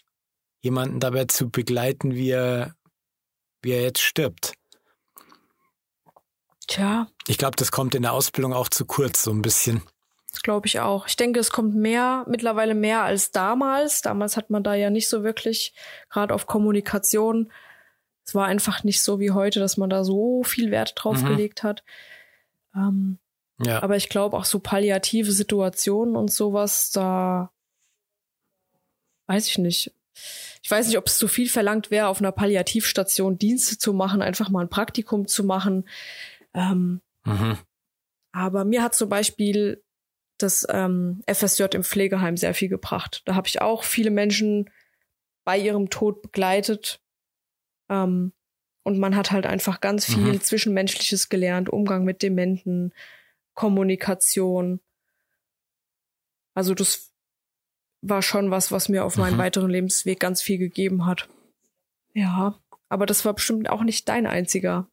jemanden 0.62 1.00
dabei 1.00 1.26
zu 1.26 1.50
begleiten, 1.50 2.16
wie 2.16 2.32
er, 2.32 2.74
wie 3.62 3.72
er 3.72 3.84
jetzt 3.84 4.02
stirbt. 4.02 4.54
Tja. 6.70 7.08
Ich 7.28 7.40
glaube, 7.40 7.56
das 7.58 7.72
kommt 7.72 7.96
in 7.96 8.04
der 8.04 8.14
Ausbildung 8.14 8.54
auch 8.54 8.70
zu 8.70 8.86
kurz, 8.86 9.24
so 9.24 9.32
ein 9.32 9.42
bisschen. 9.42 9.82
Glaube 10.44 10.68
ich 10.68 10.80
auch. 10.80 11.08
Ich 11.08 11.16
denke, 11.16 11.40
es 11.40 11.50
kommt 11.50 11.74
mehr, 11.74 12.26
mittlerweile 12.30 12.76
mehr 12.76 13.02
als 13.02 13.32
damals. 13.32 14.04
Damals 14.04 14.38
hat 14.38 14.52
man 14.52 14.64
da 14.64 14.76
ja 14.76 14.92
nicht 14.92 15.10
so 15.10 15.24
wirklich, 15.24 15.74
gerade 16.10 16.34
auf 16.34 16.46
Kommunikation, 16.46 17.52
es 18.24 18.36
war 18.36 18.46
einfach 18.46 18.84
nicht 18.84 19.02
so 19.02 19.20
wie 19.20 19.32
heute, 19.32 19.60
dass 19.60 19.78
man 19.78 19.90
da 19.90 20.04
so 20.04 20.44
viel 20.44 20.70
Wert 20.70 20.94
drauf 20.96 21.24
mhm. 21.24 21.30
gelegt 21.30 21.64
hat. 21.64 21.84
Ähm, 22.76 23.18
ja. 23.58 23.82
Aber 23.82 23.96
ich 23.96 24.08
glaube 24.08 24.38
auch 24.38 24.46
so 24.46 24.60
palliative 24.60 25.32
Situationen 25.32 26.16
und 26.16 26.32
sowas, 26.32 26.92
da 26.92 27.52
weiß 29.26 29.48
ich 29.48 29.58
nicht. 29.58 29.92
Ich 30.62 30.70
weiß 30.70 30.86
nicht, 30.88 31.00
ob 31.00 31.08
es 31.08 31.18
zu 31.18 31.28
viel 31.28 31.50
verlangt 31.50 31.90
wäre, 31.90 32.08
auf 32.08 32.20
einer 32.20 32.32
Palliativstation 32.32 33.40
Dienste 33.40 33.80
zu 33.80 33.94
machen, 33.94 34.22
einfach 34.22 34.50
mal 34.50 34.62
ein 34.62 34.70
Praktikum 34.70 35.28
zu 35.28 35.44
machen. 35.44 35.86
Ähm, 36.54 37.02
mhm. 37.26 37.58
Aber 38.32 38.66
mir 38.66 38.84
hat 38.84 38.96
zum 38.96 39.10
Beispiel 39.10 39.84
das 40.38 40.66
ähm, 40.70 41.24
FSJ 41.32 41.64
im 41.74 41.84
Pflegeheim 41.84 42.38
sehr 42.38 42.54
viel 42.54 42.70
gebracht. 42.70 43.22
Da 43.26 43.36
habe 43.36 43.48
ich 43.48 43.62
auch 43.62 43.84
viele 43.84 44.12
Menschen 44.12 44.70
bei 45.44 45.58
ihrem 45.58 45.90
Tod 45.90 46.22
begleitet 46.22 47.02
ähm, 47.90 48.34
und 48.84 49.00
man 49.00 49.16
hat 49.16 49.32
halt 49.32 49.46
einfach 49.46 49.82
ganz 49.82 50.06
viel 50.06 50.34
mhm. 50.34 50.42
Zwischenmenschliches 50.42 51.30
gelernt, 51.30 51.70
Umgang 51.70 52.06
mit 52.06 52.22
Dementen, 52.22 52.94
Kommunikation. 53.54 54.80
Also 56.54 56.74
das 56.74 57.12
war 58.02 58.22
schon 58.22 58.52
was, 58.52 58.72
was 58.72 58.88
mir 58.88 59.04
auf 59.04 59.18
meinem 59.18 59.36
mhm. 59.36 59.40
weiteren 59.40 59.70
Lebensweg 59.70 60.20
ganz 60.20 60.42
viel 60.42 60.58
gegeben 60.58 61.06
hat. 61.06 61.28
Ja, 62.14 62.60
aber 62.88 63.06
das 63.06 63.26
war 63.26 63.34
bestimmt 63.34 63.70
auch 63.70 63.84
nicht 63.84 64.08
dein 64.08 64.26
einziger 64.26 64.90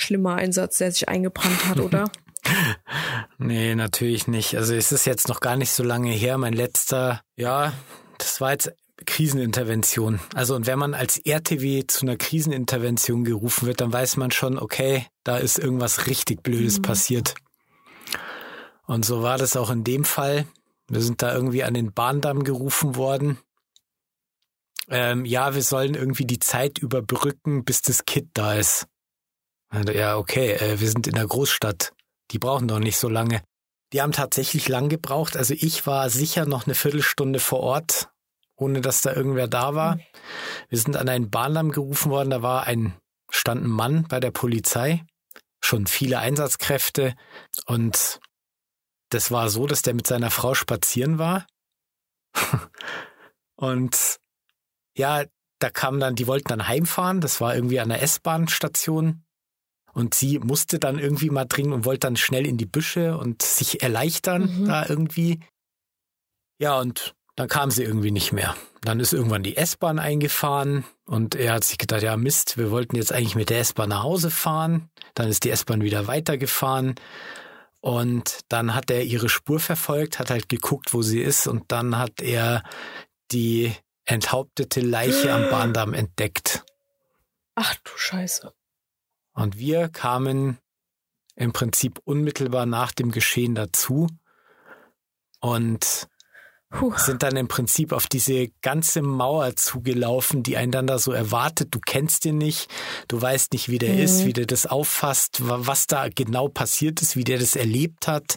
schlimmer 0.00 0.36
Einsatz, 0.36 0.78
der 0.78 0.92
sich 0.92 1.08
eingebrannt 1.08 1.66
hat, 1.66 1.80
oder? 1.80 2.10
nee, 3.38 3.74
natürlich 3.74 4.26
nicht. 4.26 4.56
Also 4.56 4.74
es 4.74 4.92
ist 4.92 5.04
jetzt 5.04 5.28
noch 5.28 5.40
gar 5.40 5.56
nicht 5.56 5.72
so 5.72 5.82
lange 5.82 6.10
her. 6.10 6.38
Mein 6.38 6.54
letzter, 6.54 7.22
ja, 7.36 7.72
das 8.18 8.40
war 8.40 8.52
jetzt 8.52 8.72
Krisenintervention. 9.06 10.20
Also 10.34 10.54
und 10.54 10.66
wenn 10.66 10.78
man 10.78 10.94
als 10.94 11.18
RTW 11.18 11.86
zu 11.86 12.02
einer 12.02 12.16
Krisenintervention 12.16 13.24
gerufen 13.24 13.66
wird, 13.66 13.80
dann 13.80 13.92
weiß 13.92 14.16
man 14.16 14.30
schon, 14.30 14.58
okay, 14.58 15.06
da 15.24 15.38
ist 15.38 15.58
irgendwas 15.58 16.06
richtig 16.06 16.42
Blödes 16.42 16.78
mhm. 16.78 16.82
passiert. 16.82 17.34
Und 18.86 19.04
so 19.04 19.22
war 19.22 19.38
das 19.38 19.56
auch 19.56 19.70
in 19.70 19.84
dem 19.84 20.04
Fall. 20.04 20.46
Wir 20.88 21.00
sind 21.00 21.22
da 21.22 21.32
irgendwie 21.32 21.62
an 21.62 21.74
den 21.74 21.92
Bahndamm 21.92 22.42
gerufen 22.42 22.96
worden. 22.96 23.38
Ähm, 24.88 25.24
ja, 25.24 25.54
wir 25.54 25.62
sollen 25.62 25.94
irgendwie 25.94 26.24
die 26.24 26.40
Zeit 26.40 26.78
überbrücken, 26.78 27.64
bis 27.64 27.80
das 27.82 28.04
Kit 28.04 28.28
da 28.34 28.54
ist. 28.54 28.88
Ja, 29.72 30.16
okay, 30.16 30.52
äh, 30.52 30.80
wir 30.80 30.90
sind 30.90 31.06
in 31.06 31.14
der 31.14 31.26
Großstadt. 31.26 31.92
Die 32.32 32.38
brauchen 32.38 32.68
doch 32.68 32.80
nicht 32.80 32.98
so 32.98 33.08
lange. 33.08 33.42
Die 33.92 34.02
haben 34.02 34.12
tatsächlich 34.12 34.68
lang 34.68 34.88
gebraucht. 34.88 35.36
Also 35.36 35.54
ich 35.54 35.86
war 35.86 36.10
sicher 36.10 36.46
noch 36.46 36.66
eine 36.66 36.74
Viertelstunde 36.74 37.40
vor 37.40 37.60
Ort, 37.60 38.08
ohne 38.56 38.80
dass 38.80 39.02
da 39.02 39.12
irgendwer 39.12 39.48
da 39.48 39.74
war. 39.74 39.98
Wir 40.68 40.78
sind 40.78 40.96
an 40.96 41.08
einen 41.08 41.30
Bahndamm 41.30 41.70
gerufen 41.72 42.10
worden. 42.10 42.30
Da 42.30 42.42
war 42.42 42.66
ein, 42.66 42.94
stand 43.30 43.64
ein 43.64 43.70
Mann 43.70 44.06
bei 44.08 44.20
der 44.20 44.30
Polizei. 44.30 45.04
Schon 45.60 45.86
viele 45.86 46.18
Einsatzkräfte. 46.18 47.14
Und 47.66 48.20
das 49.10 49.30
war 49.30 49.50
so, 49.50 49.66
dass 49.66 49.82
der 49.82 49.94
mit 49.94 50.06
seiner 50.06 50.30
Frau 50.30 50.54
spazieren 50.54 51.18
war. 51.18 51.46
und 53.56 54.18
ja, 54.96 55.24
da 55.58 55.70
kam 55.70 56.00
dann, 56.00 56.14
die 56.14 56.26
wollten 56.26 56.48
dann 56.48 56.68
heimfahren. 56.68 57.20
Das 57.20 57.40
war 57.40 57.54
irgendwie 57.54 57.80
an 57.80 57.88
der 57.88 58.02
S-Bahn-Station. 58.02 59.24
Und 59.92 60.14
sie 60.14 60.38
musste 60.38 60.78
dann 60.78 60.98
irgendwie 60.98 61.30
mal 61.30 61.44
dringend 61.44 61.74
und 61.74 61.84
wollte 61.84 62.00
dann 62.00 62.16
schnell 62.16 62.46
in 62.46 62.56
die 62.56 62.66
Büsche 62.66 63.16
und 63.16 63.42
sich 63.42 63.82
erleichtern 63.82 64.60
mhm. 64.60 64.66
da 64.66 64.86
irgendwie. 64.86 65.40
Ja, 66.58 66.78
und 66.78 67.14
dann 67.36 67.48
kam 67.48 67.70
sie 67.70 67.84
irgendwie 67.84 68.10
nicht 68.10 68.32
mehr. 68.32 68.54
Dann 68.82 69.00
ist 69.00 69.12
irgendwann 69.12 69.42
die 69.42 69.56
S-Bahn 69.56 69.98
eingefahren 69.98 70.84
und 71.06 71.34
er 71.34 71.54
hat 71.54 71.64
sich 71.64 71.78
gedacht, 71.78 72.02
ja 72.02 72.16
Mist, 72.16 72.58
wir 72.58 72.70
wollten 72.70 72.96
jetzt 72.96 73.12
eigentlich 73.12 73.34
mit 73.34 73.50
der 73.50 73.60
S-Bahn 73.60 73.90
nach 73.90 74.02
Hause 74.02 74.30
fahren. 74.30 74.90
Dann 75.14 75.28
ist 75.28 75.44
die 75.44 75.50
S-Bahn 75.50 75.82
wieder 75.82 76.06
weitergefahren 76.06 76.94
und 77.80 78.40
dann 78.48 78.74
hat 78.74 78.90
er 78.90 79.04
ihre 79.04 79.28
Spur 79.28 79.58
verfolgt, 79.58 80.18
hat 80.18 80.30
halt 80.30 80.48
geguckt, 80.48 80.92
wo 80.92 81.02
sie 81.02 81.20
ist 81.20 81.46
und 81.46 81.72
dann 81.72 81.98
hat 81.98 82.20
er 82.20 82.62
die 83.32 83.72
enthauptete 84.04 84.80
Leiche 84.80 85.32
am 85.32 85.42
Bahndamm 85.50 85.94
entdeckt. 85.94 86.64
Ach 87.54 87.74
du 87.84 87.90
Scheiße. 87.96 88.52
Und 89.32 89.58
wir 89.58 89.88
kamen 89.88 90.58
im 91.36 91.52
Prinzip 91.52 92.00
unmittelbar 92.04 92.66
nach 92.66 92.92
dem 92.92 93.10
Geschehen 93.10 93.54
dazu. 93.54 94.08
Und 95.40 96.08
Puh. 96.70 96.94
sind 96.96 97.24
dann 97.24 97.36
im 97.36 97.48
Prinzip 97.48 97.92
auf 97.92 98.06
diese 98.06 98.48
ganze 98.62 99.02
Mauer 99.02 99.56
zugelaufen, 99.56 100.44
die 100.44 100.56
einen 100.56 100.70
dann 100.70 100.86
da 100.86 100.98
so 100.98 101.10
erwartet. 101.10 101.68
Du 101.72 101.80
kennst 101.80 102.24
den 102.24 102.38
nicht, 102.38 102.68
du 103.08 103.20
weißt 103.20 103.52
nicht, 103.52 103.68
wie 103.70 103.78
der 103.78 103.94
mhm. 103.94 103.98
ist, 103.98 104.24
wie 104.24 104.32
der 104.32 104.46
das 104.46 104.66
auffasst, 104.66 105.38
was 105.42 105.88
da 105.88 106.08
genau 106.08 106.46
passiert 106.46 107.02
ist, 107.02 107.16
wie 107.16 107.24
der 107.24 107.38
das 107.38 107.56
erlebt 107.56 108.06
hat. 108.06 108.36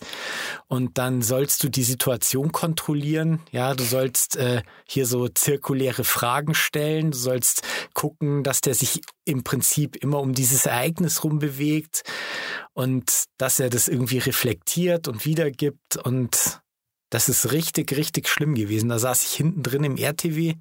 Und 0.67 0.97
dann 0.97 1.21
sollst 1.21 1.63
du 1.63 1.69
die 1.69 1.83
Situation 1.83 2.51
kontrollieren. 2.51 3.39
Ja, 3.51 3.75
du 3.75 3.83
sollst 3.83 4.35
äh, 4.35 4.63
hier 4.85 5.05
so 5.05 5.27
zirkuläre 5.27 6.03
Fragen 6.03 6.55
stellen. 6.55 7.11
Du 7.11 7.17
sollst 7.17 7.61
gucken, 7.93 8.43
dass 8.43 8.61
der 8.61 8.73
sich 8.73 9.01
im 9.25 9.43
Prinzip 9.43 9.95
immer 9.95 10.19
um 10.19 10.33
dieses 10.33 10.65
Ereignis 10.65 11.23
rumbewegt 11.23 12.01
und 12.73 13.25
dass 13.37 13.59
er 13.59 13.69
das 13.69 13.87
irgendwie 13.87 14.17
reflektiert 14.17 15.07
und 15.07 15.25
wiedergibt 15.25 15.97
und 15.97 16.62
das 17.13 17.29
ist 17.29 17.51
richtig, 17.51 17.95
richtig 17.95 18.27
schlimm 18.27 18.55
gewesen. 18.55 18.89
Da 18.89 18.97
saß 18.97 19.23
ich 19.23 19.33
hinten 19.33 19.61
drin 19.61 19.83
im 19.83 19.97
RTW 19.97 20.55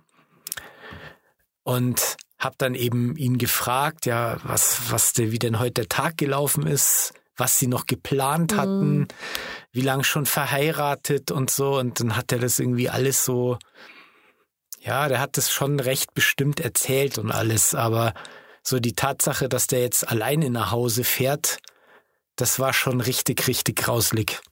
und 1.63 2.19
habe 2.39 2.57
dann 2.59 2.75
eben 2.75 3.17
ihn 3.17 3.39
gefragt, 3.39 4.05
ja, 4.05 4.37
was, 4.43 4.91
was 4.91 5.15
der, 5.15 5.33
wie 5.33 5.39
denn 5.39 5.59
heute 5.59 5.83
der 5.83 5.89
Tag 5.89 6.19
gelaufen 6.19 6.67
ist, 6.67 7.15
was 7.39 7.59
sie 7.59 7.69
noch 7.69 7.87
geplant 7.87 8.53
mhm. 8.53 8.57
hatten, 8.59 8.99
mhm. 8.99 9.09
wie 9.73 9.81
lange 9.81 10.05
schon 10.05 10.27
verheiratet 10.27 11.31
und 11.31 11.51
so. 11.51 11.79
Und 11.79 12.01
dann 12.01 12.17
hat 12.17 12.33
er 12.33 12.39
das 12.39 12.59
irgendwie 12.59 12.91
alles 12.91 13.25
so, 13.25 13.59
ja, 14.79 15.09
der 15.09 15.21
hat 15.21 15.39
das 15.39 15.51
schon 15.51 15.81
recht 15.81 16.13
bestimmt 16.13 16.61
erzählt 16.61 17.17
und 17.17 17.31
alles. 17.31 17.75
Aber 17.75 18.13
so 18.63 18.79
die 18.79 18.95
Tatsache, 18.95 19.49
dass 19.49 19.69
der 19.69 19.81
jetzt 19.81 20.07
alleine 20.07 20.51
nach 20.51 20.71
Hause 20.71 21.03
fährt, 21.03 21.61
das 22.37 22.59
war 22.59 22.75
schon 22.75 23.01
richtig, 23.01 23.49
richtig 23.49 23.77
grauslig. 23.77 24.43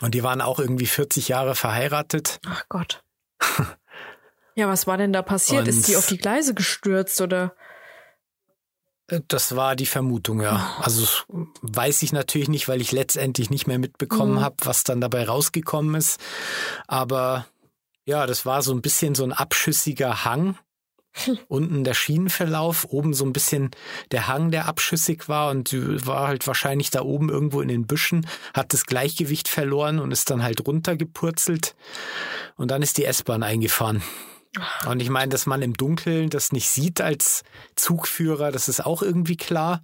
Und 0.00 0.14
die 0.14 0.22
waren 0.22 0.40
auch 0.40 0.58
irgendwie 0.58 0.86
40 0.86 1.28
Jahre 1.28 1.54
verheiratet. 1.54 2.40
Ach 2.46 2.64
Gott. 2.68 3.02
ja, 4.54 4.68
was 4.68 4.86
war 4.86 4.96
denn 4.96 5.12
da 5.12 5.22
passiert? 5.22 5.62
Und 5.62 5.68
Ist 5.68 5.88
die 5.88 5.96
auf 5.96 6.06
die 6.06 6.18
Gleise 6.18 6.54
gestürzt 6.54 7.20
oder? 7.20 7.54
Äh, 9.08 9.20
das 9.28 9.56
war 9.56 9.76
die 9.76 9.86
Vermutung, 9.86 10.40
ja. 10.40 10.76
Also 10.80 11.06
weiß 11.62 12.02
ich 12.02 12.12
natürlich 12.12 12.48
nicht, 12.48 12.68
weil 12.68 12.80
ich 12.80 12.92
letztendlich 12.92 13.50
nicht 13.50 13.66
mehr 13.66 13.78
mitbekommen 13.78 14.34
mhm. 14.34 14.40
habe, 14.40 14.56
was 14.64 14.84
dann 14.84 15.00
dabei 15.00 15.24
rausgekommen 15.26 15.94
ist. 15.94 16.20
Aber 16.86 17.46
ja, 18.04 18.26
das 18.26 18.44
war 18.44 18.62
so 18.62 18.72
ein 18.72 18.82
bisschen 18.82 19.14
so 19.14 19.24
ein 19.24 19.32
abschüssiger 19.32 20.24
Hang 20.24 20.58
Unten 21.48 21.84
der 21.84 21.94
Schienenverlauf, 21.94 22.86
oben 22.90 23.14
so 23.14 23.24
ein 23.24 23.32
bisschen 23.32 23.70
der 24.10 24.26
Hang, 24.26 24.50
der 24.50 24.66
abschüssig 24.66 25.28
war 25.28 25.50
und 25.50 25.72
war 26.06 26.26
halt 26.26 26.46
wahrscheinlich 26.46 26.90
da 26.90 27.02
oben 27.02 27.28
irgendwo 27.28 27.60
in 27.60 27.68
den 27.68 27.86
Büschen, 27.86 28.26
hat 28.52 28.72
das 28.72 28.86
Gleichgewicht 28.86 29.48
verloren 29.48 30.00
und 30.00 30.10
ist 30.10 30.30
dann 30.30 30.42
halt 30.42 30.66
runtergepurzelt 30.66 31.76
und 32.56 32.70
dann 32.70 32.82
ist 32.82 32.98
die 32.98 33.04
S-Bahn 33.04 33.42
eingefahren. 33.42 34.02
Und 34.86 35.00
ich 35.00 35.10
meine, 35.10 35.30
dass 35.30 35.46
man 35.46 35.62
im 35.62 35.74
Dunkeln 35.74 36.30
das 36.30 36.52
nicht 36.52 36.68
sieht 36.68 37.00
als 37.00 37.42
Zugführer, 37.74 38.52
das 38.52 38.68
ist 38.68 38.84
auch 38.84 39.02
irgendwie 39.02 39.36
klar. 39.36 39.82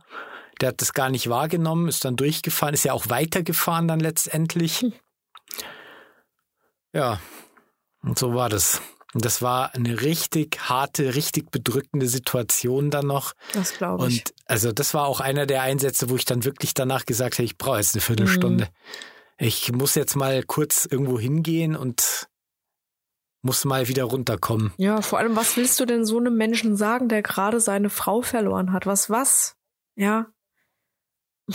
Der 0.60 0.70
hat 0.70 0.80
das 0.80 0.92
gar 0.92 1.10
nicht 1.10 1.28
wahrgenommen, 1.28 1.88
ist 1.88 2.04
dann 2.04 2.16
durchgefahren, 2.16 2.74
ist 2.74 2.84
ja 2.84 2.92
auch 2.92 3.08
weitergefahren 3.08 3.88
dann 3.88 4.00
letztendlich. 4.00 4.80
Hm. 4.80 4.92
Ja, 6.92 7.20
und 8.02 8.18
so 8.18 8.34
war 8.34 8.48
das. 8.48 8.80
Und 9.12 9.24
das 9.24 9.42
war 9.42 9.74
eine 9.74 10.02
richtig 10.02 10.58
harte, 10.68 11.14
richtig 11.14 11.50
bedrückende 11.50 12.06
Situation 12.06 12.90
dann 12.90 13.06
noch. 13.06 13.32
Das 13.52 13.76
glaube 13.76 14.08
ich. 14.08 14.20
Und 14.20 14.34
also 14.46 14.72
das 14.72 14.94
war 14.94 15.06
auch 15.06 15.20
einer 15.20 15.46
der 15.46 15.62
Einsätze, 15.62 16.10
wo 16.10 16.16
ich 16.16 16.24
dann 16.24 16.44
wirklich 16.44 16.74
danach 16.74 17.06
gesagt 17.06 17.34
habe, 17.34 17.44
ich 17.44 17.58
brauche 17.58 17.78
jetzt 17.78 17.94
eine 17.94 18.02
Viertelstunde. 18.02 18.64
Mhm. 18.64 18.70
Ich 19.38 19.72
muss 19.72 19.94
jetzt 19.94 20.16
mal 20.16 20.42
kurz 20.44 20.84
irgendwo 20.84 21.18
hingehen 21.18 21.74
und 21.74 22.28
muss 23.42 23.64
mal 23.64 23.88
wieder 23.88 24.04
runterkommen. 24.04 24.72
Ja, 24.76 25.00
vor 25.02 25.18
allem, 25.18 25.34
was 25.34 25.56
willst 25.56 25.80
du 25.80 25.86
denn 25.86 26.04
so 26.04 26.18
einem 26.18 26.36
Menschen 26.36 26.76
sagen, 26.76 27.08
der 27.08 27.22
gerade 27.22 27.58
seine 27.58 27.90
Frau 27.90 28.22
verloren 28.22 28.72
hat? 28.72 28.86
Was, 28.86 29.10
was? 29.10 29.56
Ja. 29.96 30.26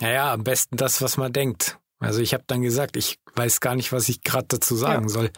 Naja, 0.00 0.32
am 0.32 0.42
besten 0.42 0.76
das, 0.76 1.00
was 1.02 1.16
man 1.16 1.32
denkt. 1.32 1.78
Also 2.00 2.20
ich 2.20 2.34
habe 2.34 2.42
dann 2.48 2.62
gesagt, 2.62 2.96
ich 2.96 3.20
weiß 3.36 3.60
gar 3.60 3.76
nicht, 3.76 3.92
was 3.92 4.08
ich 4.08 4.22
gerade 4.22 4.48
dazu 4.48 4.74
sagen 4.74 5.04
ja. 5.04 5.08
soll. 5.08 5.30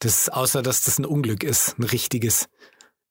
Das, 0.00 0.28
außer 0.28 0.62
dass 0.62 0.82
das 0.82 0.98
ein 0.98 1.06
Unglück 1.06 1.44
ist, 1.44 1.78
ein 1.78 1.84
richtiges, 1.84 2.46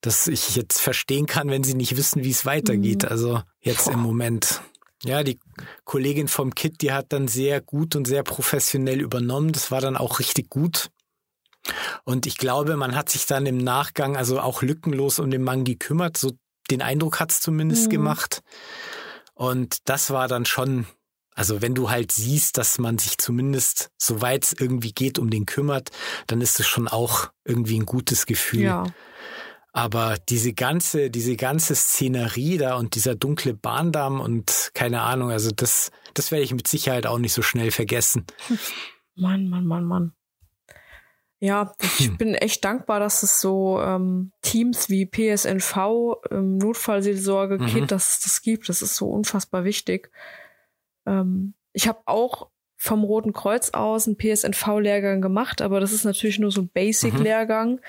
dass 0.00 0.26
ich 0.26 0.56
jetzt 0.56 0.80
verstehen 0.80 1.26
kann, 1.26 1.48
wenn 1.48 1.64
sie 1.64 1.74
nicht 1.74 1.96
wissen, 1.96 2.24
wie 2.24 2.30
es 2.30 2.44
weitergeht. 2.44 3.04
Mhm. 3.04 3.08
Also 3.08 3.42
jetzt 3.60 3.86
Boah. 3.86 3.94
im 3.94 4.00
Moment. 4.00 4.60
Ja, 5.02 5.22
die 5.22 5.38
Kollegin 5.84 6.28
vom 6.28 6.54
Kit, 6.54 6.82
die 6.82 6.92
hat 6.92 7.12
dann 7.12 7.26
sehr 7.26 7.62
gut 7.62 7.96
und 7.96 8.06
sehr 8.06 8.22
professionell 8.22 9.00
übernommen. 9.00 9.52
Das 9.52 9.70
war 9.70 9.80
dann 9.80 9.96
auch 9.96 10.18
richtig 10.18 10.50
gut. 10.50 10.90
Und 12.04 12.26
ich 12.26 12.36
glaube, 12.36 12.76
man 12.76 12.94
hat 12.94 13.08
sich 13.08 13.26
dann 13.26 13.46
im 13.46 13.58
Nachgang 13.58 14.16
also 14.16 14.40
auch 14.40 14.62
lückenlos 14.62 15.18
um 15.18 15.30
den 15.30 15.42
Mann 15.42 15.64
gekümmert. 15.64 16.16
So 16.16 16.32
den 16.70 16.82
Eindruck 16.82 17.20
hat's 17.20 17.40
zumindest 17.40 17.86
mhm. 17.86 17.90
gemacht. 17.90 18.42
Und 19.34 19.88
das 19.88 20.10
war 20.10 20.28
dann 20.28 20.44
schon 20.44 20.86
also 21.34 21.62
wenn 21.62 21.74
du 21.74 21.90
halt 21.90 22.12
siehst, 22.12 22.58
dass 22.58 22.78
man 22.78 22.98
sich 22.98 23.18
zumindest, 23.18 23.90
soweit 23.96 24.44
es 24.44 24.52
irgendwie 24.52 24.92
geht, 24.92 25.18
um 25.18 25.30
den 25.30 25.46
kümmert, 25.46 25.90
dann 26.26 26.40
ist 26.40 26.60
es 26.60 26.66
schon 26.66 26.88
auch 26.88 27.30
irgendwie 27.44 27.78
ein 27.78 27.86
gutes 27.86 28.26
Gefühl. 28.26 28.62
Ja. 28.62 28.84
Aber 29.72 30.16
diese 30.28 30.52
ganze, 30.52 31.10
diese 31.10 31.36
ganze 31.36 31.76
Szenerie 31.76 32.58
da 32.58 32.74
und 32.74 32.96
dieser 32.96 33.14
dunkle 33.14 33.54
Bahndamm 33.54 34.20
und 34.20 34.72
keine 34.74 35.02
Ahnung, 35.02 35.30
also 35.30 35.50
das, 35.54 35.92
das 36.14 36.32
werde 36.32 36.44
ich 36.44 36.52
mit 36.52 36.66
Sicherheit 36.66 37.06
auch 37.06 37.18
nicht 37.18 37.32
so 37.32 37.42
schnell 37.42 37.70
vergessen. 37.70 38.26
Mann, 39.14 39.48
Mann, 39.48 39.66
Mann, 39.66 39.84
Mann. 39.84 40.12
Ja, 41.38 41.72
ich 41.98 42.08
hm. 42.08 42.18
bin 42.18 42.34
echt 42.34 42.64
dankbar, 42.64 43.00
dass 43.00 43.22
es 43.22 43.40
so 43.40 43.80
ähm, 43.80 44.32
Teams 44.42 44.90
wie 44.90 45.06
PSNV, 45.06 45.76
ähm, 46.30 46.58
Notfallseelsorge, 46.58 47.58
mhm. 47.58 47.66
Kit, 47.66 47.90
dass 47.90 48.12
es 48.12 48.20
das 48.20 48.42
gibt. 48.42 48.68
Das 48.68 48.82
ist 48.82 48.96
so 48.96 49.08
unfassbar 49.08 49.64
wichtig. 49.64 50.10
Ähm, 51.06 51.54
ich 51.72 51.88
habe 51.88 52.00
auch 52.06 52.48
vom 52.76 53.04
Roten 53.04 53.32
Kreuz 53.32 53.70
aus 53.70 54.06
einen 54.06 54.16
PSNV-Lehrgang 54.16 55.20
gemacht, 55.20 55.60
aber 55.60 55.80
das 55.80 55.92
ist 55.92 56.04
natürlich 56.04 56.38
nur 56.38 56.50
so 56.50 56.62
ein 56.62 56.68
Basic-Lehrgang. 56.68 57.72
Mhm. 57.72 57.80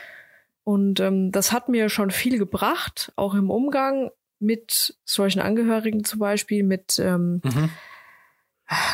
Und 0.63 0.99
ähm, 0.99 1.31
das 1.31 1.51
hat 1.51 1.69
mir 1.69 1.89
schon 1.89 2.11
viel 2.11 2.37
gebracht, 2.37 3.11
auch 3.15 3.33
im 3.33 3.49
Umgang 3.49 4.11
mit 4.39 4.95
solchen 5.05 5.39
Angehörigen 5.39 6.03
zum 6.03 6.19
Beispiel, 6.19 6.63
mit, 6.63 6.99
ähm, 6.99 7.41
mhm. 7.43 7.69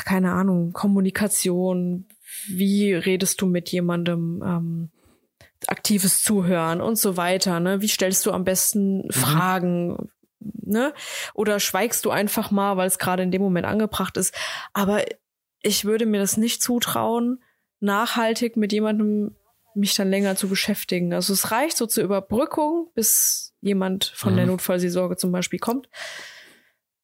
keine 0.06 0.34
Ahnung, 0.34 0.74
Kommunikation, 0.74 2.06
wie 2.48 2.94
redest 2.94 3.42
du 3.42 3.48
mit 3.48 3.70
jemandem, 3.70 4.44
ähm, 4.46 4.90
aktives 5.66 6.22
Zuhören 6.22 6.82
und 6.82 6.98
so 6.98 7.18
weiter, 7.18 7.60
ne? 7.60 7.82
Wie 7.82 7.88
stellst 7.88 8.26
du 8.26 8.32
am 8.32 8.44
besten 8.44 9.06
mhm. 9.06 9.12
Fragen, 9.12 10.10
ne? 10.40 10.94
Oder 11.34 11.60
schweigst 11.60 12.06
du 12.06 12.12
einfach 12.12 12.52
mal, 12.52 12.78
weil 12.78 12.88
es 12.88 13.00
gerade 13.00 13.24
in 13.24 13.32
dem 13.32 13.42
Moment 13.42 13.66
angebracht 13.66 14.18
ist. 14.18 14.34
Aber 14.74 15.04
ich 15.62 15.86
würde 15.86 16.06
mir 16.06 16.20
das 16.20 16.38
nicht 16.38 16.62
zutrauen, 16.62 17.44
nachhaltig 17.80 18.58
mit 18.58 18.72
jemandem 18.72 19.36
mich 19.76 19.94
dann 19.94 20.10
länger 20.10 20.36
zu 20.36 20.50
beschäftigen. 20.50 21.14
Also 21.14 21.34
es 21.34 21.52
reicht 21.52 21.78
so 21.78 21.86
zur 21.86 22.04
Überbrückung, 22.04 22.90
bis 22.96 23.54
jemand 23.62 24.06
von 24.16 24.34
mhm. 24.34 24.38
der 24.38 24.46
Notfallseelsorge 24.48 25.18
zum 25.18 25.32
Beispiel 25.32 25.60
kommt. 25.60 25.88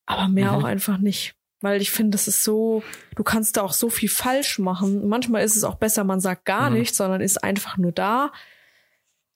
Aber 0.05 0.27
mehr 0.27 0.51
mhm. 0.51 0.57
auch 0.57 0.63
einfach 0.63 0.97
nicht. 0.97 1.35
Weil 1.61 1.81
ich 1.81 1.91
finde, 1.91 2.11
das 2.11 2.27
ist 2.27 2.43
so, 2.43 2.83
du 3.15 3.23
kannst 3.23 3.55
da 3.55 3.61
auch 3.61 3.71
so 3.71 3.89
viel 3.89 4.09
falsch 4.09 4.59
machen. 4.59 5.07
Manchmal 5.07 5.43
ist 5.43 5.55
es 5.55 5.63
auch 5.63 5.75
besser, 5.75 6.03
man 6.03 6.19
sagt 6.19 6.45
gar 6.45 6.69
mhm. 6.69 6.79
nichts, 6.79 6.97
sondern 6.97 7.21
ist 7.21 7.43
einfach 7.43 7.77
nur 7.77 7.91
da. 7.91 8.31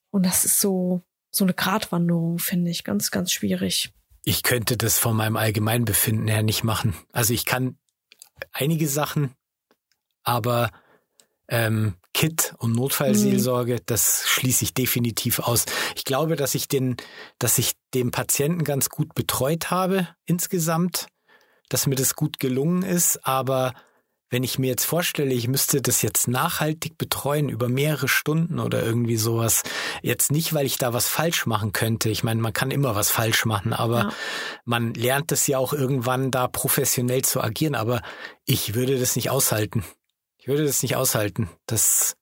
Und 0.10 0.26
das 0.26 0.44
ist 0.44 0.60
so, 0.60 1.04
so 1.38 1.46
eine 1.46 1.54
Gratwanderung, 1.54 2.40
finde 2.40 2.72
ich, 2.72 2.84
ganz, 2.84 3.12
ganz 3.12 3.32
schwierig. 3.32 3.94
Ich 4.24 4.44
könnte 4.44 4.76
das 4.76 5.00
von 5.00 5.16
meinem 5.16 5.38
Allgemeinbefinden 5.38 6.28
her 6.28 6.44
nicht 6.44 6.64
machen. 6.64 6.94
Also 7.14 7.34
ich 7.34 7.46
kann 7.46 7.78
einige 8.52 8.88
Sachen, 8.88 9.32
aber 10.24 10.72
ähm, 11.48 11.96
Kit 12.14 12.56
und 12.58 12.74
Notfallseelsorge, 12.74 13.76
mhm. 13.76 13.82
das 13.86 14.28
schließe 14.28 14.66
ich 14.66 14.74
definitiv 14.74 15.40
aus. 15.40 15.66
Ich 15.96 16.04
glaube, 16.04 16.36
dass 16.36 16.56
ich 16.56 16.68
den, 16.68 16.98
dass 17.40 17.58
ich 17.58 17.74
den 17.94 18.12
Patienten 18.12 18.64
ganz 18.64 18.90
gut 18.90 19.14
betreut 19.16 19.72
habe 19.72 20.10
insgesamt, 20.26 21.08
dass 21.70 21.88
mir 21.88 21.96
das 21.96 22.16
gut 22.16 22.40
gelungen 22.40 22.84
ist, 22.84 23.26
aber 23.26 23.74
wenn 24.30 24.44
ich 24.44 24.60
mir 24.60 24.68
jetzt 24.68 24.86
vorstelle, 24.86 25.34
ich 25.34 25.48
müsste 25.48 25.82
das 25.82 26.02
jetzt 26.02 26.28
nachhaltig 26.28 26.98
betreuen 26.98 27.50
über 27.50 27.70
mehrere 27.70 28.08
Stunden 28.08 28.60
oder 28.60 28.84
irgendwie 28.84 29.16
sowas, 29.16 29.64
jetzt 30.02 30.32
nicht, 30.32 30.54
weil 30.54 30.66
ich 30.66 30.78
da 30.78 30.94
was 30.94 31.08
falsch 31.08 31.46
machen 31.46 31.72
könnte. 31.72 32.10
Ich 32.10 32.24
meine, 32.24 32.42
man 32.42 32.54
kann 32.54 32.72
immer 32.72 32.96
was 32.96 33.10
falsch 33.10 33.46
machen, 33.46 33.74
aber 33.74 34.00
ja. 34.00 34.14
man 34.66 34.94
lernt 34.94 35.32
es 35.32 35.48
ja 35.48 35.58
auch 35.58 35.72
irgendwann 35.72 36.32
da 36.32 36.48
professionell 36.48 37.24
zu 37.24 37.42
agieren, 37.42 37.76
aber 37.76 38.02
ich 38.46 38.76
würde 38.76 39.00
das 39.00 39.16
nicht 39.16 39.30
aushalten. 39.30 39.86
Ich 40.38 40.48
würde 40.48 40.66
das 40.66 40.82
nicht 40.82 40.96
aushalten. 40.98 41.50
Das, 41.66 42.18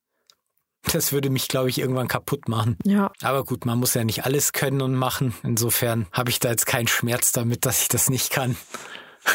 das 0.91 1.11
würde 1.11 1.31
mich, 1.31 1.47
glaube 1.47 1.69
ich, 1.69 1.79
irgendwann 1.79 2.07
kaputt 2.07 2.47
machen. 2.47 2.77
Ja. 2.83 3.11
Aber 3.21 3.43
gut, 3.43 3.65
man 3.65 3.79
muss 3.79 3.95
ja 3.95 4.03
nicht 4.03 4.25
alles 4.25 4.53
können 4.53 4.81
und 4.81 4.93
machen. 4.93 5.33
Insofern 5.43 6.07
habe 6.11 6.29
ich 6.29 6.39
da 6.39 6.49
jetzt 6.49 6.67
keinen 6.67 6.87
Schmerz 6.87 7.31
damit, 7.31 7.65
dass 7.65 7.81
ich 7.81 7.87
das 7.87 8.09
nicht 8.09 8.29
kann. 8.31 8.55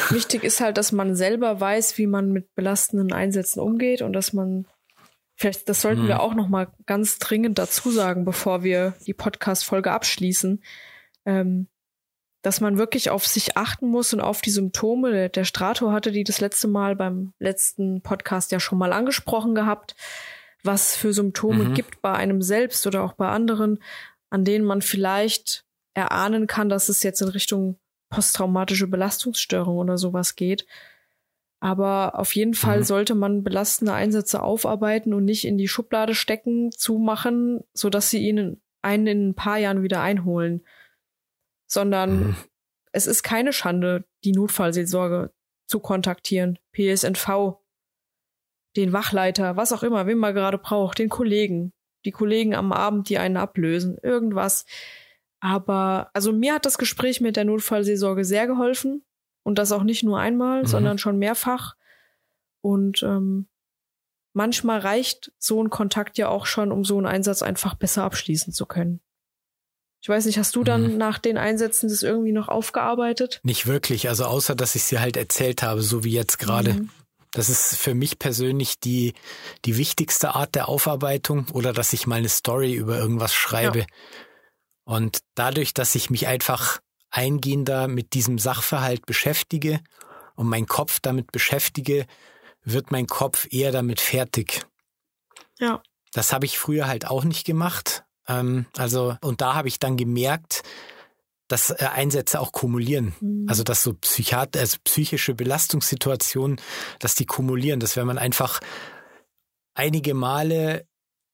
Wichtig 0.09 0.43
ist 0.43 0.61
halt, 0.61 0.77
dass 0.77 0.91
man 0.91 1.15
selber 1.15 1.59
weiß, 1.59 1.97
wie 1.97 2.07
man 2.07 2.31
mit 2.31 2.53
belastenden 2.55 3.11
Einsätzen 3.11 3.59
umgeht 3.59 4.01
und 4.01 4.13
dass 4.13 4.31
man 4.33 4.65
vielleicht, 5.35 5.67
das 5.67 5.81
sollten 5.81 6.03
mhm. 6.03 6.07
wir 6.07 6.21
auch 6.21 6.33
noch 6.33 6.47
mal 6.47 6.71
ganz 6.85 7.19
dringend 7.19 7.59
dazu 7.59 7.91
sagen, 7.91 8.23
bevor 8.23 8.63
wir 8.63 8.93
die 9.05 9.13
Podcast-Folge 9.13 9.91
abschließen. 9.91 10.63
Ähm, 11.25 11.67
dass 12.41 12.59
man 12.59 12.77
wirklich 12.77 13.09
auf 13.09 13.27
sich 13.27 13.55
achten 13.55 13.87
muss 13.87 14.13
und 14.13 14.21
auf 14.21 14.41
die 14.41 14.49
Symptome. 14.49 15.29
Der 15.29 15.43
Strato 15.43 15.91
hatte 15.91 16.11
die 16.11 16.23
das 16.23 16.41
letzte 16.41 16.67
Mal 16.67 16.95
beim 16.95 17.33
letzten 17.39 18.01
Podcast 18.01 18.51
ja 18.51 18.59
schon 18.59 18.79
mal 18.79 18.93
angesprochen 18.93 19.53
gehabt, 19.53 19.95
was 20.63 20.95
für 20.95 21.13
Symptome 21.13 21.65
mhm. 21.65 21.73
gibt 21.73 22.01
bei 22.01 22.13
einem 22.13 22.41
selbst 22.41 22.87
oder 22.87 23.03
auch 23.03 23.13
bei 23.13 23.29
anderen, 23.29 23.79
an 24.29 24.43
denen 24.43 24.65
man 24.65 24.81
vielleicht 24.81 25.65
erahnen 25.93 26.47
kann, 26.47 26.69
dass 26.69 26.89
es 26.89 27.03
jetzt 27.03 27.21
in 27.21 27.27
Richtung 27.27 27.77
posttraumatische 28.11 28.87
Belastungsstörung 28.87 29.77
oder 29.77 29.97
sowas 29.97 30.35
geht. 30.35 30.67
Aber 31.59 32.19
auf 32.19 32.35
jeden 32.35 32.53
Fall 32.53 32.79
mhm. 32.79 32.83
sollte 32.83 33.15
man 33.15 33.43
belastende 33.43 33.93
Einsätze 33.93 34.43
aufarbeiten 34.43 35.15
und 35.15 35.25
nicht 35.25 35.45
in 35.45 35.57
die 35.57 35.67
Schublade 35.67 36.13
stecken, 36.13 36.71
zumachen, 36.71 37.61
so 37.73 37.89
dass 37.89 38.11
sie 38.11 38.19
ihnen 38.19 38.61
einen 38.83 39.07
in 39.07 39.29
ein 39.29 39.35
paar 39.35 39.57
Jahren 39.57 39.81
wieder 39.81 40.01
einholen 40.01 40.63
sondern 41.71 42.19
mhm. 42.19 42.35
es 42.91 43.07
ist 43.07 43.23
keine 43.23 43.53
Schande, 43.53 44.03
die 44.23 44.33
Notfallseelsorge 44.33 45.31
zu 45.67 45.79
kontaktieren. 45.79 46.59
PSNV, 46.73 47.57
den 48.75 48.91
Wachleiter, 48.91 49.55
was 49.55 49.71
auch 49.71 49.83
immer, 49.83 50.05
wen 50.05 50.17
man 50.17 50.33
gerade 50.33 50.57
braucht, 50.57 50.99
den 50.99 51.09
Kollegen, 51.09 51.71
die 52.03 52.11
Kollegen 52.11 52.55
am 52.55 52.73
Abend, 52.73 53.07
die 53.07 53.17
einen 53.17 53.37
ablösen, 53.37 53.97
irgendwas. 54.03 54.65
Aber 55.41 56.11
also 56.13 56.31
mir 56.31 56.53
hat 56.53 56.65
das 56.65 56.77
Gespräch 56.77 57.19
mit 57.19 57.35
der 57.35 57.45
Notfallseelsorge 57.45 58.23
sehr 58.23 58.47
geholfen 58.47 59.03
und 59.43 59.57
das 59.57 59.71
auch 59.71 59.83
nicht 59.83 60.03
nur 60.03 60.19
einmal, 60.19 60.61
mhm. 60.61 60.67
sondern 60.67 60.97
schon 60.99 61.17
mehrfach. 61.17 61.75
Und 62.61 63.01
ähm, 63.01 63.47
manchmal 64.33 64.79
reicht 64.79 65.33
so 65.39 65.61
ein 65.61 65.71
Kontakt 65.71 66.17
ja 66.19 66.29
auch 66.29 66.45
schon, 66.45 66.71
um 66.71 66.85
so 66.85 66.95
einen 66.97 67.07
Einsatz 67.07 67.41
einfach 67.41 67.73
besser 67.73 68.03
abschließen 68.03 68.53
zu 68.53 68.67
können. 68.67 69.01
Ich 70.03 70.09
weiß 70.09 70.25
nicht, 70.25 70.37
hast 70.37 70.55
du 70.55 70.63
dann 70.63 70.93
mhm. 70.93 70.97
nach 70.97 71.17
den 71.17 71.37
Einsätzen 71.37 71.89
das 71.89 72.03
irgendwie 72.03 72.31
noch 72.31 72.47
aufgearbeitet? 72.47 73.39
Nicht 73.43 73.67
wirklich, 73.67 74.09
also 74.09 74.25
außer 74.25 74.55
dass 74.55 74.75
ich 74.75 74.83
sie 74.83 74.99
halt 74.99 75.17
erzählt 75.17 75.63
habe, 75.63 75.81
so 75.81 76.03
wie 76.03 76.11
jetzt 76.11 76.37
gerade. 76.37 76.73
Mhm. 76.73 76.89
Das 77.31 77.49
ist 77.49 77.77
für 77.77 77.93
mich 77.95 78.19
persönlich 78.19 78.79
die, 78.79 79.13
die 79.63 79.77
wichtigste 79.77 80.35
Art 80.35 80.53
der 80.53 80.67
Aufarbeitung 80.67 81.47
oder 81.53 81.71
dass 81.71 81.93
ich 81.93 82.05
mal 82.05 82.17
eine 82.17 82.29
Story 82.29 82.73
über 82.73 82.97
irgendwas 82.97 83.33
schreibe. 83.33 83.79
Ja. 83.79 83.85
Und 84.83 85.19
dadurch, 85.35 85.73
dass 85.73 85.95
ich 85.95 86.09
mich 86.09 86.27
einfach 86.27 86.79
eingehender 87.09 87.87
mit 87.87 88.13
diesem 88.13 88.39
Sachverhalt 88.39 89.05
beschäftige 89.05 89.81
und 90.35 90.47
mein 90.47 90.65
Kopf 90.65 90.99
damit 91.01 91.31
beschäftige, 91.31 92.05
wird 92.63 92.91
mein 92.91 93.07
Kopf 93.07 93.47
eher 93.51 93.71
damit 93.71 93.99
fertig. 93.99 94.65
Ja. 95.59 95.81
Das 96.13 96.33
habe 96.33 96.45
ich 96.45 96.57
früher 96.57 96.87
halt 96.87 97.07
auch 97.07 97.23
nicht 97.23 97.45
gemacht. 97.45 98.03
Ähm, 98.27 98.65
also, 98.77 99.17
und 99.21 99.41
da 99.41 99.53
habe 99.53 99.67
ich 99.67 99.79
dann 99.79 99.97
gemerkt, 99.97 100.63
dass 101.47 101.69
äh, 101.69 101.89
Einsätze 101.93 102.39
auch 102.39 102.51
kumulieren. 102.51 103.13
Mhm. 103.19 103.45
Also, 103.47 103.63
dass 103.63 103.83
so 103.83 103.93
Psychiat 103.93 104.55
also 104.57 104.77
psychische 104.83 105.33
Belastungssituationen, 105.33 106.59
dass 106.99 107.15
die 107.15 107.25
kumulieren, 107.25 107.79
dass 107.79 107.95
wenn 107.95 108.07
man 108.07 108.17
einfach 108.17 108.59
einige 109.73 110.13
Male 110.13 110.85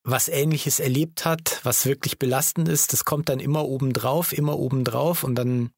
was 0.07 0.29
ähnliches 0.29 0.79
erlebt 0.79 1.25
hat, 1.25 1.59
was 1.63 1.85
wirklich 1.85 2.17
belastend 2.17 2.69
ist, 2.69 2.93
das 2.93 3.03
kommt 3.03 3.29
dann 3.29 3.39
immer 3.39 3.65
obendrauf, 3.65 4.31
immer 4.31 4.57
obendrauf 4.57 5.23
und 5.23 5.35
dann 5.35 5.71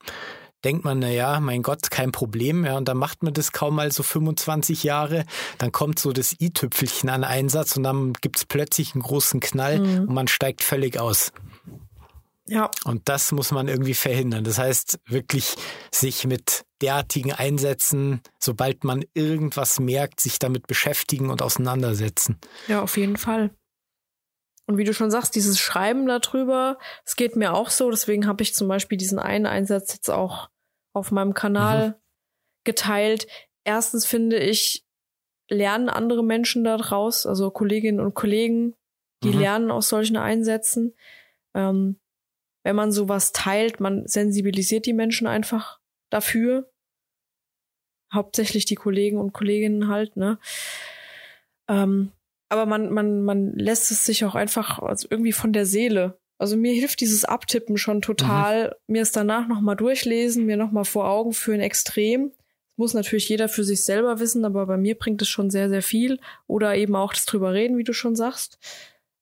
denkt 0.64 0.86
man, 0.86 1.00
na 1.00 1.10
ja, 1.10 1.40
mein 1.40 1.64
Gott, 1.64 1.90
kein 1.90 2.12
Problem, 2.12 2.64
ja, 2.64 2.78
und 2.78 2.88
dann 2.88 2.98
macht 2.98 3.24
man 3.24 3.34
das 3.34 3.52
kaum 3.54 3.76
mal 3.76 3.92
so 3.92 4.04
25 4.04 4.84
Jahre, 4.84 5.26
dann 5.58 5.72
kommt 5.72 5.98
so 6.00 6.14
das 6.14 6.36
i-Tüpfelchen 6.40 7.10
an 7.10 7.24
Einsatz 7.24 7.76
und 7.76 7.84
dann 7.84 8.14
gibt's 8.14 8.46
plötzlich 8.46 8.94
einen 8.94 9.02
großen 9.02 9.40
Knall 9.40 9.80
mhm. 9.80 10.08
und 10.08 10.14
man 10.14 10.28
steigt 10.28 10.62
völlig 10.64 11.00
aus. 11.00 11.32
Ja. 12.46 12.70
Und 12.84 13.10
das 13.10 13.32
muss 13.32 13.52
man 13.52 13.68
irgendwie 13.68 13.94
verhindern. 13.94 14.44
Das 14.44 14.58
heißt, 14.58 15.00
wirklich 15.06 15.56
sich 15.92 16.26
mit 16.26 16.66
derartigen 16.82 17.32
Einsätzen, 17.32 18.22
sobald 18.40 18.84
man 18.84 19.06
irgendwas 19.14 19.80
merkt, 19.80 20.20
sich 20.20 20.40
damit 20.40 20.66
beschäftigen 20.66 21.30
und 21.30 21.44
auseinandersetzen. 21.44 22.38
Ja, 22.68 22.82
auf 22.82 22.98
jeden 22.98 23.18
Fall. 23.18 23.52
Und 24.70 24.78
wie 24.78 24.84
du 24.84 24.94
schon 24.94 25.10
sagst, 25.10 25.34
dieses 25.34 25.60
Schreiben 25.60 26.06
darüber, 26.06 26.78
es 27.04 27.16
geht 27.16 27.36
mir 27.36 27.56
auch 27.56 27.72
so. 27.72 27.90
Deswegen 27.90 28.28
habe 28.28 28.44
ich 28.44 28.54
zum 28.54 28.68
Beispiel 28.68 29.00
diesen 29.00 29.18
einen 29.18 29.48
Einsatz 29.48 29.92
jetzt 29.94 30.12
auch 30.12 30.52
auf 30.94 31.10
meinem 31.10 31.34
Kanal 31.34 31.90
mhm. 31.90 31.94
geteilt. 32.66 33.26
Erstens 33.64 34.06
finde 34.06 34.38
ich, 34.38 34.86
lernen 35.50 35.90
andere 35.90 36.24
Menschen 36.24 36.64
daraus, 36.64 37.26
also 37.26 37.50
Kolleginnen 37.50 38.00
und 38.00 38.14
Kollegen, 38.14 38.76
die 39.24 39.30
mhm. 39.30 39.40
lernen 39.40 39.72
aus 39.72 39.90
solchen 39.90 40.18
Einsätzen. 40.18 40.94
Ähm, 41.56 42.00
wenn 42.64 42.76
man 42.76 42.92
sowas 42.92 43.32
teilt, 43.32 43.80
man 43.80 44.06
sensibilisiert 44.06 44.86
die 44.86 44.94
Menschen 44.94 45.26
einfach 45.26 45.80
dafür. 46.12 46.72
Hauptsächlich 48.14 48.66
die 48.66 48.76
Kollegen 48.76 49.18
und 49.18 49.34
Kolleginnen 49.34 49.88
halt, 49.88 50.16
ne? 50.16 50.38
Ähm, 51.68 52.12
aber 52.50 52.66
man, 52.66 52.92
man, 52.92 53.22
man 53.24 53.54
lässt 53.54 53.92
es 53.92 54.06
sich 54.06 54.26
auch 54.26 54.36
einfach 54.36 54.80
also 54.80 55.08
irgendwie 55.10 55.32
von 55.32 55.54
der 55.54 55.66
Seele. 55.66 56.20
Also 56.40 56.58
mir 56.58 56.74
hilft 56.74 57.02
dieses 57.02 57.26
Abtippen 57.26 57.78
schon 57.78 58.02
total. 58.02 58.76
Mhm. 58.88 58.94
Mir 58.94 59.02
es 59.04 59.12
danach 59.12 59.48
nochmal 59.48 59.76
durchlesen, 59.76 60.46
mir 60.46 60.58
nochmal 60.58 60.86
vor 60.86 61.08
Augen 61.10 61.34
führen, 61.34 61.60
extrem. 61.60 62.32
Das 62.32 62.78
muss 62.78 62.94
natürlich 62.94 63.30
jeder 63.30 63.50
für 63.50 63.64
sich 63.64 63.84
selber 63.84 64.20
wissen, 64.20 64.46
aber 64.46 64.66
bei 64.66 64.78
mir 64.78 64.98
bringt 64.98 65.22
es 65.22 65.30
schon 65.30 65.50
sehr, 65.50 65.70
sehr 65.70 65.84
viel. 65.84 66.20
Oder 66.48 66.76
eben 66.76 66.96
auch 66.96 67.14
das 67.14 67.26
drüber 67.26 67.54
reden, 67.54 67.78
wie 67.78 67.84
du 67.84 67.94
schon 67.94 68.16
sagst. 68.16 68.58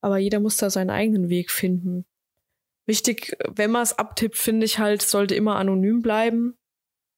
Aber 0.00 0.18
jeder 0.18 0.40
muss 0.40 0.56
da 0.56 0.70
seinen 0.70 0.90
eigenen 0.90 1.28
Weg 1.28 1.50
finden. 1.50 2.06
Wichtig, 2.86 3.36
wenn 3.46 3.72
man 3.72 3.82
es 3.82 3.98
abtippt, 3.98 4.38
finde 4.38 4.64
ich 4.64 4.78
halt, 4.78 5.02
sollte 5.02 5.34
immer 5.34 5.56
anonym 5.56 6.00
bleiben. 6.00 6.56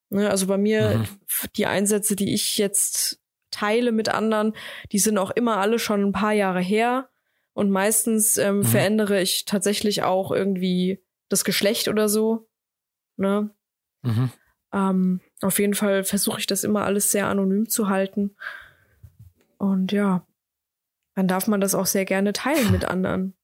Ne, 0.09 0.29
also 0.29 0.49
bei 0.49 0.59
mir, 0.59 0.99
mhm. 0.99 1.49
die 1.57 1.67
Einsätze, 1.67 2.17
die 2.17 2.35
ich 2.35 2.59
jetzt 2.59 3.20
teile 3.51 3.93
mit 3.93 4.09
anderen, 4.09 4.55
die 4.93 4.99
sind 4.99 5.19
auch 5.19 5.31
immer 5.31 5.59
alle 5.59 5.79
schon 5.79 6.03
ein 6.03 6.13
paar 6.13 6.33
Jahre 6.33 6.61
her. 6.61 7.09
Und 7.53 7.71
meistens 7.71 8.39
ähm, 8.39 8.59
mhm. 8.59 8.65
verändere 8.65 9.21
ich 9.21 9.45
tatsächlich 9.45 10.03
auch 10.03 10.31
irgendwie 10.31 11.03
das 11.29 11.45
Geschlecht 11.45 11.89
oder 11.89 12.09
so. 12.09 12.49
Ne? 13.17 13.51
Mhm. 14.03 14.31
Ähm, 14.73 15.21
auf 15.43 15.59
jeden 15.59 15.75
Fall 15.75 16.05
versuche 16.05 16.39
ich 16.39 16.47
das 16.47 16.65
immer 16.65 16.85
alles 16.85 17.11
sehr 17.11 17.27
anonym 17.27 17.69
zu 17.69 17.89
halten. 17.89 18.37
Und 19.59 19.93
ja, 19.93 20.27
dann 21.15 21.29
darf 21.29 21.49
man 21.49 21.61
das 21.61 21.75
auch 21.75 21.87
sehr 21.87 22.05
gerne 22.05 22.33
teilen 22.33 22.71
mit 22.71 22.85
anderen, 22.87 23.35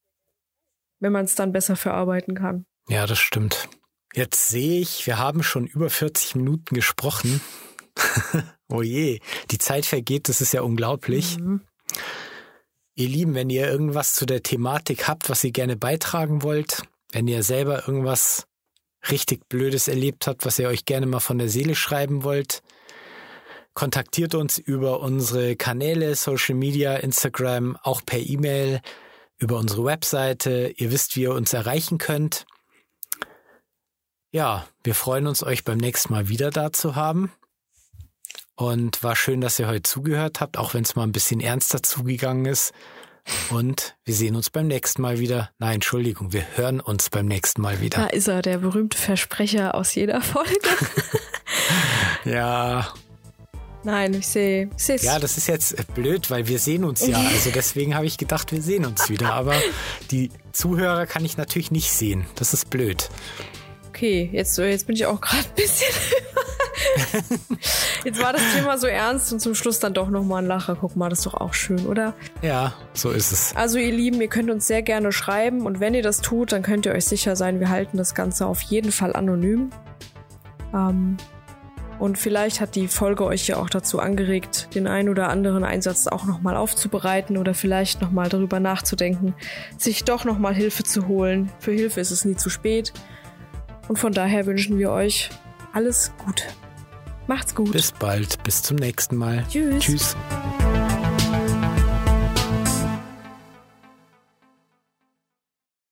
wenn 1.01 1.13
man 1.13 1.25
es 1.25 1.35
dann 1.35 1.53
besser 1.53 1.77
verarbeiten 1.77 2.35
kann. 2.35 2.65
Ja, 2.89 3.07
das 3.07 3.19
stimmt. 3.19 3.69
Jetzt 4.15 4.49
sehe 4.49 4.81
ich, 4.81 5.07
wir 5.07 5.19
haben 5.19 5.43
schon 5.43 5.67
über 5.67 5.91
40 5.91 6.37
Minuten 6.37 6.75
gesprochen. 6.75 7.41
oh 8.68 8.82
je, 8.82 9.20
die 9.51 9.59
Zeit 9.59 9.86
vergeht, 9.86 10.28
das 10.28 10.40
ist 10.40 10.53
ja 10.53 10.62
unglaublich. 10.62 11.38
Mhm. 11.38 11.62
Ihr 12.94 13.09
Lieben, 13.09 13.34
wenn 13.34 13.51
ihr 13.51 13.68
irgendwas 13.68 14.14
zu 14.14 14.24
der 14.24 14.42
Thematik 14.42 15.07
habt, 15.07 15.28
was 15.28 15.44
ihr 15.44 15.53
gerne 15.53 15.76
beitragen 15.76 16.42
wollt, 16.42 16.82
wenn 17.12 17.28
ihr 17.28 17.42
selber 17.42 17.86
irgendwas 17.86 18.47
richtig 19.11 19.49
Blödes 19.49 19.88
erlebt 19.88 20.26
habt, 20.26 20.47
was 20.47 20.59
ihr 20.59 20.68
euch 20.68 20.84
gerne 20.84 21.07
mal 21.07 21.20
von 21.20 21.38
der 21.38 21.49
Seele 21.49 21.74
schreiben 21.74 22.24
wollt, 22.24 22.62
kontaktiert 23.74 24.34
uns 24.34 24.59
über 24.59 25.01
unsere 25.01 25.55
Kanäle, 25.55 26.14
Social 26.14 26.55
Media, 26.55 26.97
Instagram, 26.97 27.76
auch 27.82 28.05
per 28.05 28.18
E-Mail, 28.18 28.80
über 29.38 29.59
unsere 29.59 29.84
Webseite. 29.84 30.72
Ihr 30.76 30.90
wisst, 30.90 31.14
wie 31.14 31.22
ihr 31.22 31.34
uns 31.34 31.53
erreichen 31.53 31.99
könnt. 31.99 32.47
Ja, 34.30 34.66
wir 34.82 34.94
freuen 34.94 35.26
uns, 35.26 35.42
euch 35.42 35.64
beim 35.64 35.78
nächsten 35.78 36.12
Mal 36.12 36.28
wieder 36.28 36.51
da 36.51 36.72
zu 36.72 36.97
haben. 36.97 37.30
Und 38.57 39.03
war 39.03 39.15
schön, 39.17 39.41
dass 39.41 39.59
ihr 39.59 39.69
heute 39.69 39.83
zugehört 39.83 40.41
habt, 40.41 40.57
auch 40.57 40.75
wenn 40.75 40.83
es 40.83 40.97
mal 40.97 41.03
ein 41.03 41.13
bisschen 41.13 41.41
ernster 41.41 41.83
zugegangen 41.83 42.47
ist. 42.47 42.73
Und 43.51 43.97
wir 44.05 44.15
sehen 44.15 44.37
uns 44.37 44.51
beim 44.51 44.67
nächsten 44.67 45.03
Mal 45.03 45.19
wieder. 45.19 45.51
Nein, 45.59 45.77
Entschuldigung, 45.77 46.33
wir 46.33 46.45
hören 46.57 46.81
uns 46.81 47.11
beim 47.11 47.27
nächsten 47.27 47.61
Mal 47.61 47.81
wieder. 47.81 47.99
Da 47.99 48.07
ist 48.07 48.29
er, 48.29 48.41
der 48.41 48.59
berühmte 48.59 48.97
Versprecher 48.97 49.75
aus 49.75 49.95
jeder 49.95 50.21
Folge. 50.21 50.57
ja. 52.25 52.89
Nein, 53.83 54.15
ich 54.15 54.27
sehe 54.27 54.69
es. 54.77 55.03
Ja, 55.03 55.19
das 55.19 55.37
ist 55.37 55.49
jetzt 55.49 55.95
blöd, 55.95 56.31
weil 56.31 56.49
wir 56.49 56.59
sehen 56.59 56.85
uns 56.85 57.07
ja. 57.07 57.19
Also 57.33 57.51
deswegen 57.51 57.95
habe 57.95 58.07
ich 58.07 58.17
gedacht, 58.19 58.53
wir 58.53 58.63
sehen 58.63 58.85
uns 58.85 59.09
wieder. 59.11 59.33
Aber 59.35 59.55
die 60.11 60.31
Zuhörer 60.53 61.07
kann 61.07 61.25
ich 61.25 61.37
natürlich 61.37 61.71
nicht 61.71 61.93
sehen. 61.93 62.27
Das 62.37 62.53
ist 62.55 62.71
blöd. 62.71 63.09
Okay, 63.89 64.29
jetzt, 64.33 64.59
jetzt 64.59 64.87
bin 64.87 64.97
ich 64.97 65.07
auch 65.07 65.21
gerade 65.21 65.45
ein 65.45 65.55
bisschen 65.55 65.93
Jetzt 68.05 68.22
war 68.22 68.33
das 68.33 68.43
Thema 68.55 68.79
so 68.79 68.87
ernst 68.87 69.33
und 69.33 69.41
zum 69.41 69.55
Schluss 69.55 69.79
dann 69.79 69.95
doch 69.95 70.11
nochmal 70.11 70.43
ein 70.43 70.49
Lacher. 70.49 70.77
Guck 70.81 70.97
mal, 70.97 71.09
das 71.09 71.20
ist 71.20 71.27
doch 71.27 71.35
auch 71.35 71.55
schön, 71.55 71.87
oder? 71.87 72.14
Ja, 72.43 72.74
so 72.93 73.11
ist 73.11 73.33
es. 73.33 73.55
Also 73.57 73.79
ihr 73.79 73.93
Lieben, 73.93 74.20
ihr 74.20 74.29
könnt 74.29 74.51
uns 74.51 74.66
sehr 74.66 74.83
gerne 74.83 75.12
schreiben 75.12 75.66
und 75.66 75.81
wenn 75.81 75.95
ihr 75.95 76.03
das 76.03 76.20
tut, 76.20 76.53
dann 76.53 76.62
könnt 76.62 76.87
ihr 76.87 76.93
euch 76.93 77.07
sicher 77.07 77.37
sein, 77.37 77.61
wir 77.61 77.70
halten 77.70 77.97
das 77.97 78.14
Ganze 78.14 78.47
auf 78.47 78.61
jeden 78.62 78.93
Fall 78.93 79.14
anonym. 79.14 79.70
Ähm, 80.74 81.16
und 81.99 82.18
vielleicht 82.18 82.61
hat 82.61 82.74
die 82.74 82.89
Folge 82.89 83.24
euch 83.24 83.47
ja 83.47 83.57
auch 83.57 83.70
dazu 83.70 84.01
angeregt, 84.01 84.74
den 84.74 84.87
ein 84.87 85.09
oder 85.09 85.29
anderen 85.31 85.64
Einsatz 85.64 86.07
auch 86.07 86.27
nochmal 86.27 86.57
aufzubereiten 86.57 87.39
oder 87.39 87.55
vielleicht 87.55 88.03
nochmal 88.03 88.29
darüber 88.29 88.61
nachzudenken, 88.61 89.35
sich 89.79 90.05
doch 90.05 90.24
nochmal 90.24 90.55
Hilfe 90.55 90.83
zu 90.83 91.09
holen. 91.09 91.51
Für 91.59 91.72
Hilfe 91.72 92.01
ist 92.01 92.11
es 92.11 92.24
nie 92.24 92.37
zu 92.37 92.51
spät. 92.51 92.93
Und 93.89 93.99
von 93.99 94.12
daher 94.12 94.47
wünschen 94.47 94.79
wir 94.79 94.91
euch 94.91 95.31
alles 95.72 96.12
Gute. 96.24 96.45
Macht's 97.27 97.55
gut. 97.55 97.72
Bis 97.72 97.93
bald. 97.93 98.43
Bis 98.45 98.62
zum 98.62 98.77
nächsten 98.77 99.16
Mal. 99.16 99.45
Tschüss. 99.49 99.83
Tschüss. 99.85 100.16